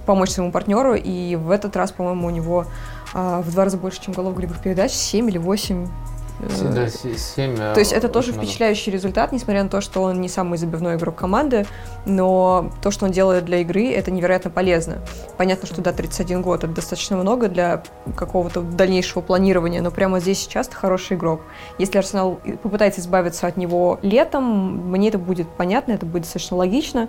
помочь 0.07 0.31
своему 0.31 0.53
партнеру, 0.53 0.95
и 0.95 1.37
в 1.37 1.51
этот 1.51 1.77
раз, 1.77 1.93
по-моему, 1.93 2.27
у 2.27 2.31
него 2.31 2.67
а, 3.13 3.43
в 3.43 3.51
два 3.53 3.65
раза 3.65 3.77
больше, 3.77 4.03
чем 4.03 4.15
голов 4.15 4.35
голевых 4.35 4.61
передач, 4.61 4.93
7 4.93 5.29
или 5.31 5.39
8 5.39 5.87
Да, 6.75 6.89
7. 6.89 7.57
То 7.57 7.79
есть 7.79 7.93
это 7.93 8.09
тоже 8.09 8.33
впечатляющий 8.33 8.91
результат, 8.91 9.31
несмотря 9.31 9.63
на 9.63 9.69
то, 9.69 9.81
что 9.81 10.03
он 10.03 10.21
не 10.21 10.29
самый 10.29 10.59
забивной 10.59 10.97
игрок 10.97 11.15
команды, 11.15 11.65
но 12.07 12.73
то, 12.83 12.91
что 12.91 13.07
он 13.07 13.13
делает 13.13 13.45
для 13.45 13.59
игры, 13.59 13.89
это 13.91 14.11
невероятно 14.11 14.51
полезно. 14.51 14.99
Понятно, 15.37 15.69
что 15.69 15.81
да, 15.81 15.93
31 15.93 16.43
год 16.43 16.65
это 16.65 16.73
достаточно 16.73 17.17
много 17.17 17.49
для 17.49 17.83
какого-то 18.17 18.63
дальнейшего 18.63 19.23
планирования, 19.23 19.81
но 19.81 19.91
прямо 19.91 20.19
здесь 20.19 20.41
сейчас 20.41 20.67
это 20.67 20.77
хороший 20.77 21.17
игрок. 21.17 21.43
Если 21.79 21.99
Арсенал 21.99 22.41
попытается 22.63 23.01
избавиться 23.01 23.47
от 23.47 23.57
него 23.57 24.01
летом, 24.03 24.91
мне 24.91 25.09
это 25.09 25.19
будет 25.19 25.49
понятно, 25.49 25.93
это 25.93 26.05
будет 26.05 26.23
достаточно 26.23 26.57
логично, 26.57 27.09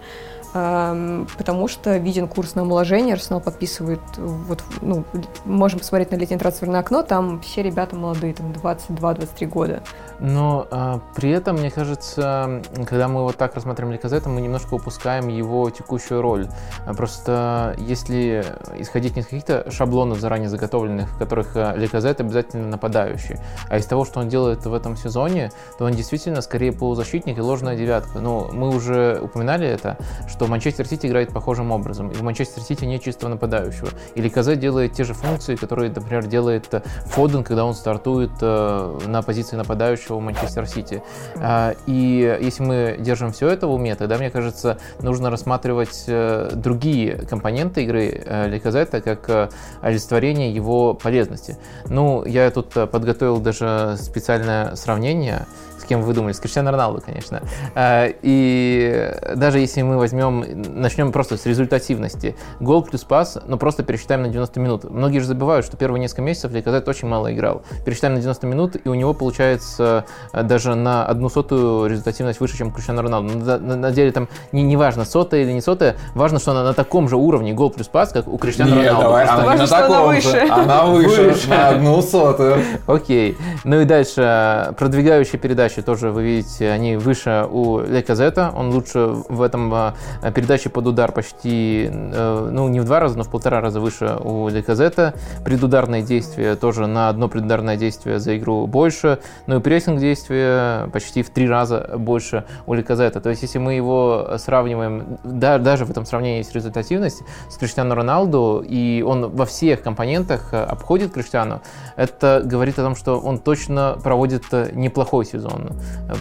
потому 0.55 1.67
что 1.67 1.97
виден 1.97 2.29
курс 2.29 2.55
на 2.55 2.61
омоложение, 2.61 3.15
Арсенал 3.15 3.41
подписывает, 3.41 3.99
вот, 4.15 4.63
ну, 4.81 5.03
можем 5.43 5.79
посмотреть 5.79 6.11
на 6.11 6.15
летнее 6.15 6.39
трансферное 6.39 6.79
окно, 6.79 7.03
там 7.03 7.41
все 7.41 7.61
ребята 7.61 7.97
молодые, 7.97 8.33
там 8.33 8.51
22-23 8.51 9.47
года. 9.47 9.83
Но 10.19 10.65
а, 10.71 11.01
при 11.13 11.29
этом, 11.31 11.57
мне 11.57 11.69
кажется, 11.69 12.61
когда 12.87 13.09
мы 13.09 13.23
вот 13.23 13.35
так 13.35 13.53
рассматриваем 13.55 13.93
Ликазета, 13.93 14.29
мы 14.29 14.39
немножко 14.39 14.75
упускаем 14.75 15.27
его 15.27 15.69
текущую 15.69 16.21
роль. 16.21 16.47
А 16.85 16.93
просто 16.93 17.75
если 17.77 18.45
исходить 18.77 19.15
не 19.15 19.23
из 19.23 19.25
каких-то 19.25 19.69
шаблонов 19.71 20.19
заранее 20.19 20.47
заготовленных, 20.47 21.09
в 21.09 21.17
которых 21.17 21.55
а, 21.55 21.75
Ликазет 21.75 22.21
обязательно 22.21 22.67
нападающий, 22.67 23.39
а 23.69 23.77
из 23.77 23.85
того, 23.85 24.05
что 24.05 24.21
он 24.21 24.29
делает 24.29 24.65
в 24.65 24.73
этом 24.73 24.95
сезоне, 24.95 25.51
то 25.77 25.83
он 25.83 25.91
действительно 25.91 26.41
скорее 26.41 26.71
полузащитник 26.71 27.37
и 27.37 27.41
ложная 27.41 27.75
девятка. 27.75 28.19
Ну, 28.19 28.49
мы 28.53 28.69
уже 28.69 29.19
упоминали 29.21 29.67
это, 29.67 29.97
что 30.27 30.44
что 30.45 30.51
Манчестер 30.51 30.85
Сити 30.87 31.07
играет 31.07 31.33
похожим 31.33 31.71
образом. 31.71 32.09
И 32.09 32.13
в 32.13 32.21
Манчестер 32.21 32.61
Сити 32.61 32.85
нет 32.85 33.01
чистого 33.01 33.29
нападающего. 33.31 33.89
Или 34.13 34.29
Казе 34.29 34.55
делает 34.55 34.93
те 34.93 35.03
же 35.03 35.15
функции, 35.15 35.55
которые, 35.55 35.91
например, 35.91 36.27
делает 36.27 36.71
э, 36.71 36.81
Фоден, 37.07 37.43
когда 37.43 37.65
он 37.65 37.73
стартует 37.73 38.29
э, 38.41 38.99
на 39.07 39.23
позиции 39.23 39.55
нападающего 39.55 40.19
Манчестер 40.19 40.67
Сити. 40.67 41.01
А, 41.37 41.73
и 41.87 42.37
если 42.41 42.63
мы 42.63 42.95
держим 42.99 43.31
все 43.31 43.49
это 43.49 43.65
в 43.65 43.73
уме, 43.73 43.95
тогда, 43.95 44.17
мне 44.17 44.29
кажется, 44.29 44.77
нужно 44.99 45.31
рассматривать 45.31 46.03
э, 46.05 46.51
другие 46.53 47.15
компоненты 47.27 47.83
игры 47.83 48.23
Ликазета 48.45 49.01
как 49.01 49.51
олицетворение 49.81 50.53
его 50.53 50.93
полезности. 50.93 51.57
Ну, 51.87 52.23
я 52.23 52.51
тут 52.51 52.69
подготовил 52.69 53.39
даже 53.39 53.97
специальное 53.99 54.75
сравнение 54.75 55.47
с 55.85 55.87
кем 55.87 56.01
вы 56.01 56.13
думали, 56.13 56.33
с 56.33 56.39
Криштиану 56.39 56.71
Роналду, 56.71 57.01
конечно. 57.05 57.43
А, 57.75 58.07
и 58.21 59.13
даже 59.35 59.59
если 59.59 59.83
мы 59.83 59.97
возьмем, 59.97 60.43
начнем 60.81 61.11
просто 61.11 61.37
с 61.37 61.45
результативности, 61.45 62.35
гол 62.59 62.81
плюс 62.81 63.03
пас, 63.03 63.37
ну 63.45 63.57
просто 63.57 63.83
пересчитаем 63.83 64.23
на 64.23 64.29
90 64.29 64.59
минут. 64.59 64.83
Многие 64.85 65.19
же 65.19 65.27
забывают, 65.27 65.65
что 65.65 65.77
первые 65.77 66.01
несколько 66.01 66.23
месяцев 66.23 66.51
Ликозет 66.51 66.87
очень 66.87 67.07
мало 67.07 67.31
играл. 67.31 67.61
Пересчитаем 67.85 68.15
на 68.15 68.19
90 68.19 68.47
минут, 68.47 68.75
и 68.83 68.89
у 68.89 68.95
него 68.95 69.13
получается 69.13 70.05
а, 70.33 70.41
даже 70.41 70.73
на 70.73 71.05
одну 71.05 71.29
сотую 71.29 71.87
результативность 71.87 72.39
выше, 72.39 72.57
чем 72.57 72.71
Криштиану 72.71 73.03
Роналду. 73.03 73.37
На, 73.37 73.59
на, 73.59 73.75
на 73.75 73.91
деле 73.91 74.11
там 74.11 74.27
не, 74.51 74.63
не 74.63 74.77
важно, 74.77 75.05
сотая 75.05 75.43
или 75.43 75.51
не 75.51 75.61
сотая, 75.61 75.97
важно, 76.15 76.39
что 76.39 76.51
она 76.51 76.63
на 76.63 76.73
таком 76.73 77.07
же 77.09 77.15
уровне 77.15 77.53
гол 77.53 77.69
плюс 77.69 77.87
пас, 77.87 78.11
как 78.11 78.27
у 78.27 78.37
Криштиану 78.39 78.75
Нет, 78.75 78.87
Роналду. 78.87 79.03
Давай, 79.03 79.25
она 79.25 79.35
важно, 79.35 79.51
не 79.51 79.57
на 79.59 79.67
что 79.67 79.77
она 79.77 79.87
таком 79.87 80.07
выше. 80.07 80.29
же. 80.29 80.49
Она 80.49 80.85
выше, 80.85 81.47
на 81.47 81.69
одну 81.69 82.01
сотую. 82.01 82.63
Окей. 82.87 83.37
Ну 83.63 83.81
и 83.81 83.85
дальше. 83.85 84.73
Продвигающие 84.79 85.39
передачи 85.75 85.81
тоже, 85.81 86.11
вы 86.11 86.23
видите, 86.23 86.69
они 86.69 86.97
выше 86.97 87.47
у 87.49 87.79
Леказета. 87.79 88.51
Он 88.55 88.69
лучше 88.71 88.99
в 89.29 89.41
этом 89.41 89.73
а, 89.73 89.93
передаче 90.33 90.69
под 90.69 90.87
удар 90.87 91.11
почти, 91.11 91.89
э, 91.91 92.49
ну 92.51 92.67
не 92.67 92.79
в 92.79 92.85
два 92.85 92.99
раза, 92.99 93.17
но 93.17 93.23
в 93.23 93.29
полтора 93.29 93.61
раза 93.61 93.79
выше 93.79 94.17
у 94.23 94.47
Леказета. 94.49 95.13
Предударные 95.43 96.01
действия 96.01 96.55
тоже 96.55 96.87
на 96.87 97.09
одно 97.09 97.27
предударное 97.27 97.77
действие 97.77 98.19
за 98.19 98.37
игру 98.37 98.67
больше. 98.67 99.19
Ну 99.47 99.57
и 99.57 99.61
прессинг 99.61 99.99
действия 99.99 100.89
почти 100.91 101.23
в 101.23 101.29
три 101.29 101.47
раза 101.49 101.95
больше 101.97 102.45
у 102.65 102.73
Леказета. 102.73 103.19
То 103.19 103.29
есть 103.29 103.41
если 103.41 103.59
мы 103.59 103.73
его 103.73 104.37
сравниваем, 104.37 105.17
да, 105.23 105.57
даже 105.57 105.85
в 105.85 105.91
этом 105.91 106.05
сравнении 106.05 106.39
есть 106.39 106.55
результативность 106.55 107.21
с 107.49 107.57
Криштиану 107.57 107.95
Роналду, 107.95 108.63
и 108.67 109.03
он 109.05 109.29
во 109.29 109.45
всех 109.45 109.81
компонентах 109.81 110.53
э, 110.53 110.63
обходит 110.63 111.13
Криштиану, 111.13 111.61
это 111.95 112.41
говорит 112.43 112.79
о 112.79 112.83
том, 112.83 112.95
что 112.95 113.19
он 113.19 113.39
точно 113.39 113.97
проводит 114.03 114.43
э, 114.51 114.71
неплохой 114.73 115.25
сезон. 115.25 115.64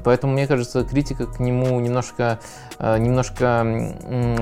Поэтому, 0.04 0.32
мне 0.32 0.46
кажется, 0.46 0.84
критика 0.84 1.26
к 1.26 1.40
нему 1.40 1.78
немножко, 1.80 2.38
э, 2.78 2.98
немножко 2.98 3.94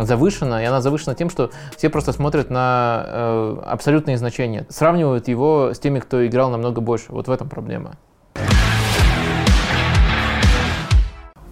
завышена, 0.02 0.62
и 0.62 0.66
она 0.66 0.80
завышена 0.80 1.14
тем, 1.14 1.30
что 1.30 1.50
все 1.76 1.88
просто 1.88 2.12
смотрят 2.12 2.50
на 2.50 3.04
э, 3.06 3.56
абсолютные 3.66 4.18
значения, 4.18 4.66
сравнивают 4.68 5.28
его 5.28 5.72
с 5.74 5.78
теми, 5.78 5.98
кто 5.98 6.26
играл 6.26 6.50
намного 6.50 6.80
больше. 6.80 7.06
Вот 7.10 7.28
в 7.28 7.30
этом 7.30 7.48
проблема. 7.48 7.96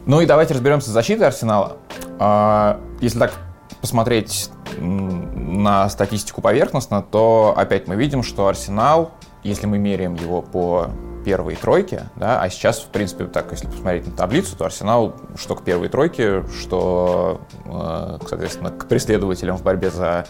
Ну 0.06 0.20
и 0.20 0.26
давайте 0.26 0.54
разберемся 0.54 0.90
с 0.90 0.92
защитой 0.92 1.24
Арсенала. 1.24 1.76
А, 2.18 2.80
Если 3.00 3.18
так 3.18 3.32
посмотреть 3.80 4.50
на 4.78 5.88
статистику 5.88 6.40
поверхностно, 6.40 7.02
то 7.02 7.54
опять 7.56 7.86
мы 7.86 7.96
видим, 7.96 8.22
что 8.22 8.48
Арсенал, 8.48 9.12
если 9.42 9.66
мы 9.66 9.78
меряем 9.78 10.14
его 10.14 10.42
по 10.42 10.90
первой 11.24 11.56
тройке, 11.56 12.04
да, 12.16 12.40
а 12.40 12.50
сейчас, 12.50 12.80
в 12.80 12.86
принципе, 12.86 13.24
так, 13.24 13.50
если 13.52 13.66
посмотреть 13.66 14.06
на 14.06 14.12
таблицу, 14.12 14.56
то 14.56 14.64
Арсенал 14.64 15.14
что 15.36 15.54
к 15.54 15.62
первой 15.62 15.88
тройке, 15.88 16.44
что, 16.60 17.40
э, 17.64 18.18
соответственно, 18.28 18.70
к 18.70 18.86
преследователям 18.88 19.56
в 19.56 19.62
борьбе 19.62 19.90
за 19.90 20.26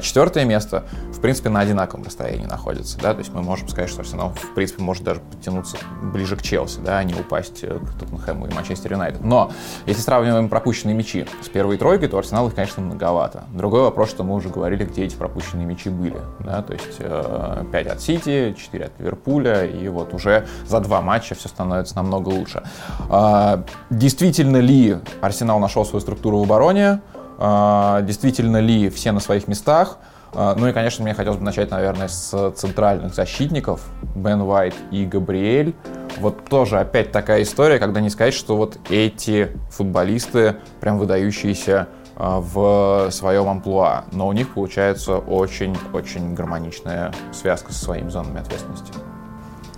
четвертое 0.00 0.44
место, 0.44 0.84
в 1.12 1.20
принципе, 1.20 1.48
на 1.48 1.60
одинаковом 1.60 2.04
расстоянии 2.04 2.46
находится, 2.46 2.98
да, 2.98 3.12
то 3.12 3.20
есть 3.20 3.32
мы 3.32 3.42
можем 3.42 3.68
сказать, 3.68 3.90
что 3.90 4.00
Арсенал, 4.00 4.30
в 4.30 4.54
принципе, 4.54 4.82
может 4.82 5.04
даже 5.04 5.20
подтянуться 5.20 5.78
ближе 6.02 6.36
к 6.36 6.42
Челси, 6.42 6.80
да, 6.80 6.98
а 6.98 7.04
не 7.04 7.14
упасть 7.14 7.60
э, 7.62 7.78
к 7.78 7.98
Тоттенхэму 7.98 8.46
и 8.46 8.54
Манчестер 8.54 8.92
Юнайтед. 8.92 9.24
Но, 9.24 9.50
если 9.86 10.02
сравниваем 10.02 10.48
пропущенные 10.48 10.94
мячи 10.94 11.26
с 11.42 11.48
первой 11.48 11.78
тройкой, 11.78 12.08
то 12.08 12.18
Арсенал 12.18 12.48
их, 12.48 12.54
конечно, 12.54 12.82
многовато. 12.82 13.44
Другой 13.52 13.82
вопрос, 13.82 14.10
что 14.10 14.24
мы 14.24 14.34
уже 14.34 14.48
говорили, 14.48 14.84
где 14.84 15.04
эти 15.04 15.14
пропущенные 15.14 15.66
мячи 15.66 15.90
были, 15.90 16.18
да, 16.40 16.62
то 16.62 16.72
есть 16.72 16.96
э, 16.98 17.64
5 17.70 17.86
от 17.86 18.00
Сити, 18.00 18.54
4 18.58 18.84
от 18.84 19.00
Ливерпуля, 19.00 19.64
и 19.64 19.88
вот 19.88 20.14
уже 20.14 20.46
за 20.66 20.80
два 20.80 21.00
матча 21.00 21.34
все 21.34 21.48
становится 21.48 21.96
намного 21.96 22.28
лучше. 22.28 22.62
А, 23.08 23.64
действительно 23.90 24.58
ли 24.58 24.96
Арсенал 25.20 25.58
нашел 25.58 25.84
свою 25.84 26.00
структуру 26.00 26.38
в 26.38 26.42
обороне? 26.42 27.00
А, 27.44 28.02
действительно 28.02 28.58
ли 28.58 28.88
все 28.88 29.10
на 29.10 29.18
своих 29.18 29.48
местах? 29.48 29.98
А, 30.32 30.54
Ну 30.54 30.68
и, 30.68 30.72
конечно, 30.72 31.02
мне 31.02 31.12
хотелось 31.12 31.38
бы 31.38 31.44
начать, 31.44 31.72
наверное, 31.72 32.06
с 32.06 32.52
центральных 32.52 33.14
защитников. 33.14 33.80
Бен 34.14 34.42
Уайт 34.42 34.74
и 34.92 35.04
Габриэль. 35.04 35.74
Вот 36.18 36.44
тоже 36.44 36.78
опять 36.78 37.10
такая 37.10 37.42
история, 37.42 37.80
когда 37.80 38.00
не 38.00 38.10
сказать, 38.10 38.32
что 38.32 38.56
вот 38.56 38.78
эти 38.90 39.48
футболисты 39.70 40.58
прям 40.80 40.98
выдающиеся 40.98 41.88
а, 42.14 42.38
в 42.38 43.10
своем 43.10 43.48
амплуа. 43.48 44.04
Но 44.12 44.28
у 44.28 44.32
них 44.32 44.54
получается 44.54 45.16
очень-очень 45.16 46.34
гармоничная 46.34 47.12
связка 47.32 47.72
со 47.72 47.84
своими 47.84 48.08
зонами 48.08 48.38
ответственности. 48.38 48.92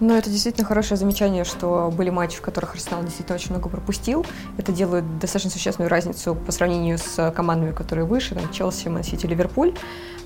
Но 0.05 0.19
это 0.19 0.29
действительно 0.29 0.67
хорошее 0.67 0.99
замечание, 0.99 1.45
что 1.45 1.91
были 1.97 2.11
матчи, 2.11 2.37
в 2.37 2.43
которых 2.43 2.75
Арсенал 2.75 3.03
действительно 3.03 3.37
очень 3.37 3.51
много 3.53 3.71
пропустил. 3.71 4.27
Это 4.59 4.71
делает 4.71 5.19
достаточно 5.19 5.51
существенную 5.51 5.89
разницу 5.91 6.35
по 6.35 6.53
сравнению 6.53 6.99
с 6.99 7.31
командами, 7.35 7.73
которые 7.73 8.05
выше, 8.05 8.35
там 8.35 8.53
Челси, 8.53 8.89
Мансити, 8.89 9.25
Ливерпуль. 9.27 9.73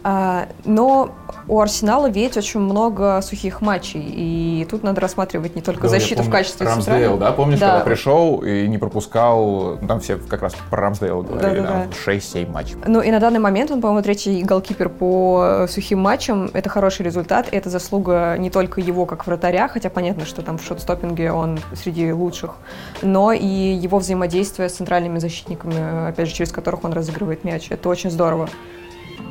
А, 0.05 0.47
но 0.65 1.11
у 1.49 1.61
Арсенала 1.61 2.09
ведь 2.09 2.37
очень 2.37 2.61
много 2.61 3.21
сухих 3.21 3.61
матчей, 3.61 4.01
и 4.01 4.65
тут 4.71 4.85
надо 4.85 5.01
рассматривать 5.01 5.57
не 5.57 5.61
только 5.63 5.83
Да, 5.83 5.89
защиту 5.89 6.23
в 6.23 6.27
помню, 6.27 6.33
качестве 6.33 6.67
Рамсдейл, 6.67 6.85
центрального. 6.85 7.19
да, 7.21 7.33
помнишь, 7.33 7.59
Да. 7.59 7.67
когда 7.71 7.85
пришел 7.85 8.39
и 8.39 8.69
не 8.69 8.79
пропускал, 8.79 9.77
ну, 9.81 9.89
там 9.89 9.99
все 9.99 10.17
как 10.19 10.43
раз 10.43 10.55
про 10.71 10.83
Рамсдейла 10.83 11.23
говорили, 11.23 11.61
Да-да-да. 11.63 11.81
там 11.83 11.91
6-7 12.07 12.49
матчей. 12.51 12.77
Ну 12.87 13.01
и 13.01 13.11
на 13.11 13.19
данный 13.19 13.41
момент 13.41 13.73
он, 13.73 13.81
по-моему, 13.81 14.03
третий 14.03 14.43
голкипер 14.45 14.89
по 14.89 15.67
сухим 15.69 15.99
матчам. 15.99 16.49
Это 16.53 16.69
хороший 16.71 17.03
результат. 17.03 17.49
Это 17.51 17.69
заслуга 17.69 18.37
не 18.39 18.51
только 18.51 18.81
его 18.81 19.05
как 19.05 19.27
вратаря, 19.27 19.67
хотя 19.69 19.91
понятно, 19.91 20.25
что 20.25 20.43
там 20.43 20.59
в 20.59 20.63
шотстоппинге 20.63 21.33
он 21.33 21.59
среди 21.75 22.13
лучших, 22.13 22.57
но 23.03 23.33
и 23.33 23.47
его 23.47 23.99
взаимодействие 23.99 24.69
с 24.69 24.75
центральными 24.75 25.19
защитниками, 25.19 26.09
опять 26.09 26.29
же, 26.29 26.35
через 26.35 26.53
которых 26.53 26.85
он 26.85 26.93
разыгрывает 26.93 27.45
мяч. 27.45 27.71
Это 27.71 27.89
очень 27.89 28.11
здорово. 28.11 28.49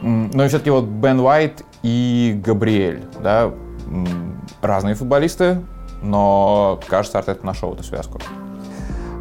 Ну 0.01 0.43
и 0.43 0.47
все-таки 0.47 0.69
вот 0.69 0.85
Бен 0.85 1.19
Уайт 1.19 1.63
и 1.81 2.39
Габриэль, 2.45 3.03
да, 3.21 3.51
разные 4.61 4.95
футболисты, 4.95 5.61
но, 6.01 6.79
кажется, 6.87 7.17
Артет 7.17 7.43
нашел 7.43 7.73
эту 7.73 7.83
связку. 7.83 8.19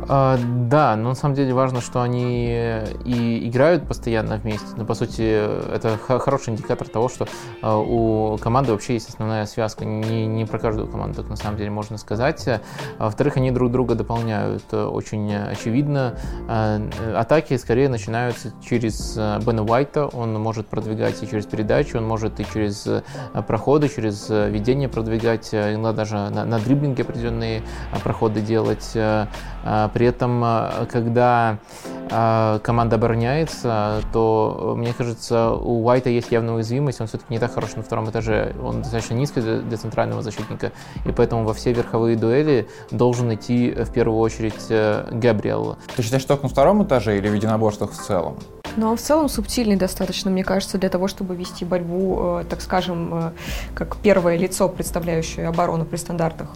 А, 0.09 0.39
да, 0.69 0.95
но 0.97 1.11
на 1.11 1.15
самом 1.15 1.35
деле 1.35 1.53
важно, 1.53 1.81
что 1.81 2.01
они 2.01 2.49
и 3.05 3.49
играют 3.49 3.87
постоянно 3.89 4.37
вместе. 4.37 4.67
Но 4.77 4.85
по 4.85 4.95
сути 4.95 5.23
это 5.23 5.99
хороший 5.99 6.51
индикатор 6.51 6.89
того, 6.89 7.09
что 7.09 7.27
а, 7.63 7.77
у 7.79 8.37
команды 8.39 8.73
вообще 8.73 8.95
есть 8.95 9.09
основная 9.09 9.47
связка. 9.47 9.85
Не, 9.85 10.27
не 10.27 10.45
про 10.45 10.59
каждую 10.59 10.89
команду, 10.89 11.23
так 11.23 11.29
на 11.29 11.37
самом 11.37 11.57
деле 11.57 11.71
можно 11.71 11.99
сказать. 11.99 12.47
А, 12.47 12.61
во-вторых, 12.99 13.37
они 13.37 13.51
друг 13.51 13.73
друга 13.73 13.95
дополняют 13.95 14.73
очень 14.73 15.35
очевидно. 15.35 16.17
А, 16.49 16.81
атаки 17.17 17.57
скорее 17.57 17.89
начинаются 17.89 18.53
через 18.65 19.17
Бена 19.17 19.65
Уайта. 19.65 20.07
Он 20.07 20.35
может 20.35 20.69
продвигать 20.69 21.23
и 21.23 21.29
через 21.29 21.47
передачу, 21.47 21.99
он 21.99 22.07
может 22.07 22.39
и 22.39 22.47
через 22.53 22.87
проходы, 23.47 23.89
через 23.89 24.29
ведение 24.29 24.89
продвигать, 24.89 25.53
иногда 25.53 25.93
даже 25.93 26.17
на, 26.31 26.45
на 26.45 26.59
дриблинге 26.59 27.03
определенные 27.03 27.63
проходы 28.03 28.41
делать. 28.41 28.97
При 29.97 30.05
этом, 30.05 30.45
э, 30.45 30.87
когда 30.93 31.57
э, 32.11 32.59
команда 32.63 32.97
обороняется, 32.97 34.03
то, 34.13 34.75
мне 34.77 34.93
кажется, 34.93 35.53
у 35.53 35.87
Уайта 35.87 36.11
есть 36.11 36.31
явная 36.31 36.53
уязвимость, 36.53 37.01
он 37.01 37.07
все-таки 37.07 37.33
не 37.33 37.39
так 37.39 37.55
хорош 37.55 37.77
на 37.77 37.83
втором 37.83 38.11
этаже, 38.11 38.55
он 38.63 38.83
достаточно 38.83 39.15
низкий 39.15 39.41
для 39.41 39.77
центрального 39.79 40.21
защитника, 40.21 40.73
и 41.07 41.13
поэтому 41.13 41.45
во 41.45 41.55
все 41.55 41.73
верховые 41.73 42.19
дуэли 42.19 42.69
должен 42.91 43.33
идти 43.33 43.71
в 43.71 43.91
первую 43.91 44.21
очередь 44.21 44.67
э, 44.69 45.09
Габриэл. 45.13 45.79
Ты 45.97 46.03
считаешь, 46.03 46.27
только 46.27 46.43
на 46.43 46.51
втором 46.51 46.85
этаже 46.85 47.17
или 47.17 47.31
в 47.31 47.33
единоборствах 47.33 47.93
в 47.93 47.97
целом? 47.97 48.37
Но 48.77 48.91
он 48.91 48.97
в 48.97 49.01
целом 49.01 49.29
субтильный 49.29 49.77
достаточно, 49.77 50.31
мне 50.31 50.45
кажется, 50.45 50.79
для 50.79 50.89
того, 50.89 51.09
чтобы 51.09 51.35
вести 51.35 51.65
борьбу, 51.65 52.41
э, 52.41 52.45
так 52.49 52.61
скажем, 52.61 53.15
э, 53.15 53.33
как 53.75 53.97
первое 53.97 54.37
лицо, 54.37 54.69
представляющее 54.69 55.49
оборону 55.49 55.85
при 55.85 55.97
стандартах. 55.97 56.49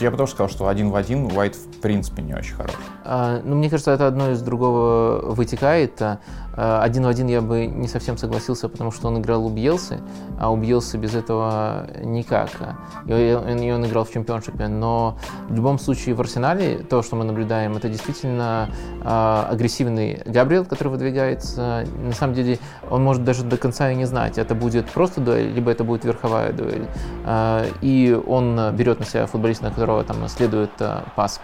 Я 0.00 0.10
потому 0.10 0.26
что 0.26 0.36
сказал, 0.36 0.50
что 0.50 0.68
один 0.68 0.90
в 0.90 0.96
один 0.96 1.26
Уайт 1.36 1.54
в 1.54 1.80
принципе 1.80 2.22
не 2.22 2.34
очень 2.34 2.54
хорош. 2.54 2.74
А, 3.08 3.40
ну, 3.44 3.54
мне 3.56 3.70
кажется, 3.70 3.92
это 3.92 4.06
одно 4.06 4.32
из 4.32 4.42
другого 4.42 5.32
вытекает. 5.32 6.00
А, 6.00 6.82
один 6.82 7.04
в 7.04 7.08
один 7.08 7.28
я 7.28 7.40
бы 7.40 7.66
не 7.66 7.86
совсем 7.86 8.18
согласился, 8.18 8.68
потому 8.68 8.90
что 8.90 9.08
он 9.08 9.18
играл 9.18 9.46
у 9.46 9.50
Бьелсы, 9.50 10.00
а 10.40 10.50
у 10.50 10.56
Бьелсы 10.56 10.96
без 10.98 11.14
этого 11.14 11.86
никак. 12.02 12.50
И 13.06 13.12
он, 13.12 13.58
и 13.58 13.70
он 13.70 13.86
играл 13.86 14.04
в 14.04 14.12
чемпионшипе. 14.12 14.66
Но 14.66 15.18
в 15.48 15.54
любом 15.54 15.78
случае 15.78 16.14
в 16.14 16.20
Арсенале 16.20 16.78
то, 16.78 17.02
что 17.02 17.16
мы 17.16 17.24
наблюдаем, 17.24 17.76
это 17.76 17.88
действительно 17.88 18.70
а, 19.04 19.48
агрессивный 19.50 20.22
Габриэл, 20.26 20.64
который 20.64 20.88
выдвигается. 20.88 21.86
На 22.02 22.12
самом 22.12 22.34
деле 22.34 22.58
он 22.90 23.04
может 23.04 23.22
даже 23.22 23.44
до 23.44 23.56
конца 23.56 23.90
и 23.90 23.94
не 23.94 24.04
знать, 24.04 24.38
это 24.38 24.54
будет 24.54 24.86
просто 24.86 25.20
дуэль, 25.20 25.52
либо 25.52 25.70
это 25.70 25.84
будет 25.84 26.04
верховая 26.04 26.52
дуэль. 26.52 26.86
И 27.82 28.20
он 28.26 28.74
берет 28.74 28.98
на 28.98 29.06
себя 29.06 29.26
футболиста, 29.26 29.64
на 29.64 29.70
которого 29.70 30.02
там 30.04 30.26
следует 30.28 30.70
пас. 31.14 31.40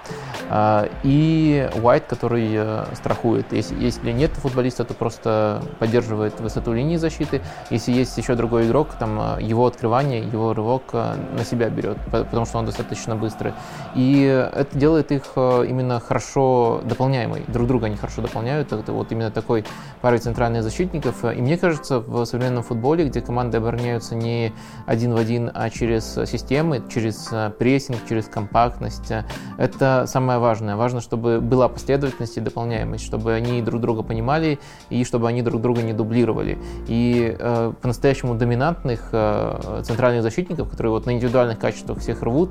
И 1.02 1.51
Уайт, 1.82 2.06
который 2.06 2.58
страхует. 2.94 3.52
Если, 3.52 3.74
если 3.82 4.12
нет 4.12 4.32
футболиста, 4.32 4.84
то 4.84 4.94
просто 4.94 5.62
поддерживает 5.78 6.40
высоту 6.40 6.72
линии 6.72 6.96
защиты. 6.96 7.40
Если 7.70 7.92
есть 7.92 8.16
еще 8.18 8.34
другой 8.34 8.66
игрок, 8.66 8.88
там 8.98 9.20
э, 9.20 9.42
его 9.42 9.66
открывание, 9.66 10.20
его 10.20 10.54
рывок 10.54 10.82
э, 10.92 11.14
на 11.36 11.44
себя 11.44 11.68
берет, 11.68 11.98
потому 12.10 12.46
что 12.46 12.58
он 12.58 12.66
достаточно 12.66 13.16
быстрый. 13.16 13.52
И 13.94 14.22
это 14.22 14.78
делает 14.78 15.12
их 15.12 15.22
э, 15.36 15.66
именно 15.68 16.00
хорошо 16.00 16.80
дополняемой. 16.84 17.44
Друг 17.48 17.66
друга 17.66 17.86
они 17.86 17.96
хорошо 17.96 18.22
дополняют. 18.22 18.72
Это 18.72 18.92
вот 18.92 19.12
именно 19.12 19.30
такой 19.30 19.64
парой 20.00 20.18
центральных 20.18 20.62
защитников. 20.62 21.24
И 21.24 21.40
мне 21.40 21.58
кажется, 21.58 22.00
в 22.00 22.24
современном 22.24 22.62
футболе, 22.62 23.08
где 23.08 23.20
команды 23.20 23.58
обороняются 23.58 24.14
не 24.14 24.52
один 24.86 25.14
в 25.14 25.16
один, 25.16 25.50
а 25.52 25.70
через 25.70 26.14
системы, 26.26 26.82
через 26.92 27.28
прессинг, 27.58 27.98
через 28.08 28.26
компактность, 28.26 29.12
это 29.58 30.04
самое 30.06 30.38
важное. 30.38 30.76
Важно, 30.76 31.00
чтобы 31.00 31.40
была 31.42 31.68
последовательность 31.68 32.36
и 32.36 32.40
дополняемость, 32.40 33.04
чтобы 33.04 33.32
они 33.34 33.60
друг 33.62 33.80
друга 33.80 34.02
понимали 34.02 34.58
и 34.90 35.04
чтобы 35.04 35.28
они 35.28 35.42
друг 35.42 35.60
друга 35.60 35.82
не 35.82 35.92
дублировали. 35.92 36.58
И 36.88 37.36
э, 37.38 37.72
по-настоящему 37.80 38.34
доминантных 38.34 39.08
э, 39.12 39.82
центральных 39.84 40.22
защитников, 40.22 40.70
которые 40.70 40.92
вот 40.92 41.06
на 41.06 41.12
индивидуальных 41.12 41.58
качествах 41.58 41.98
всех 41.98 42.22
рвут, 42.22 42.50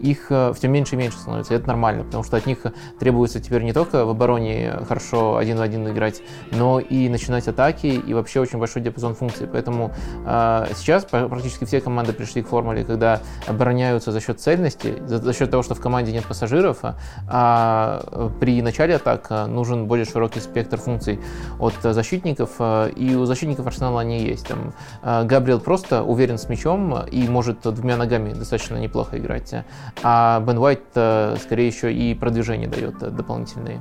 их 0.00 0.26
э, 0.30 0.52
все 0.54 0.68
меньше 0.68 0.94
и 0.94 0.98
меньше 0.98 1.18
становится. 1.18 1.54
И 1.54 1.56
это 1.56 1.68
нормально, 1.68 2.04
потому 2.04 2.24
что 2.24 2.36
от 2.36 2.46
них 2.46 2.58
требуется 2.98 3.40
теперь 3.40 3.62
не 3.62 3.72
только 3.72 4.04
в 4.04 4.10
обороне 4.10 4.80
хорошо 4.88 5.36
один 5.36 5.58
в 5.58 5.60
один 5.60 5.88
играть, 5.88 6.22
но 6.50 6.80
и 6.80 7.08
начинать 7.08 7.46
атаки, 7.48 7.86
и 7.86 8.14
вообще 8.14 8.40
очень 8.40 8.58
большой 8.58 8.82
диапазон 8.82 9.14
функций. 9.14 9.46
Поэтому 9.50 9.92
э, 10.26 10.66
сейчас 10.74 11.04
практически 11.04 11.64
все 11.64 11.80
команды 11.80 12.12
пришли 12.12 12.42
к 12.42 12.48
формуле, 12.48 12.84
когда 12.84 13.20
обороняются 13.46 14.12
за 14.12 14.20
счет 14.20 14.40
цельности, 14.40 14.94
за, 15.06 15.18
за 15.18 15.32
счет 15.32 15.50
того, 15.50 15.62
что 15.62 15.74
в 15.74 15.80
команде 15.80 16.12
нет 16.12 16.24
пассажиров, 16.24 16.78
а, 16.82 16.96
а 17.28 18.30
при 18.40 18.62
начале 18.62 18.96
атак 18.96 19.26
э, 19.30 19.46
нужен 19.46 19.86
более 19.86 20.06
широкий 20.06 20.40
спектр 20.40 20.78
функций 20.78 21.20
от 21.58 21.74
защитников, 21.82 22.50
э, 22.58 22.90
и 22.96 23.14
у 23.14 23.26
защитников 23.26 23.66
Арсенала 23.66 24.00
они 24.00 24.22
есть. 24.22 24.48
Там, 24.48 24.72
Габриэл 25.02 25.60
просто 25.60 26.02
уверен 26.02 26.38
с 26.38 26.48
мячом 26.48 27.04
и 27.06 27.28
может 27.28 27.60
двумя 27.62 27.96
ногами 27.96 28.32
достаточно 28.32 28.76
неплохо 28.76 29.18
играть 29.18 29.54
а 30.02 30.40
Бен 30.40 30.58
Уайт 30.58 30.82
э, 30.94 31.36
скорее 31.40 31.66
еще 31.66 31.92
и 31.92 32.14
продвижение 32.14 32.68
дает 32.68 33.02
э, 33.02 33.10
дополнительные. 33.10 33.80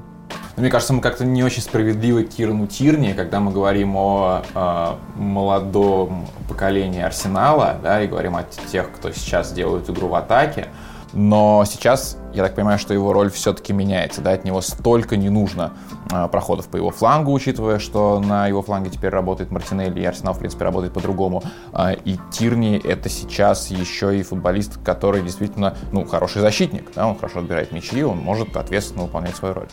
Мне 0.56 0.70
кажется, 0.70 0.94
мы 0.94 1.02
как-то 1.02 1.24
не 1.24 1.44
очень 1.44 1.62
справедливы 1.62 2.24
Кирану 2.26 2.68
Тирни, 2.68 3.14
когда 3.14 3.40
мы 3.40 3.52
говорим 3.52 3.96
о 3.96 4.44
э, 4.54 5.20
молодом 5.20 6.28
поколении 6.50 7.02
Арсенала, 7.02 7.78
да, 7.82 8.02
и 8.02 8.08
говорим 8.08 8.36
о 8.36 8.44
тех, 8.44 8.92
кто 8.92 9.12
сейчас 9.12 9.54
делает 9.54 9.90
игру 9.90 10.10
в 10.10 10.16
атаке. 10.16 10.68
Но 11.14 11.64
сейчас, 11.66 12.18
я 12.34 12.44
так 12.44 12.56
понимаю, 12.56 12.78
что 12.78 12.94
его 12.94 13.14
роль 13.14 13.32
все-таки 13.32 13.74
меняется, 13.74 14.22
да, 14.22 14.32
от 14.32 14.46
него 14.46 14.62
столько 14.62 15.18
не 15.18 15.30
нужно 15.30 15.74
э, 16.12 16.28
проходов 16.28 16.68
по 16.68 16.78
его 16.78 16.92
флангу, 16.92 17.32
учитывая, 17.32 17.80
что 17.80 18.20
на 18.20 18.48
его 18.48 18.62
фланге 18.62 18.90
теперь 18.90 19.10
работает 19.10 19.52
Мартинелли, 19.52 20.02
и 20.02 20.06
Арсенал, 20.06 20.34
в 20.34 20.40
принципе, 20.40 20.66
работает 20.66 20.94
по-другому. 20.94 21.44
Э, 21.74 21.96
и 22.06 22.20
Тирни— 22.32 22.78
это 22.84 23.10
сейчас 23.10 23.70
еще 23.70 24.20
и 24.20 24.24
футболист, 24.24 24.78
который 24.84 25.22
действительно, 25.22 25.76
ну, 25.92 26.06
хороший 26.06 26.42
защитник, 26.42 26.92
да, 26.94 27.08
он 27.08 27.16
хорошо 27.18 27.40
отбирает 27.40 27.72
мячи, 27.72 28.04
он 28.04 28.20
может 28.20 28.56
ответственно 28.56 29.04
выполнять 29.04 29.36
свою 29.36 29.56
роль. 29.56 29.68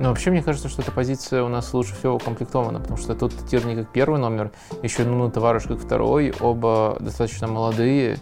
Ну, 0.00 0.10
вообще, 0.10 0.30
мне 0.30 0.42
кажется, 0.42 0.68
что 0.68 0.80
эта 0.80 0.92
позиция 0.92 1.42
у 1.42 1.48
нас 1.48 1.74
лучше 1.74 1.92
всего 1.96 2.14
укомплектована, 2.14 2.78
потому 2.78 2.96
что 2.98 3.16
тут 3.16 3.32
Тирни 3.50 3.74
как 3.74 3.88
первый 3.88 4.20
номер, 4.20 4.52
еще 4.80 5.02
ну, 5.02 5.28
товарищ 5.28 5.64
как 5.64 5.80
второй, 5.80 6.32
оба 6.38 6.96
достаточно 7.00 7.48
молодые, 7.48 8.18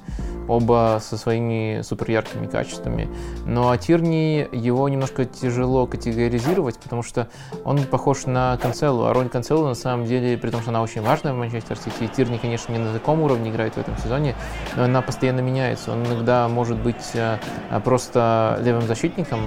оба 0.49 0.99
со 1.03 1.19
своими 1.19 1.83
супер 1.83 2.11
яркими 2.11 2.47
качествами. 2.47 3.11
Но 3.45 3.71
а 3.71 3.77
Тирни, 3.77 4.49
его 4.53 4.89
немножко 4.89 5.27
тяжело 5.27 5.87
категоризировать, 5.87 6.79
потому 6.79 7.03
что 7.03 7.29
он 7.63 7.85
похож 7.85 8.25
на 8.25 8.57
Канцелу, 8.57 9.05
а 9.05 9.13
роль 9.13 9.29
Канцелу 9.29 9.67
на 9.67 9.75
самом 9.75 10.07
деле, 10.07 10.39
при 10.39 10.49
том, 10.49 10.63
что 10.63 10.71
она 10.71 10.81
очень 10.81 11.03
важная 11.03 11.35
в 11.35 11.37
Манчестер 11.37 11.77
Сити, 11.77 12.11
Тирни, 12.17 12.39
конечно, 12.39 12.73
не 12.73 12.79
на 12.79 12.95
таком 12.95 13.21
уровне 13.21 13.51
играет 13.51 13.75
в 13.75 13.79
этом 13.79 13.99
сезоне, 13.99 14.35
но 14.77 14.85
она 14.85 15.03
постоянно 15.03 15.41
меняется. 15.41 15.93
Он 15.93 16.07
иногда 16.07 16.49
может 16.49 16.79
быть 16.79 17.11
э, 17.13 17.39
просто 17.85 18.59
левым 18.63 18.87
защитником, 18.87 19.41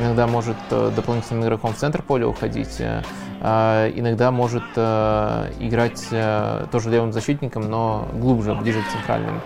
иногда 0.00 0.26
может 0.26 0.56
э, 0.70 0.90
дополнительным 0.96 1.44
игроком 1.44 1.75
в 1.76 1.78
центр 1.78 2.02
поля 2.02 2.26
уходить. 2.26 2.80
Э, 2.80 3.02
а 3.40 3.90
иногда 3.94 4.30
может 4.30 4.64
э, 4.76 5.52
играть 5.60 6.06
э, 6.10 6.66
тоже 6.72 6.90
левым 6.90 7.12
защитником, 7.12 7.70
но 7.70 8.08
глубже, 8.14 8.54
ближе 8.54 8.82
к 8.82 8.88
центральным. 8.88 9.40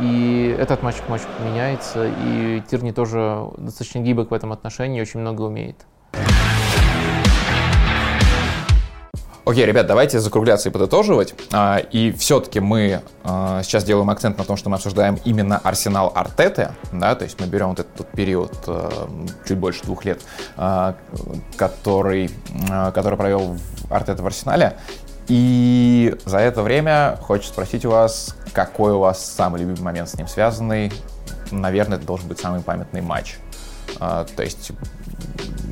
И 0.00 0.56
этот 0.56 0.84
матч 0.84 0.96
к 1.04 1.08
матчу 1.08 1.24
меняется, 1.44 2.08
и 2.24 2.62
Тирни 2.70 2.92
тоже 2.92 3.44
достаточно 3.56 3.98
гибок 3.98 4.30
в 4.30 4.34
этом 4.34 4.52
отношении, 4.52 5.00
очень 5.00 5.18
много 5.18 5.42
умеет. 5.42 5.84
Окей, 9.48 9.64
ребят, 9.64 9.86
давайте 9.86 10.20
закругляться 10.20 10.68
и 10.68 10.72
подытоживать. 10.72 11.34
А, 11.54 11.78
и 11.78 12.12
все-таки 12.12 12.60
мы 12.60 13.00
а, 13.24 13.62
сейчас 13.62 13.82
делаем 13.82 14.10
акцент 14.10 14.36
на 14.36 14.44
том, 14.44 14.58
что 14.58 14.68
мы 14.68 14.76
обсуждаем 14.76 15.18
именно 15.24 15.56
арсенал 15.56 16.12
Артеты, 16.14 16.72
да, 16.92 17.14
то 17.14 17.24
есть 17.24 17.40
мы 17.40 17.46
берем 17.46 17.70
вот 17.70 17.80
этот 17.80 18.06
период 18.10 18.52
а, 18.66 19.08
чуть 19.46 19.56
больше 19.56 19.84
двух 19.84 20.04
лет, 20.04 20.20
который, 21.56 22.28
который 22.92 23.16
провел 23.16 23.56
Артета 23.88 24.22
в 24.22 24.26
Арсенале. 24.26 24.76
И 25.28 26.14
за 26.26 26.40
это 26.40 26.62
время 26.62 27.18
хочется 27.22 27.54
спросить 27.54 27.86
у 27.86 27.90
вас, 27.90 28.36
какой 28.52 28.92
у 28.92 28.98
вас 28.98 29.24
самый 29.24 29.62
любимый 29.62 29.80
момент 29.80 30.10
с 30.10 30.14
ним 30.18 30.28
связанный. 30.28 30.92
Наверное, 31.50 31.96
это 31.96 32.06
должен 32.06 32.28
быть 32.28 32.38
самый 32.38 32.60
памятный 32.60 33.00
матч. 33.00 33.38
То 33.98 34.26
есть 34.42 34.72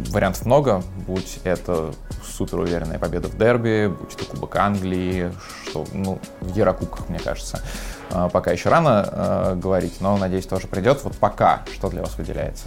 вариантов 0.09 0.47
много, 0.47 0.83
будь 1.07 1.41
это 1.45 1.93
супер 2.37 2.59
уверенная 2.61 2.99
победа 2.99 3.29
в 3.29 3.39
дерби, 3.39 3.89
будь 3.89 4.15
это 4.15 4.25
Кубок 4.25 4.57
Англии, 4.57 5.33
что, 5.69 5.85
ну, 5.93 6.19
в 6.41 6.55
Еврокубках, 6.55 7.09
мне 7.09 7.19
кажется, 7.19 7.63
а, 8.11 8.29
пока 8.29 8.53
еще 8.53 8.69
рано 8.69 9.09
э, 9.11 9.55
говорить, 9.57 10.01
но, 10.01 10.17
надеюсь, 10.17 10.47
тоже 10.47 10.67
придет. 10.67 11.03
Вот 11.05 11.17
пока, 11.17 11.63
что 11.73 11.89
для 11.89 12.03
вас 12.03 12.17
выделяется? 12.17 12.67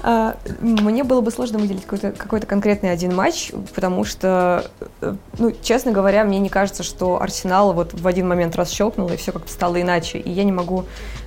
А, 0.00 0.36
мне 0.60 1.02
было 1.02 1.20
бы 1.20 1.32
сложно 1.32 1.58
выделить 1.58 1.82
какой-то 1.82 2.12
какой 2.12 2.40
конкретный 2.40 2.92
один 2.92 3.14
матч, 3.16 3.50
потому 3.74 4.04
что, 4.04 4.64
э, 5.00 5.14
ну, 5.38 5.52
честно 5.60 5.90
говоря, 5.90 6.22
мне 6.22 6.38
не 6.38 6.48
кажется, 6.48 6.84
что 6.84 7.20
Арсенал 7.20 7.72
вот 7.72 7.94
в 7.94 8.06
один 8.06 8.28
момент 8.28 8.54
расщелкнул, 8.54 9.08
и 9.08 9.16
все 9.16 9.32
как-то 9.32 9.52
стало 9.52 9.82
иначе. 9.82 10.18
И 10.18 10.30
я 10.30 10.44
не 10.44 10.52
могу 10.52 10.84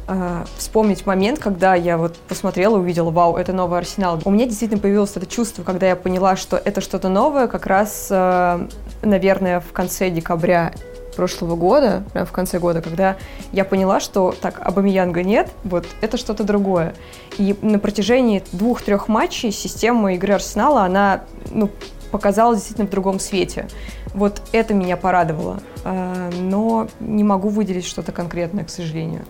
э, 0.07 0.43
вспомнить 0.57 1.05
момент, 1.05 1.39
когда 1.39 1.75
я 1.75 1.97
вот 1.97 2.15
посмотрела, 2.27 2.77
увидела, 2.77 3.09
вау, 3.11 3.35
это 3.37 3.53
новый 3.53 3.79
Арсенал. 3.79 4.19
У 4.25 4.31
меня 4.31 4.45
действительно 4.45 4.81
появилось 4.81 5.11
это 5.15 5.25
чувство, 5.25 5.63
когда 5.63 5.87
я 5.87 5.95
поняла, 5.95 6.35
что 6.35 6.57
это 6.57 6.81
что-то 6.81 7.09
новое, 7.09 7.47
как 7.47 7.65
раз, 7.65 8.07
э, 8.09 8.67
наверное, 9.01 9.59
в 9.59 9.71
конце 9.71 10.09
декабря 10.09 10.73
прошлого 11.15 11.55
года, 11.55 12.03
прям 12.13 12.25
в 12.25 12.31
конце 12.31 12.59
года, 12.59 12.81
когда 12.81 13.17
я 13.51 13.65
поняла, 13.65 13.99
что 13.99 14.33
так, 14.39 14.59
Абамиянга 14.61 15.23
нет, 15.23 15.49
вот 15.63 15.85
это 16.01 16.17
что-то 16.17 16.43
другое. 16.43 16.95
И 17.37 17.55
на 17.61 17.79
протяжении 17.79 18.43
двух-трех 18.51 19.07
матчей 19.07 19.51
система 19.51 20.13
игры 20.13 20.33
Арсенала, 20.33 20.83
она 20.83 21.23
ну, 21.49 21.69
показалась 22.11 22.59
действительно 22.59 22.87
в 22.87 22.91
другом 22.91 23.19
свете. 23.19 23.67
Вот 24.13 24.41
это 24.51 24.73
меня 24.73 24.97
порадовало. 24.97 25.61
А, 25.83 26.29
но 26.39 26.87
не 26.99 27.23
могу 27.23 27.49
выделить 27.49 27.85
что-то 27.85 28.11
конкретное, 28.11 28.65
к 28.65 28.69
сожалению. 28.69 29.21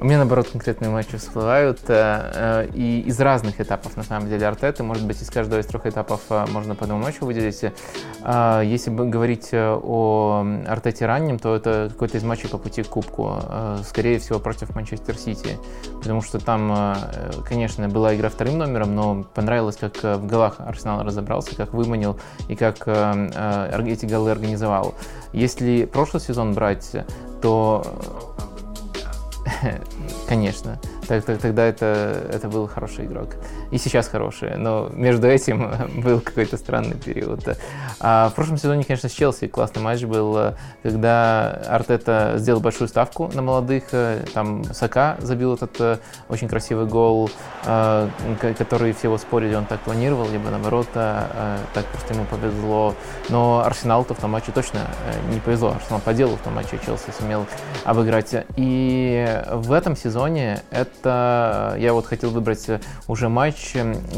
У 0.00 0.04
меня, 0.06 0.18
наоборот, 0.18 0.48
конкретные 0.48 0.90
матчи 0.90 1.16
всплывают. 1.16 1.78
Э, 1.88 2.66
э, 2.66 2.68
и 2.74 3.00
из 3.00 3.20
разных 3.20 3.60
этапов, 3.60 3.96
на 3.96 4.02
самом 4.02 4.28
деле, 4.28 4.46
Артеты. 4.46 4.82
Может 4.82 5.06
быть, 5.06 5.20
из 5.22 5.30
каждого 5.30 5.60
из 5.60 5.66
трех 5.66 5.86
этапов 5.86 6.20
э, 6.30 6.46
можно 6.50 6.74
по 6.74 6.84
одному 6.84 7.02
матчу 7.02 7.24
выделить. 7.24 7.62
Если 7.64 8.90
говорить 8.90 9.50
о 9.52 10.46
Артете 10.66 11.06
раннем, 11.06 11.38
то 11.38 11.54
это 11.54 11.88
какой-то 11.92 12.16
из 12.18 12.24
матчей 12.24 12.48
по 12.48 12.58
пути 12.58 12.82
к 12.82 12.88
Кубку. 12.88 13.38
Скорее 13.86 14.18
всего, 14.18 14.38
против 14.38 14.74
Манчестер 14.74 15.16
Сити. 15.16 15.58
Потому 15.98 16.22
что 16.22 16.38
там, 16.38 16.96
конечно, 17.46 17.88
была 17.88 18.14
игра 18.14 18.30
вторым 18.30 18.58
номером, 18.58 18.94
но 18.94 19.24
понравилось, 19.34 19.76
как 19.76 20.02
в 20.02 20.26
голах 20.26 20.56
Арсенал 20.58 21.02
разобрался, 21.04 21.54
как 21.54 21.74
выманил 21.74 22.18
и 22.48 22.56
как 22.56 22.88
эти 22.88 24.06
голы 24.06 24.30
организовал. 24.30 24.94
Если 25.32 25.84
прошлый 25.84 26.22
сезон 26.22 26.54
брать, 26.54 26.92
то 27.42 27.84
Конечно. 30.28 30.78
Тогда 31.08 31.64
это, 31.64 32.26
это 32.32 32.48
был 32.48 32.66
хороший 32.66 33.06
игрок. 33.06 33.36
И 33.70 33.78
сейчас 33.78 34.08
хороший. 34.08 34.56
Но 34.56 34.90
между 34.92 35.28
этим 35.28 35.70
был 36.02 36.20
какой-то 36.20 36.56
странный 36.56 36.96
период. 36.96 37.40
А 38.00 38.28
в 38.28 38.34
прошлом 38.34 38.58
сезоне, 38.58 38.84
конечно, 38.84 39.08
с 39.08 39.12
Челси 39.12 39.48
классный 39.48 39.82
матч 39.82 40.04
был, 40.04 40.54
когда 40.82 41.62
Артета 41.68 42.34
сделал 42.36 42.60
большую 42.60 42.88
ставку 42.88 43.30
на 43.34 43.42
молодых. 43.42 43.84
Там 44.32 44.64
Сака 44.72 45.16
забил 45.20 45.54
этот 45.54 45.80
э, 45.80 45.98
очень 46.28 46.48
красивый 46.48 46.86
гол, 46.86 47.30
э, 47.64 48.08
который 48.58 48.92
все 48.92 49.08
его 49.08 49.18
спорили, 49.18 49.54
он 49.54 49.66
так 49.66 49.80
планировал, 49.80 50.28
либо 50.28 50.50
наоборот, 50.50 50.88
э, 50.94 51.58
так 51.72 51.84
просто 51.86 52.14
ему 52.14 52.24
повезло. 52.26 52.94
Но 53.28 53.62
Арсенал-то 53.64 54.14
в 54.14 54.18
том 54.18 54.30
матче 54.32 54.52
точно 54.52 54.80
не 55.30 55.40
повезло. 55.40 55.70
Арсенал 55.70 56.00
по 56.00 56.12
делу 56.12 56.36
в 56.36 56.40
том 56.40 56.54
матче 56.54 56.78
Челси 56.84 57.10
сумел 57.18 57.46
обыграть. 57.84 58.34
И 58.56 59.42
в 59.52 59.72
этом 59.72 59.96
сезоне 59.96 60.62
это 60.70 60.90
я 61.04 61.90
вот 61.92 62.06
хотел 62.06 62.30
выбрать 62.30 62.66
уже 63.08 63.28
матч, 63.28 63.74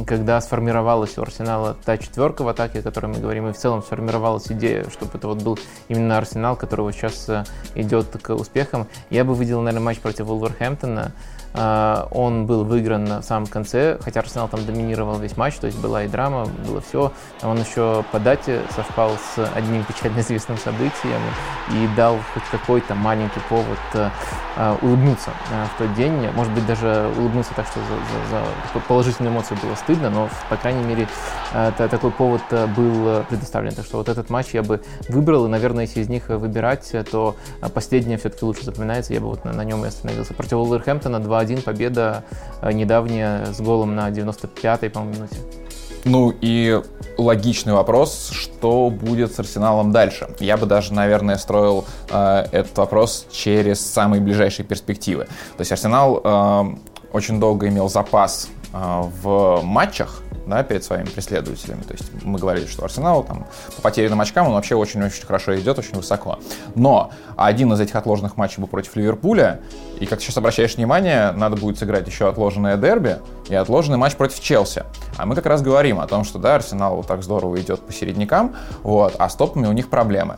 когда 0.06 0.40
сформировалась 0.40 1.16
у 1.18 1.22
Арсенала 1.22 1.76
та 1.84 1.98
четверка 1.98 2.42
в 2.42 2.48
атаке, 2.48 2.80
о 2.80 2.82
которой 2.82 3.06
мы 3.06 3.18
говорим, 3.18 3.48
и 3.48 3.52
в 3.52 3.56
целом 3.56 3.82
сформировалась 3.82 4.50
идея, 4.50 4.88
чтобы 4.90 5.12
это 5.14 5.28
вот 5.28 5.42
был 5.42 5.58
именно 5.88 6.18
Арсенал, 6.18 6.56
который 6.56 6.82
вот 6.82 6.94
сейчас 6.94 7.28
э, 7.28 7.44
идет 7.74 8.06
к 8.22 8.34
успехам. 8.34 8.86
Я 9.10 9.24
бы 9.24 9.34
выделил, 9.34 9.60
наверное, 9.60 9.84
матч 9.84 9.98
против 9.98 10.26
Вулверхэмптона, 10.26 11.12
он 11.56 12.46
был 12.46 12.64
выигран 12.64 13.20
в 13.20 13.22
самом 13.22 13.46
конце, 13.46 13.98
хотя 14.02 14.20
Арсенал 14.20 14.48
там 14.48 14.64
доминировал 14.66 15.18
весь 15.18 15.36
матч, 15.36 15.54
то 15.54 15.66
есть 15.66 15.78
была 15.78 16.04
и 16.04 16.08
драма, 16.08 16.46
было 16.66 16.80
все. 16.80 17.12
Он 17.42 17.58
еще 17.58 18.04
по 18.12 18.18
дате 18.18 18.60
совпал 18.74 19.12
с 19.12 19.50
одним 19.54 19.84
печально 19.84 20.20
известным 20.20 20.58
событием 20.58 21.20
и 21.72 21.88
дал 21.96 22.18
хоть 22.34 22.44
какой-то 22.50 22.94
маленький 22.94 23.40
повод 23.48 23.78
э, 23.94 24.10
э, 24.56 24.76
улыбнуться 24.82 25.30
э, 25.50 25.64
в 25.74 25.78
тот 25.78 25.94
день. 25.94 26.30
Может 26.34 26.52
быть, 26.52 26.66
даже 26.66 27.10
улыбнуться 27.16 27.52
так, 27.54 27.66
что 27.66 27.80
за, 27.80 28.36
за, 28.36 28.44
за 28.74 28.80
положительные 28.86 29.32
эмоции 29.32 29.56
было 29.62 29.74
стыдно, 29.74 30.10
но, 30.10 30.28
по 30.48 30.56
крайней 30.56 30.84
мере, 30.84 31.08
такой 31.76 32.10
повод 32.10 32.42
был 32.76 33.24
предоставлен. 33.28 33.74
Так 33.74 33.84
что 33.84 33.98
вот 33.98 34.08
этот 34.08 34.30
матч 34.30 34.48
я 34.52 34.62
бы 34.62 34.82
выбрал, 35.08 35.46
и, 35.46 35.48
наверное, 35.48 35.84
если 35.84 36.00
из 36.00 36.08
них 36.08 36.28
выбирать, 36.28 36.92
то 37.10 37.36
последнее 37.74 38.18
все-таки 38.18 38.44
лучше 38.44 38.64
запоминается. 38.64 39.14
Я 39.14 39.20
бы 39.20 39.28
вот 39.28 39.44
на, 39.44 39.52
на 39.52 39.62
нем 39.62 39.84
и 39.84 39.88
остановился. 39.88 40.34
Против 40.34 40.54
Уолверхэмптона 40.54 41.20
2 41.20 41.44
2-1 41.46 41.62
победа 41.62 42.24
э, 42.62 42.72
недавняя 42.72 43.46
с 43.46 43.60
голом 43.60 43.94
на 43.94 44.10
95-й, 44.10 44.90
по-моему, 44.90 45.14
минуте. 45.14 45.36
Ну 46.04 46.32
и 46.40 46.80
логичный 47.18 47.72
вопрос, 47.72 48.30
что 48.32 48.90
будет 48.90 49.34
с 49.34 49.40
Арсеналом 49.40 49.90
дальше? 49.90 50.28
Я 50.38 50.56
бы 50.56 50.66
даже, 50.66 50.92
наверное, 50.92 51.36
строил 51.36 51.84
э, 52.10 52.46
этот 52.52 52.78
вопрос 52.78 53.26
через 53.32 53.80
самые 53.80 54.22
ближайшие 54.22 54.64
перспективы. 54.64 55.24
То 55.24 55.60
есть 55.60 55.72
Арсенал 55.72 56.20
э, 56.22 56.64
очень 57.12 57.40
долго 57.40 57.68
имел 57.68 57.88
запас 57.88 58.48
э, 58.72 59.02
в 59.22 59.62
матчах, 59.64 60.22
да, 60.46 60.62
перед 60.62 60.84
своими 60.84 61.06
преследователями. 61.06 61.82
То 61.82 61.92
есть 61.92 62.04
мы 62.22 62.38
говорили, 62.38 62.66
что 62.66 62.84
Арсенал 62.84 63.24
там, 63.24 63.46
по 63.76 63.82
потерянным 63.82 64.20
очкам 64.20 64.46
он 64.46 64.54
вообще 64.54 64.74
очень-очень 64.74 65.26
хорошо 65.26 65.58
идет, 65.58 65.78
очень 65.78 65.94
высоко. 65.94 66.38
Но 66.74 67.10
один 67.36 67.72
из 67.72 67.80
этих 67.80 67.96
отложенных 67.96 68.36
матчей 68.36 68.60
был 68.60 68.68
против 68.68 68.96
Ливерпуля, 68.96 69.60
и 70.00 70.06
как 70.06 70.18
ты 70.18 70.24
сейчас 70.24 70.36
обращаешь 70.36 70.76
внимание, 70.76 71.32
надо 71.32 71.56
будет 71.56 71.78
сыграть 71.78 72.06
еще 72.06 72.28
отложенное 72.28 72.76
дерби 72.76 73.18
и 73.48 73.54
отложенный 73.54 73.98
матч 73.98 74.14
против 74.16 74.40
Челси. 74.40 74.84
А 75.16 75.26
мы 75.26 75.34
как 75.34 75.46
раз 75.46 75.62
говорим 75.62 76.00
о 76.00 76.06
том, 76.06 76.24
что 76.24 76.38
да, 76.38 76.56
Арсенал 76.56 76.96
вот 76.96 77.06
так 77.06 77.22
здорово 77.22 77.60
идет 77.60 77.80
по 77.80 77.92
середнякам, 77.92 78.54
вот, 78.82 79.14
а 79.18 79.28
с 79.28 79.34
топами 79.34 79.66
у 79.66 79.72
них 79.72 79.88
проблемы. 79.88 80.36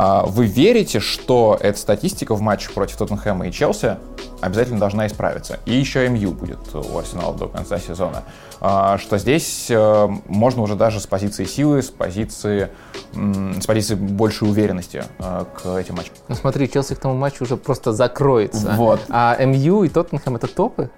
А 0.00 0.24
вы 0.24 0.46
верите, 0.46 1.00
что 1.00 1.58
эта 1.60 1.76
статистика 1.76 2.34
в 2.36 2.40
матчах 2.40 2.72
против 2.72 2.96
Тоттенхэма 2.96 3.48
и 3.48 3.52
Челси 3.52 3.96
обязательно 4.40 4.78
должна 4.78 5.08
исправиться? 5.08 5.58
И 5.66 5.74
еще 5.74 6.08
МЮ 6.08 6.30
будет 6.30 6.60
у 6.72 6.98
Арсенала 6.98 7.34
до 7.34 7.48
конца 7.48 7.78
сезона. 7.80 8.22
А, 8.60 8.98
что 8.98 9.18
здесь 9.18 9.66
э, 9.68 10.08
можно 10.26 10.62
уже 10.62 10.76
даже 10.76 11.00
с 11.00 11.06
позиции 11.08 11.44
силы, 11.44 11.82
с 11.82 11.90
позиции, 11.90 12.70
с 13.12 13.66
позиции 13.66 13.94
большей 13.96 14.48
уверенности 14.48 15.02
э, 15.18 15.44
к 15.60 15.66
этим 15.76 15.96
матчам. 15.96 16.14
Ну 16.28 16.34
смотри, 16.36 16.70
Челси 16.70 16.94
к 16.94 16.98
тому 16.98 17.14
матчу 17.14 17.42
уже 17.42 17.56
просто 17.56 17.92
закроется. 17.92 18.74
Вот. 18.76 19.00
А 19.08 19.36
МЮ 19.44 19.82
и 19.82 19.88
Тоттенхэм 19.88 20.36
это 20.36 20.46
топы? 20.46 20.90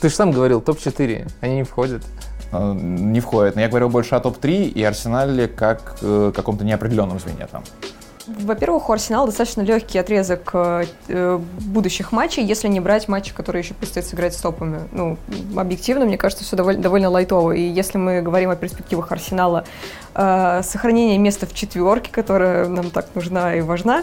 Ты 0.00 0.08
же 0.08 0.14
сам 0.14 0.30
говорил, 0.30 0.60
топ-4, 0.60 1.30
они 1.40 1.56
не 1.56 1.62
входят. 1.62 2.02
Э, 2.52 2.74
не 2.74 3.20
входят. 3.20 3.54
Но 3.54 3.62
я 3.62 3.68
говорил 3.68 3.88
больше 3.88 4.14
о 4.14 4.20
топ-3 4.20 4.68
и 4.68 4.82
Арсенале 4.82 5.48
как 5.48 5.96
каком-то 6.00 6.64
неопределенном 6.64 7.18
звене 7.18 7.46
там. 7.50 7.62
Во-первых, 8.26 8.88
у 8.88 8.92
Арсенала 8.92 9.26
достаточно 9.26 9.60
легкий 9.60 9.98
отрезок 9.98 10.50
э, 10.52 11.40
будущих 11.60 12.10
матчей, 12.10 12.44
если 12.44 12.66
не 12.66 12.80
брать 12.80 13.06
матчи, 13.06 13.32
которые 13.32 13.62
еще 13.62 13.74
предстоит 13.74 14.04
сыграть 14.04 14.34
с 14.34 14.40
топами. 14.40 14.80
Ну, 14.90 15.16
объективно, 15.56 16.06
мне 16.06 16.18
кажется, 16.18 16.44
все 16.44 16.56
довольно, 16.56 16.82
довольно 16.82 17.08
лайтово. 17.08 17.52
И 17.52 17.60
если 17.60 17.98
мы 17.98 18.22
говорим 18.22 18.50
о 18.50 18.56
перспективах 18.56 19.12
Арсенала, 19.12 19.64
э, 20.14 20.60
сохранение 20.64 21.18
места 21.18 21.46
в 21.46 21.54
четверке, 21.54 22.10
которая 22.10 22.66
нам 22.66 22.90
так 22.90 23.06
нужна 23.14 23.54
и 23.54 23.60
важна, 23.60 24.02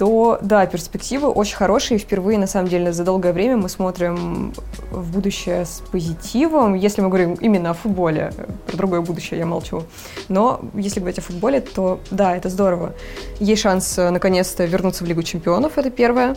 то 0.00 0.38
да, 0.40 0.64
перспективы 0.64 1.28
очень 1.28 1.56
хорошие. 1.56 1.98
Впервые, 1.98 2.38
на 2.38 2.46
самом 2.46 2.68
деле, 2.68 2.90
за 2.90 3.04
долгое 3.04 3.34
время 3.34 3.58
мы 3.58 3.68
смотрим 3.68 4.54
в 4.90 5.12
будущее 5.12 5.66
с 5.66 5.82
позитивом. 5.92 6.72
Если 6.72 7.02
мы 7.02 7.08
говорим 7.08 7.34
именно 7.34 7.68
о 7.68 7.74
футболе, 7.74 8.32
про 8.66 8.78
другое 8.78 9.02
будущее 9.02 9.40
я 9.40 9.44
молчу. 9.44 9.82
Но 10.30 10.62
если 10.72 11.00
говорить 11.00 11.18
о 11.18 11.20
футболе, 11.20 11.60
то 11.60 12.00
да, 12.10 12.34
это 12.34 12.48
здорово. 12.48 12.94
Есть 13.40 13.60
шанс 13.60 13.98
э, 13.98 14.08
наконец-то 14.08 14.64
вернуться 14.64 15.04
в 15.04 15.06
Лигу 15.06 15.22
чемпионов, 15.22 15.76
это 15.76 15.90
первое. 15.90 16.34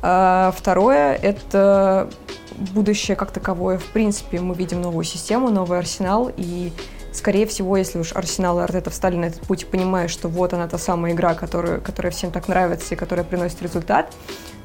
А 0.00 0.54
второе, 0.56 1.12
это 1.14 2.08
будущее 2.72 3.14
как 3.14 3.30
таковое. 3.30 3.76
В 3.76 3.92
принципе, 3.92 4.40
мы 4.40 4.54
видим 4.54 4.80
новую 4.80 5.04
систему, 5.04 5.50
новый 5.50 5.78
арсенал, 5.78 6.30
и 6.34 6.72
скорее 7.12 7.46
всего, 7.46 7.76
если 7.76 7.98
уж 7.98 8.12
Арсенал 8.14 8.60
и 8.60 8.62
Артета 8.62 8.90
встали 8.90 9.16
на 9.16 9.26
этот 9.26 9.42
путь, 9.42 9.66
понимая, 9.66 10.08
что 10.08 10.28
вот 10.28 10.52
она 10.52 10.68
та 10.68 10.78
самая 10.78 11.12
игра, 11.12 11.34
которую, 11.34 11.80
которая 11.80 12.12
всем 12.12 12.30
так 12.30 12.48
нравится 12.48 12.94
и 12.94 12.96
которая 12.96 13.24
приносит 13.24 13.62
результат, 13.62 14.12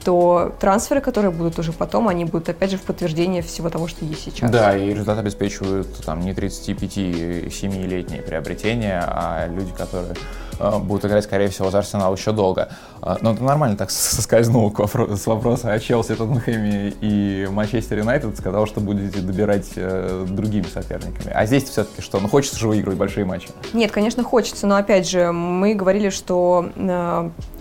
то 0.07 0.55
трансферы, 0.61 1.01
которые 1.01 1.31
будут 1.31 1.59
уже 1.59 1.73
потом, 1.73 2.07
они 2.07 2.23
будут 2.23 2.47
опять 2.47 2.71
же 2.71 2.77
в 2.77 2.83
подтверждение 2.83 3.41
всего 3.41 3.69
того, 3.69 3.89
что 3.89 4.05
есть 4.05 4.23
сейчас. 4.23 4.49
Да, 4.49 4.77
и 4.77 4.91
результат 4.91 5.19
обеспечивают 5.19 5.97
там 6.05 6.21
не 6.21 6.31
35-7-летние 6.31 8.21
приобретения, 8.21 9.03
а 9.05 9.47
люди, 9.49 9.73
которые 9.73 10.15
Э, 10.59 10.79
будут 10.79 11.05
играть, 11.05 11.23
скорее 11.23 11.49
всего, 11.49 11.69
за 11.69 11.79
Арсенал 11.79 12.15
еще 12.15 12.31
долго. 12.31 12.69
Э, 13.01 13.15
но 13.21 13.33
это 13.33 13.43
нормально 13.43 13.77
так 13.77 13.91
соскользнул 13.91 14.73
с 14.75 15.27
вопроса 15.27 15.71
о 15.71 15.79
Челси, 15.79 16.15
Тоттенхэме 16.15 16.93
и 17.01 17.47
Манчестер 17.49 17.99
Юнайтед, 17.99 18.37
сказал, 18.37 18.65
что 18.67 18.79
будете 18.79 19.19
добирать 19.19 19.69
э, 19.75 20.25
другими 20.27 20.65
соперниками. 20.71 21.31
А 21.33 21.45
здесь 21.45 21.63
все-таки 21.65 22.01
что? 22.01 22.19
Ну, 22.19 22.27
хочется 22.27 22.57
же 22.57 22.67
выигрывать 22.67 22.97
большие 22.97 23.25
матчи. 23.25 23.49
Нет, 23.73 23.91
конечно, 23.91 24.23
хочется, 24.23 24.67
но 24.67 24.75
опять 24.75 25.07
же, 25.07 25.31
мы 25.31 25.75
говорили, 25.75 26.09
что 26.09 26.69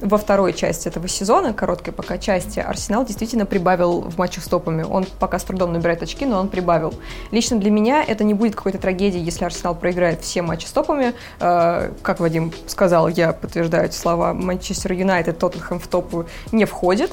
во 0.01 0.19
второй 0.19 0.53
части 0.53 0.89
этого 0.89 1.09
сезона, 1.09 1.53
короткой 1.53 1.93
пока 1.93 2.19
части, 2.37 2.61
Арсенал 2.61 3.05
действительно 3.05 3.47
прибавил 3.47 4.03
в 4.03 4.19
матчах 4.19 4.45
с 4.45 4.49
топами. 4.49 4.83
Он 4.83 5.07
пока 5.19 5.39
с 5.39 5.45
трудом 5.45 5.73
набирает 5.73 6.03
очки, 6.03 6.27
но 6.27 6.39
он 6.39 6.49
прибавил. 6.49 6.95
Лично 7.31 7.59
для 7.59 7.71
меня 7.71 8.05
это 8.05 8.25
не 8.25 8.35
будет 8.35 8.55
какой-то 8.55 8.79
трагедией, 8.79 9.23
если 9.23 9.45
Арсенал 9.45 9.75
проиграет 9.75 10.21
все 10.21 10.43
матчи 10.43 10.67
с 10.67 10.71
топами. 10.71 11.15
Как 11.39 12.21
Вадим 12.21 12.53
сказал, 12.67 13.09
я 13.09 13.33
подтверждаю 13.33 13.87
эти 13.87 13.97
слова, 13.97 14.35
Манчестер 14.35 14.93
Юнайтед, 14.93 15.39
Тоттенхэм 15.39 15.79
в 15.79 15.89
топу 15.89 16.27
не 16.53 16.65
входит. 16.65 17.13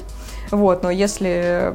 Вот, 0.50 0.82
но 0.82 0.90
если 0.90 1.74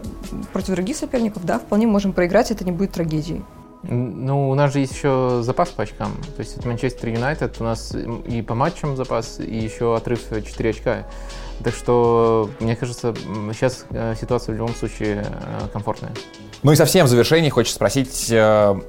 против 0.53 0.75
других 0.75 0.95
соперников, 0.95 1.43
да, 1.43 1.57
вполне 1.59 1.87
можем 1.87 2.13
проиграть, 2.13 2.51
это 2.51 2.63
не 2.63 2.71
будет 2.71 2.91
трагедией. 2.91 3.43
Ну, 3.81 4.49
у 4.49 4.55
нас 4.55 4.73
же 4.73 4.79
есть 4.79 4.93
еще 4.93 5.39
запас 5.41 5.69
по 5.69 5.83
очкам. 5.83 6.11
То 6.35 6.41
есть 6.41 6.57
это 6.57 6.67
Манчестер 6.67 7.09
Юнайтед, 7.09 7.55
у 7.59 7.63
нас 7.63 7.95
и 8.27 8.41
по 8.41 8.53
матчам 8.53 8.97
запас, 8.97 9.39
и 9.39 9.55
еще 9.55 9.95
отрыв 9.95 10.19
4 10.29 10.69
очка. 10.69 11.07
Так 11.63 11.73
что, 11.73 12.49
мне 12.59 12.75
кажется, 12.75 13.13
сейчас 13.53 13.85
э, 13.89 14.15
ситуация 14.19 14.53
в 14.53 14.57
любом 14.57 14.73
случае 14.73 15.25
э, 15.25 15.67
комфортная. 15.73 16.11
Ну 16.63 16.71
и 16.71 16.75
совсем 16.75 17.05
в 17.05 17.09
завершении 17.09 17.49
хочется 17.49 17.75
спросить, 17.75 18.27
э, 18.31 18.79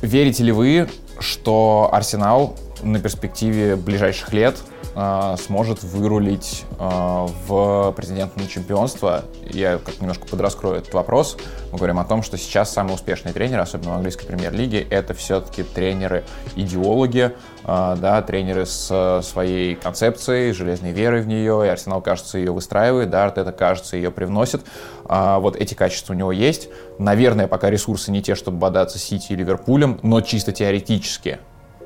верите 0.00 0.44
ли 0.44 0.52
вы, 0.52 0.88
что 1.18 1.90
Арсенал 1.92 2.56
на 2.82 3.00
перспективе 3.00 3.76
ближайших 3.76 4.32
лет 4.32 4.56
э, 4.94 5.36
сможет 5.44 5.82
вырулить 5.82 6.64
э, 6.78 7.26
в 7.46 7.92
претендентное 7.92 8.46
чемпионство. 8.46 9.24
Я 9.42 9.78
как 9.78 10.00
немножко 10.00 10.26
подраскрою 10.26 10.76
этот 10.76 10.92
вопрос. 10.94 11.36
Мы 11.70 11.78
говорим 11.78 11.98
о 11.98 12.04
том, 12.04 12.22
что 12.22 12.36
сейчас 12.38 12.72
самые 12.72 12.94
успешные 12.94 13.32
тренеры, 13.32 13.62
особенно 13.62 13.92
в 13.92 13.94
английской 13.96 14.26
премьер-лиге, 14.26 14.82
это 14.82 15.14
все-таки 15.14 15.62
тренеры-идеологи, 15.62 17.32
э, 17.64 17.96
да, 18.00 18.22
тренеры 18.22 18.66
с 18.66 19.20
своей 19.22 19.74
концепцией, 19.74 20.52
железной 20.52 20.92
верой 20.92 21.22
в 21.22 21.26
нее, 21.26 21.62
и 21.66 21.68
Арсенал, 21.68 22.00
кажется, 22.00 22.38
ее 22.38 22.52
выстраивает, 22.52 23.10
да, 23.10 23.28
это 23.28 23.52
кажется, 23.52 23.96
ее 23.96 24.10
привносит. 24.10 24.62
Вот 25.04 25.56
эти 25.56 25.74
качества 25.74 26.12
у 26.12 26.16
него 26.16 26.32
есть. 26.32 26.68
Наверное, 26.98 27.46
пока 27.46 27.70
ресурсы 27.70 28.10
не 28.10 28.22
те, 28.22 28.34
чтобы 28.34 28.58
бодаться 28.58 28.98
с 28.98 29.02
Сити 29.02 29.32
и 29.32 29.36
Ливерпулем, 29.36 29.98
но 30.02 30.20
чисто 30.20 30.52
теоретически 30.52 31.38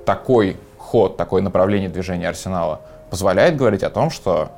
такой 0.06 0.56
ход, 0.78 1.16
такое 1.16 1.42
направление 1.42 1.88
движения 1.88 2.28
Арсенала 2.28 2.80
позволяет 3.10 3.56
говорить 3.56 3.82
о 3.82 3.90
том, 3.90 4.10
что, 4.10 4.50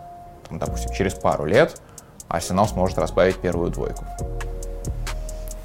там, 0.48 0.58
допустим, 0.58 0.92
через 0.92 1.14
пару 1.14 1.44
лет 1.44 1.80
Арсенал 2.28 2.66
сможет 2.66 2.98
разбавить 2.98 3.40
первую 3.40 3.70
двойку. 3.70 4.04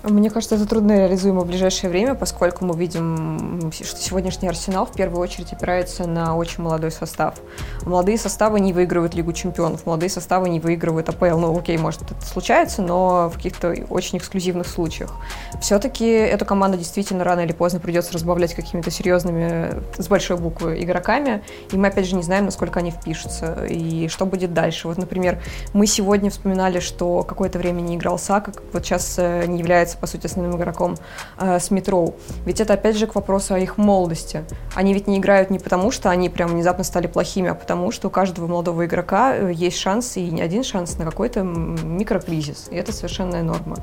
Мне 0.03 0.29
кажется, 0.29 0.55
это 0.55 0.67
трудно 0.67 0.97
реализуемо 0.97 1.41
в 1.41 1.47
ближайшее 1.47 1.89
время, 1.89 2.13
поскольку 2.13 2.65
мы 2.65 2.75
видим, 2.75 3.71
что 3.71 3.95
сегодняшний 3.95 4.49
Арсенал 4.49 4.85
в 4.85 4.91
первую 4.91 5.21
очередь 5.21 5.53
опирается 5.53 6.05
на 6.05 6.35
очень 6.35 6.61
молодой 6.61 6.91
состав. 6.91 7.35
Молодые 7.83 8.17
составы 8.17 8.59
не 8.59 8.73
выигрывают 8.73 9.15
Лигу 9.15 9.31
чемпионов, 9.31 9.85
молодые 9.85 10.09
составы 10.09 10.49
не 10.49 10.59
выигрывают 10.59 11.07
АПЛ. 11.07 11.37
Ну, 11.37 11.57
окей, 11.57 11.77
может, 11.77 12.01
это 12.01 12.25
случается, 12.25 12.81
но 12.81 13.29
в 13.29 13.37
каких-то 13.37 13.73
очень 13.89 14.17
эксклюзивных 14.17 14.67
случаях. 14.67 15.13
Все-таки 15.61 16.05
эту 16.05 16.43
команду 16.43 16.77
действительно 16.77 17.23
рано 17.23 17.39
или 17.39 17.53
поздно 17.53 17.79
придется 17.79 18.11
разбавлять 18.11 18.53
какими-то 18.53 18.91
серьезными, 18.91 19.81
с 19.97 20.09
большой 20.09 20.35
буквы, 20.35 20.83
игроками, 20.83 21.43
и 21.71 21.77
мы, 21.77 21.87
опять 21.87 22.07
же, 22.07 22.17
не 22.17 22.23
знаем, 22.23 22.43
насколько 22.43 22.79
они 22.79 22.91
впишутся, 22.91 23.65
и 23.69 24.09
что 24.09 24.25
будет 24.25 24.53
дальше. 24.53 24.89
Вот, 24.89 24.97
например, 24.97 25.41
мы 25.71 25.87
сегодня 25.87 26.29
вспоминали, 26.29 26.81
что 26.81 27.23
какое-то 27.23 27.57
время 27.57 27.79
не 27.79 27.95
играл 27.95 28.19
Сака, 28.19 28.51
вот 28.73 28.83
сейчас 28.83 29.15
э, 29.17 29.45
не 29.45 29.59
является 29.59 29.92
является, 29.93 29.97
по 29.97 30.07
сути, 30.07 30.25
основным 30.25 30.57
игроком 30.57 30.95
э, 31.39 31.59
с 31.59 31.71
Метроу. 31.71 32.15
Ведь 32.45 32.61
это, 32.61 32.73
опять 32.73 32.97
же, 32.97 33.07
к 33.07 33.15
вопросу 33.15 33.53
о 33.53 33.59
их 33.59 33.77
молодости. 33.77 34.43
Они 34.75 34.93
ведь 34.93 35.07
не 35.07 35.17
играют 35.17 35.49
не 35.49 35.59
потому, 35.59 35.91
что 35.91 36.09
они 36.09 36.29
прям 36.29 36.49
внезапно 36.49 36.83
стали 36.83 37.07
плохими, 37.07 37.49
а 37.49 37.55
потому, 37.55 37.91
что 37.91 38.07
у 38.07 38.11
каждого 38.11 38.47
молодого 38.47 38.85
игрока 38.85 39.35
э, 39.35 39.51
есть 39.53 39.77
шанс, 39.77 40.17
и 40.17 40.29
не 40.31 40.41
один 40.41 40.63
шанс 40.63 40.97
на 40.97 41.05
какой-то 41.05 41.43
микрокризис. 41.43 42.69
И 42.71 42.75
это 42.75 42.91
совершенная 42.91 43.43
норма. 43.43 43.77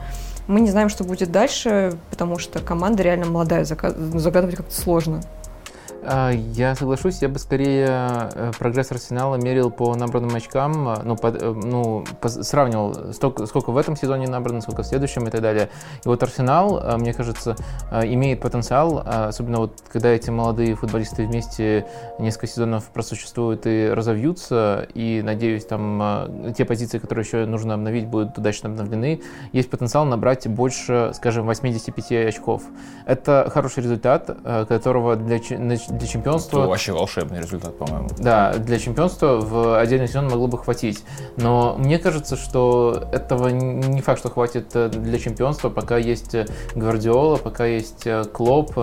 Мы 0.46 0.60
не 0.60 0.70
знаем, 0.70 0.88
что 0.88 1.04
будет 1.04 1.30
дальше, 1.30 1.96
потому 2.10 2.38
что 2.38 2.58
команда 2.60 3.02
реально 3.02 3.26
молодая, 3.26 3.64
загадывать 3.64 4.56
как-то 4.56 4.74
сложно. 4.74 5.20
А, 6.02 6.30
я 6.30 6.74
соглашусь, 6.74 7.20
я 7.20 7.28
бы 7.28 7.38
скорее 7.38 7.86
э, 7.88 8.52
прогресс 8.58 8.90
Арсенала 8.90 9.36
мерил 9.36 9.70
по 9.70 9.94
набранным 9.94 10.34
очкам, 10.34 10.88
э, 10.88 11.02
ну, 11.04 11.16
под, 11.16 11.42
э, 11.42 11.50
ну 11.50 12.04
сравнивал, 12.24 13.12
столько, 13.12 13.46
сколько 13.46 13.70
в 13.70 13.76
этом 13.76 13.96
сезоне 13.96 14.26
набрано, 14.26 14.62
сколько 14.62 14.82
в 14.82 14.86
следующем 14.86 15.26
и 15.28 15.30
так 15.30 15.42
далее. 15.42 15.68
И 16.04 16.08
вот 16.08 16.22
Арсенал, 16.22 16.98
мне 16.98 17.12
кажется, 17.12 17.56
имеет 17.90 18.40
потенциал, 18.40 19.02
особенно 19.06 19.58
вот 19.58 19.82
когда 19.92 20.10
эти 20.10 20.30
молодые 20.30 20.74
футболисты 20.74 21.26
вместе 21.26 21.86
несколько 22.18 22.46
сезонов 22.46 22.84
просуществуют 22.90 23.66
и 23.66 23.90
разовьются, 23.92 24.86
и, 24.94 25.20
надеюсь, 25.22 25.66
там 25.66 26.52
те 26.56 26.64
позиции, 26.64 26.98
которые 26.98 27.24
еще 27.24 27.46
нужно 27.46 27.74
обновить, 27.74 28.06
будут 28.06 28.38
удачно 28.38 28.70
обновлены, 28.70 29.20
есть 29.52 29.70
потенциал 29.70 30.04
набрать 30.04 30.46
больше, 30.48 31.12
скажем, 31.14 31.46
85 31.46 32.28
очков. 32.28 32.62
Это 33.06 33.50
хороший 33.52 33.82
результат, 33.82 34.30
которого 34.68 35.16
для 35.16 35.38
для 35.90 36.06
чемпионства... 36.06 36.60
Это 36.60 36.68
вообще 36.68 36.92
волшебный 36.92 37.40
результат, 37.40 37.76
по-моему. 37.78 38.08
Да, 38.18 38.54
для 38.54 38.78
чемпионства 38.78 39.38
в 39.40 39.78
отдельный 39.78 40.08
сезон 40.08 40.28
могло 40.28 40.46
бы 40.46 40.58
хватить. 40.58 41.04
Но 41.36 41.76
мне 41.78 41.98
кажется, 41.98 42.36
что 42.36 43.08
этого 43.12 43.48
не 43.48 44.00
факт, 44.00 44.20
что 44.20 44.30
хватит 44.30 44.70
э, 44.74 44.88
для 44.88 45.18
чемпионства, 45.18 45.70
пока 45.70 45.96
есть 45.96 46.34
э, 46.34 46.46
Гвардиола, 46.74 47.36
пока 47.36 47.66
есть 47.66 48.06
э, 48.06 48.24
Клоп. 48.24 48.74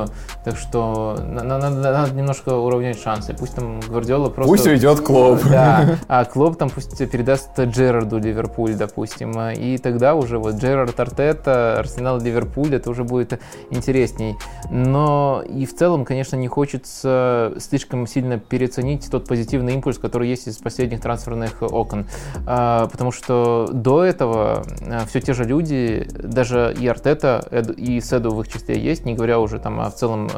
Так 0.43 0.58
что 0.58 1.18
надо, 1.20 1.70
надо 1.70 2.14
немножко 2.14 2.55
уравнять 2.55 3.01
шансы. 3.01 3.34
Пусть 3.34 3.55
там 3.55 3.80
Гвардиола 3.80 4.30
просто... 4.30 4.51
Пусть 4.51 4.68
уйдет 4.68 5.01
Клоп. 5.01 5.39
Да, 5.49 5.97
а 6.08 6.26
Клоп 6.26 6.58
там 6.58 6.70
пусть 6.70 6.97
передаст 7.10 7.58
Джерарду 7.60 8.18
Ливерпуль, 8.18 8.76
допустим. 8.76 9.39
И 9.51 9.78
тогда 9.78 10.16
уже 10.16 10.39
вот 10.39 10.55
Джерард 10.55 10.99
Артета, 10.99 11.80
Арсенал 11.80 12.20
Ливерпуль, 12.20 12.76
это 12.76 12.89
уже 12.89 13.03
будет 13.03 13.39
интересней. 13.70 14.36
Но 14.70 15.43
и 15.47 15.66
в 15.66 15.76
целом, 15.76 16.05
конечно, 16.05 16.36
не 16.36 16.47
хочется 16.47 16.97
слишком 17.00 18.08
сильно 18.08 18.39
переоценить 18.39 19.10
тот 19.10 19.28
позитивный 19.28 19.74
импульс, 19.74 19.98
который 19.98 20.30
есть 20.30 20.48
из 20.48 20.58
последних 20.58 21.02
трансферных 21.02 21.62
окон. 21.62 22.08
А, 22.45 22.88
потому 22.88 23.12
что 23.12 23.68
до 23.72 24.04
этого 24.04 24.64
а, 24.82 25.06
все 25.08 25.22
те 25.22 25.34
же 25.34 25.43
люди, 25.43 26.08
даже 26.12 26.76
и 26.80 26.88
Артета, 26.88 27.45
и 27.78 28.00
Седу 28.02 28.32
в 28.32 28.41
их 28.41 28.48
числе 28.48 28.80
есть, 28.80 29.06
не 29.06 29.16
говоря 29.16 29.39
уже 29.39 29.60
там 29.60 29.80
о 29.80 29.89
в 29.89 29.95
целом 29.95 30.30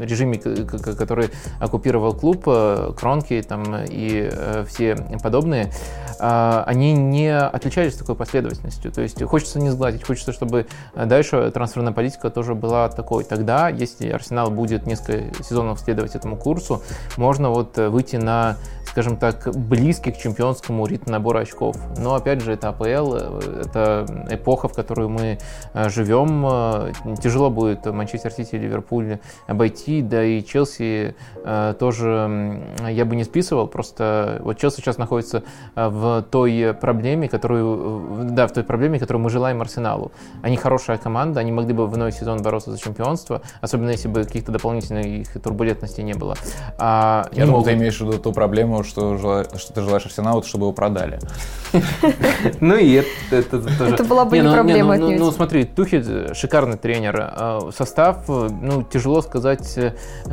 режиме, 0.00 0.38
который 0.38 1.30
оккупировал 1.60 2.14
клуб, 2.14 2.44
Кронки 2.96 3.42
там, 3.46 3.64
и 3.88 4.30
все 4.66 4.96
подобные, 5.22 5.70
а, 6.18 6.64
они 6.66 6.92
не 6.92 7.36
отличались 7.36 7.94
такой 7.94 8.14
последовательностью. 8.14 8.92
То 8.92 9.02
есть 9.02 9.22
хочется 9.22 9.58
не 9.58 9.70
сгладить, 9.70 10.04
хочется, 10.04 10.32
чтобы 10.32 10.66
дальше 10.94 11.50
трансферная 11.52 11.92
политика 11.92 12.30
тоже 12.30 12.54
была 12.54 12.88
такой. 12.88 13.24
Тогда, 13.24 13.68
если 13.68 14.08
Арсенал 14.08 14.50
будет 14.50 14.86
несколько 14.86 15.42
сезонов 15.42 15.80
следовать 15.80 16.03
следовать 16.04 16.14
этому 16.14 16.36
курсу, 16.36 16.82
можно 17.16 17.50
вот 17.50 17.78
э, 17.78 17.88
выйти 17.88 18.16
на, 18.16 18.56
скажем 18.84 19.16
так, 19.16 19.48
близкий 19.54 20.12
к 20.12 20.18
чемпионскому 20.18 20.86
ритм 20.86 21.10
набора 21.10 21.40
очков. 21.40 21.76
Но 21.98 22.14
опять 22.14 22.40
же, 22.40 22.52
это 22.52 22.68
АПЛ, 22.68 23.14
э, 23.14 23.62
это 23.64 24.06
эпоха, 24.30 24.68
в 24.68 24.74
которую 24.74 25.08
мы 25.08 25.38
э, 25.74 25.88
живем. 25.88 26.44
Тяжело 27.22 27.50
будет 27.50 27.86
Манчестер 27.86 28.32
Сити 28.32 28.56
и 28.56 28.58
Ливерпуль 28.58 29.18
обойти, 29.46 30.02
да 30.02 30.24
и 30.24 30.42
Челси 30.42 31.14
тоже 31.78 32.60
я 32.88 33.04
бы 33.04 33.16
не 33.16 33.24
списывал, 33.24 33.66
просто 33.66 34.40
вот 34.42 34.58
Челси 34.58 34.76
сейчас 34.76 34.98
находится 34.98 35.42
в 35.74 36.24
той 36.30 36.74
проблеме, 36.74 37.28
которую, 37.28 38.30
да, 38.30 38.46
в 38.46 38.52
той 38.52 38.64
проблеме, 38.64 38.98
которую 38.98 39.22
мы 39.22 39.30
желаем 39.30 39.60
Арсеналу. 39.60 40.12
Они 40.42 40.56
хорошая 40.56 40.98
команда, 40.98 41.40
они 41.40 41.52
могли 41.52 41.72
бы 41.72 41.86
в 41.86 41.96
новый 41.96 42.12
сезон 42.12 42.42
бороться 42.42 42.70
за 42.70 42.78
чемпионство, 42.78 43.42
особенно 43.60 43.90
если 43.90 44.08
бы 44.08 44.24
каких-то 44.24 44.52
дополнительных 44.52 45.32
турбулентностей 45.42 45.93
возможностей 45.94 46.02
не 46.02 46.14
было. 46.14 46.34
А, 46.78 47.26
Я 47.32 47.46
думал, 47.46 47.58
могут... 47.58 47.66
ты 47.66 47.74
имеешь 47.74 48.00
в 48.00 48.06
виду 48.06 48.18
ту 48.18 48.32
проблему, 48.32 48.84
что, 48.84 49.16
что 49.18 49.72
ты 49.72 49.80
желаешь 49.82 50.04
Арсеналу, 50.06 50.42
чтобы 50.42 50.64
его 50.64 50.72
продали. 50.72 51.18
Ну 52.60 52.76
и 52.76 53.02
это 53.30 53.60
тоже... 53.60 53.94
Это 53.94 54.04
была 54.04 54.24
бы 54.24 54.36
не 54.36 54.42
ну, 54.42 54.52
проблема 54.52 54.96
ну, 54.96 55.10
ну 55.10 55.30
смотри, 55.32 55.64
Тухель 55.64 56.34
шикарный 56.34 56.76
тренер. 56.76 57.16
А, 57.18 57.70
состав, 57.76 58.28
ну, 58.28 58.82
тяжело 58.82 59.22
сказать, 59.22 59.78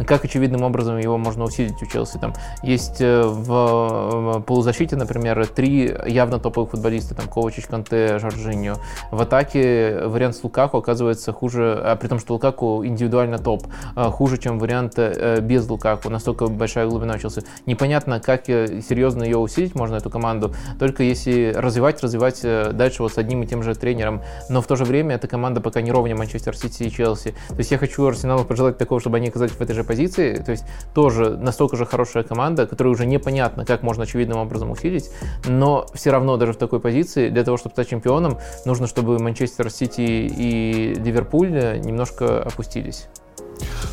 как 0.05 0.23
очевидным 0.23 0.63
образом 0.63 0.97
его 0.97 1.17
можно 1.17 1.43
усилить 1.43 1.81
у 1.81 1.85
Челси. 1.85 2.19
Там 2.19 2.33
есть 2.63 3.01
э, 3.01 3.23
в 3.23 4.43
полузащите, 4.45 4.95
например, 4.95 5.47
три 5.47 5.93
явно 6.05 6.39
топовых 6.39 6.71
футболиста, 6.71 7.15
там 7.15 7.27
Ковачич, 7.27 7.65
Канте, 7.65 8.19
Жоржиньо. 8.19 8.75
В 9.11 9.21
атаке 9.21 10.01
вариант 10.05 10.35
с 10.35 10.43
Лукаку 10.43 10.77
оказывается 10.77 11.33
хуже, 11.33 11.81
а 11.83 11.95
при 11.95 12.07
том, 12.07 12.19
что 12.19 12.33
Лукаку 12.33 12.85
индивидуально 12.85 13.39
топ, 13.39 13.63
а, 13.95 14.11
хуже, 14.11 14.37
чем 14.37 14.59
вариант 14.59 14.93
э, 14.97 15.41
без 15.51 15.67
Лукаку, 15.67 16.09
настолько 16.09 16.47
большая 16.47 16.87
глубина 16.87 17.19
Челси. 17.19 17.43
Непонятно, 17.65 18.21
как 18.21 18.47
э, 18.47 18.81
серьезно 18.81 19.23
ее 19.23 19.37
усилить 19.37 19.75
можно, 19.75 19.95
эту 19.95 20.09
команду, 20.09 20.55
только 20.79 21.03
если 21.03 21.53
развивать, 21.53 22.01
развивать 22.01 22.39
э, 22.43 22.71
дальше 22.71 23.03
вот 23.03 23.13
с 23.13 23.17
одним 23.17 23.43
и 23.43 23.47
тем 23.47 23.63
же 23.63 23.75
тренером. 23.75 24.21
Но 24.49 24.61
в 24.61 24.67
то 24.67 24.77
же 24.77 24.85
время 24.85 25.15
эта 25.15 25.27
команда 25.27 25.59
пока 25.59 25.81
не 25.81 25.91
ровня 25.91 26.15
Манчестер 26.15 26.55
Сити 26.55 26.83
и 26.83 26.91
Челси. 26.91 27.35
То 27.49 27.57
есть 27.57 27.69
я 27.69 27.77
хочу 27.77 28.05
Арсеналу 28.05 28.45
пожелать 28.45 28.77
такого, 28.77 29.01
чтобы 29.01 29.17
они 29.17 29.27
оказались 29.27 29.51
в 29.51 29.59
этой 29.59 29.75
же 29.75 29.83
позиции. 29.83 30.37
То 30.37 30.51
есть 30.51 30.63
тоже 30.93 31.37
настолько 31.37 31.75
же 31.75 31.85
хорошая 31.85 32.23
команда, 32.23 32.65
которая 32.65 32.93
уже 32.93 33.05
непонятно, 33.05 33.65
как 33.65 33.83
можно 33.83 34.03
очевидным 34.03 34.37
образом 34.37 34.71
усилить, 34.71 35.09
но 35.45 35.85
все 35.93 36.11
равно 36.11 36.37
даже 36.37 36.53
в 36.53 36.57
такой 36.57 36.79
позиции 36.79 37.27
для 37.27 37.43
того, 37.43 37.57
чтобы 37.57 37.73
стать 37.73 37.89
чемпионом, 37.89 38.37
нужно, 38.65 38.87
чтобы 38.87 39.19
Манчестер 39.19 39.69
Сити 39.69 40.01
и 40.01 40.93
Ливерпуль 40.93 41.81
немножко 41.81 42.41
опустились. 42.41 43.09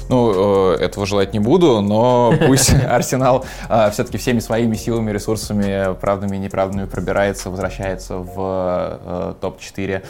Ну, 0.08 0.74
э, 0.74 0.76
этого 0.76 1.06
желать 1.06 1.32
не 1.32 1.38
буду, 1.38 1.80
но 1.80 2.34
пусть 2.46 2.72
Арсенал 2.72 3.44
э, 3.68 3.90
все-таки 3.90 4.18
всеми 4.18 4.40
своими 4.40 4.74
силами, 4.74 5.10
ресурсами, 5.10 5.94
правдами 6.00 6.36
и 6.36 6.38
неправдами 6.38 6.86
пробирается, 6.86 7.50
возвращается 7.50 8.18
в 8.18 8.34
э, 8.38 9.34
топ-4, 9.40 10.02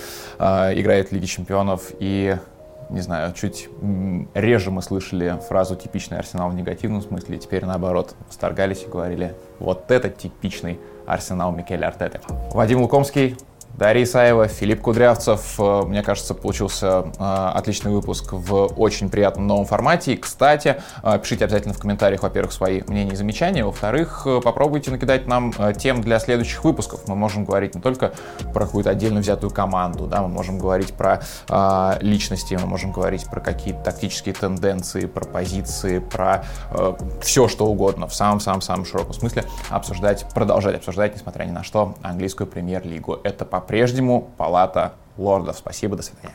играет 0.80 1.08
в 1.08 1.12
Лиге 1.12 1.26
Чемпионов 1.26 1.92
и 1.98 2.36
не 2.90 3.00
знаю, 3.00 3.34
чуть 3.34 3.68
реже 4.34 4.70
мы 4.70 4.80
слышали 4.82 5.38
фразу 5.46 5.76
«типичный 5.76 6.18
Арсенал» 6.18 6.48
в 6.48 6.54
негативном 6.54 7.02
смысле, 7.02 7.36
теперь 7.38 7.64
наоборот, 7.66 8.14
сторгались 8.30 8.82
и 8.84 8.86
говорили 8.86 9.34
«вот 9.58 9.90
это 9.90 10.08
типичный 10.08 10.80
Арсенал 11.06 11.52
Микеля 11.52 11.88
Артеты». 11.88 12.20
Вадим 12.52 12.80
Лукомский, 12.80 13.36
Дарья 13.78 14.02
Исаева, 14.02 14.48
Филипп 14.48 14.80
Кудрявцев. 14.80 15.54
Э, 15.60 15.82
мне 15.86 16.02
кажется, 16.02 16.34
получился 16.34 17.12
э, 17.16 17.50
отличный 17.54 17.92
выпуск 17.92 18.32
в 18.32 18.72
очень 18.76 19.08
приятном 19.08 19.46
новом 19.46 19.66
формате. 19.66 20.14
И, 20.14 20.16
кстати, 20.16 20.82
э, 21.04 21.18
пишите 21.22 21.44
обязательно 21.44 21.74
в 21.74 21.78
комментариях, 21.78 22.24
во-первых, 22.24 22.52
свои 22.52 22.82
мнения 22.88 23.12
и 23.12 23.14
замечания. 23.14 23.64
Во-вторых, 23.64 24.26
попробуйте 24.42 24.90
накидать 24.90 25.28
нам 25.28 25.52
тем 25.78 26.00
для 26.00 26.18
следующих 26.18 26.64
выпусков. 26.64 27.06
Мы 27.06 27.14
можем 27.14 27.44
говорить 27.44 27.76
не 27.76 27.80
только 27.80 28.14
про 28.52 28.66
какую-то 28.66 28.90
отдельно 28.90 29.20
взятую 29.20 29.50
команду, 29.50 30.08
да, 30.08 30.22
мы 30.22 30.28
можем 30.28 30.58
говорить 30.58 30.94
про 30.94 31.20
личности, 32.00 32.58
мы 32.60 32.66
можем 32.66 32.90
говорить 32.90 33.26
про 33.30 33.40
какие-то 33.40 33.82
тактические 33.84 34.34
тенденции, 34.34 35.06
про 35.06 35.24
позиции, 35.24 36.00
про 36.00 36.44
все, 37.20 37.46
что 37.46 37.66
угодно 37.66 38.08
в 38.08 38.14
самом-самом-самом 38.14 38.84
широком 38.84 39.12
смысле 39.12 39.44
обсуждать, 39.70 40.26
продолжать 40.34 40.76
обсуждать, 40.76 41.14
несмотря 41.14 41.44
ни 41.44 41.52
на 41.52 41.62
что, 41.62 41.94
английскую 42.02 42.46
премьер-лигу. 42.46 43.20
Это 43.22 43.44
по 43.44 43.60
по-прежнему 43.68 44.30
Палата 44.38 44.94
лордов. 45.18 45.58
Спасибо, 45.58 45.94
до 45.94 46.02
свидания. 46.02 46.34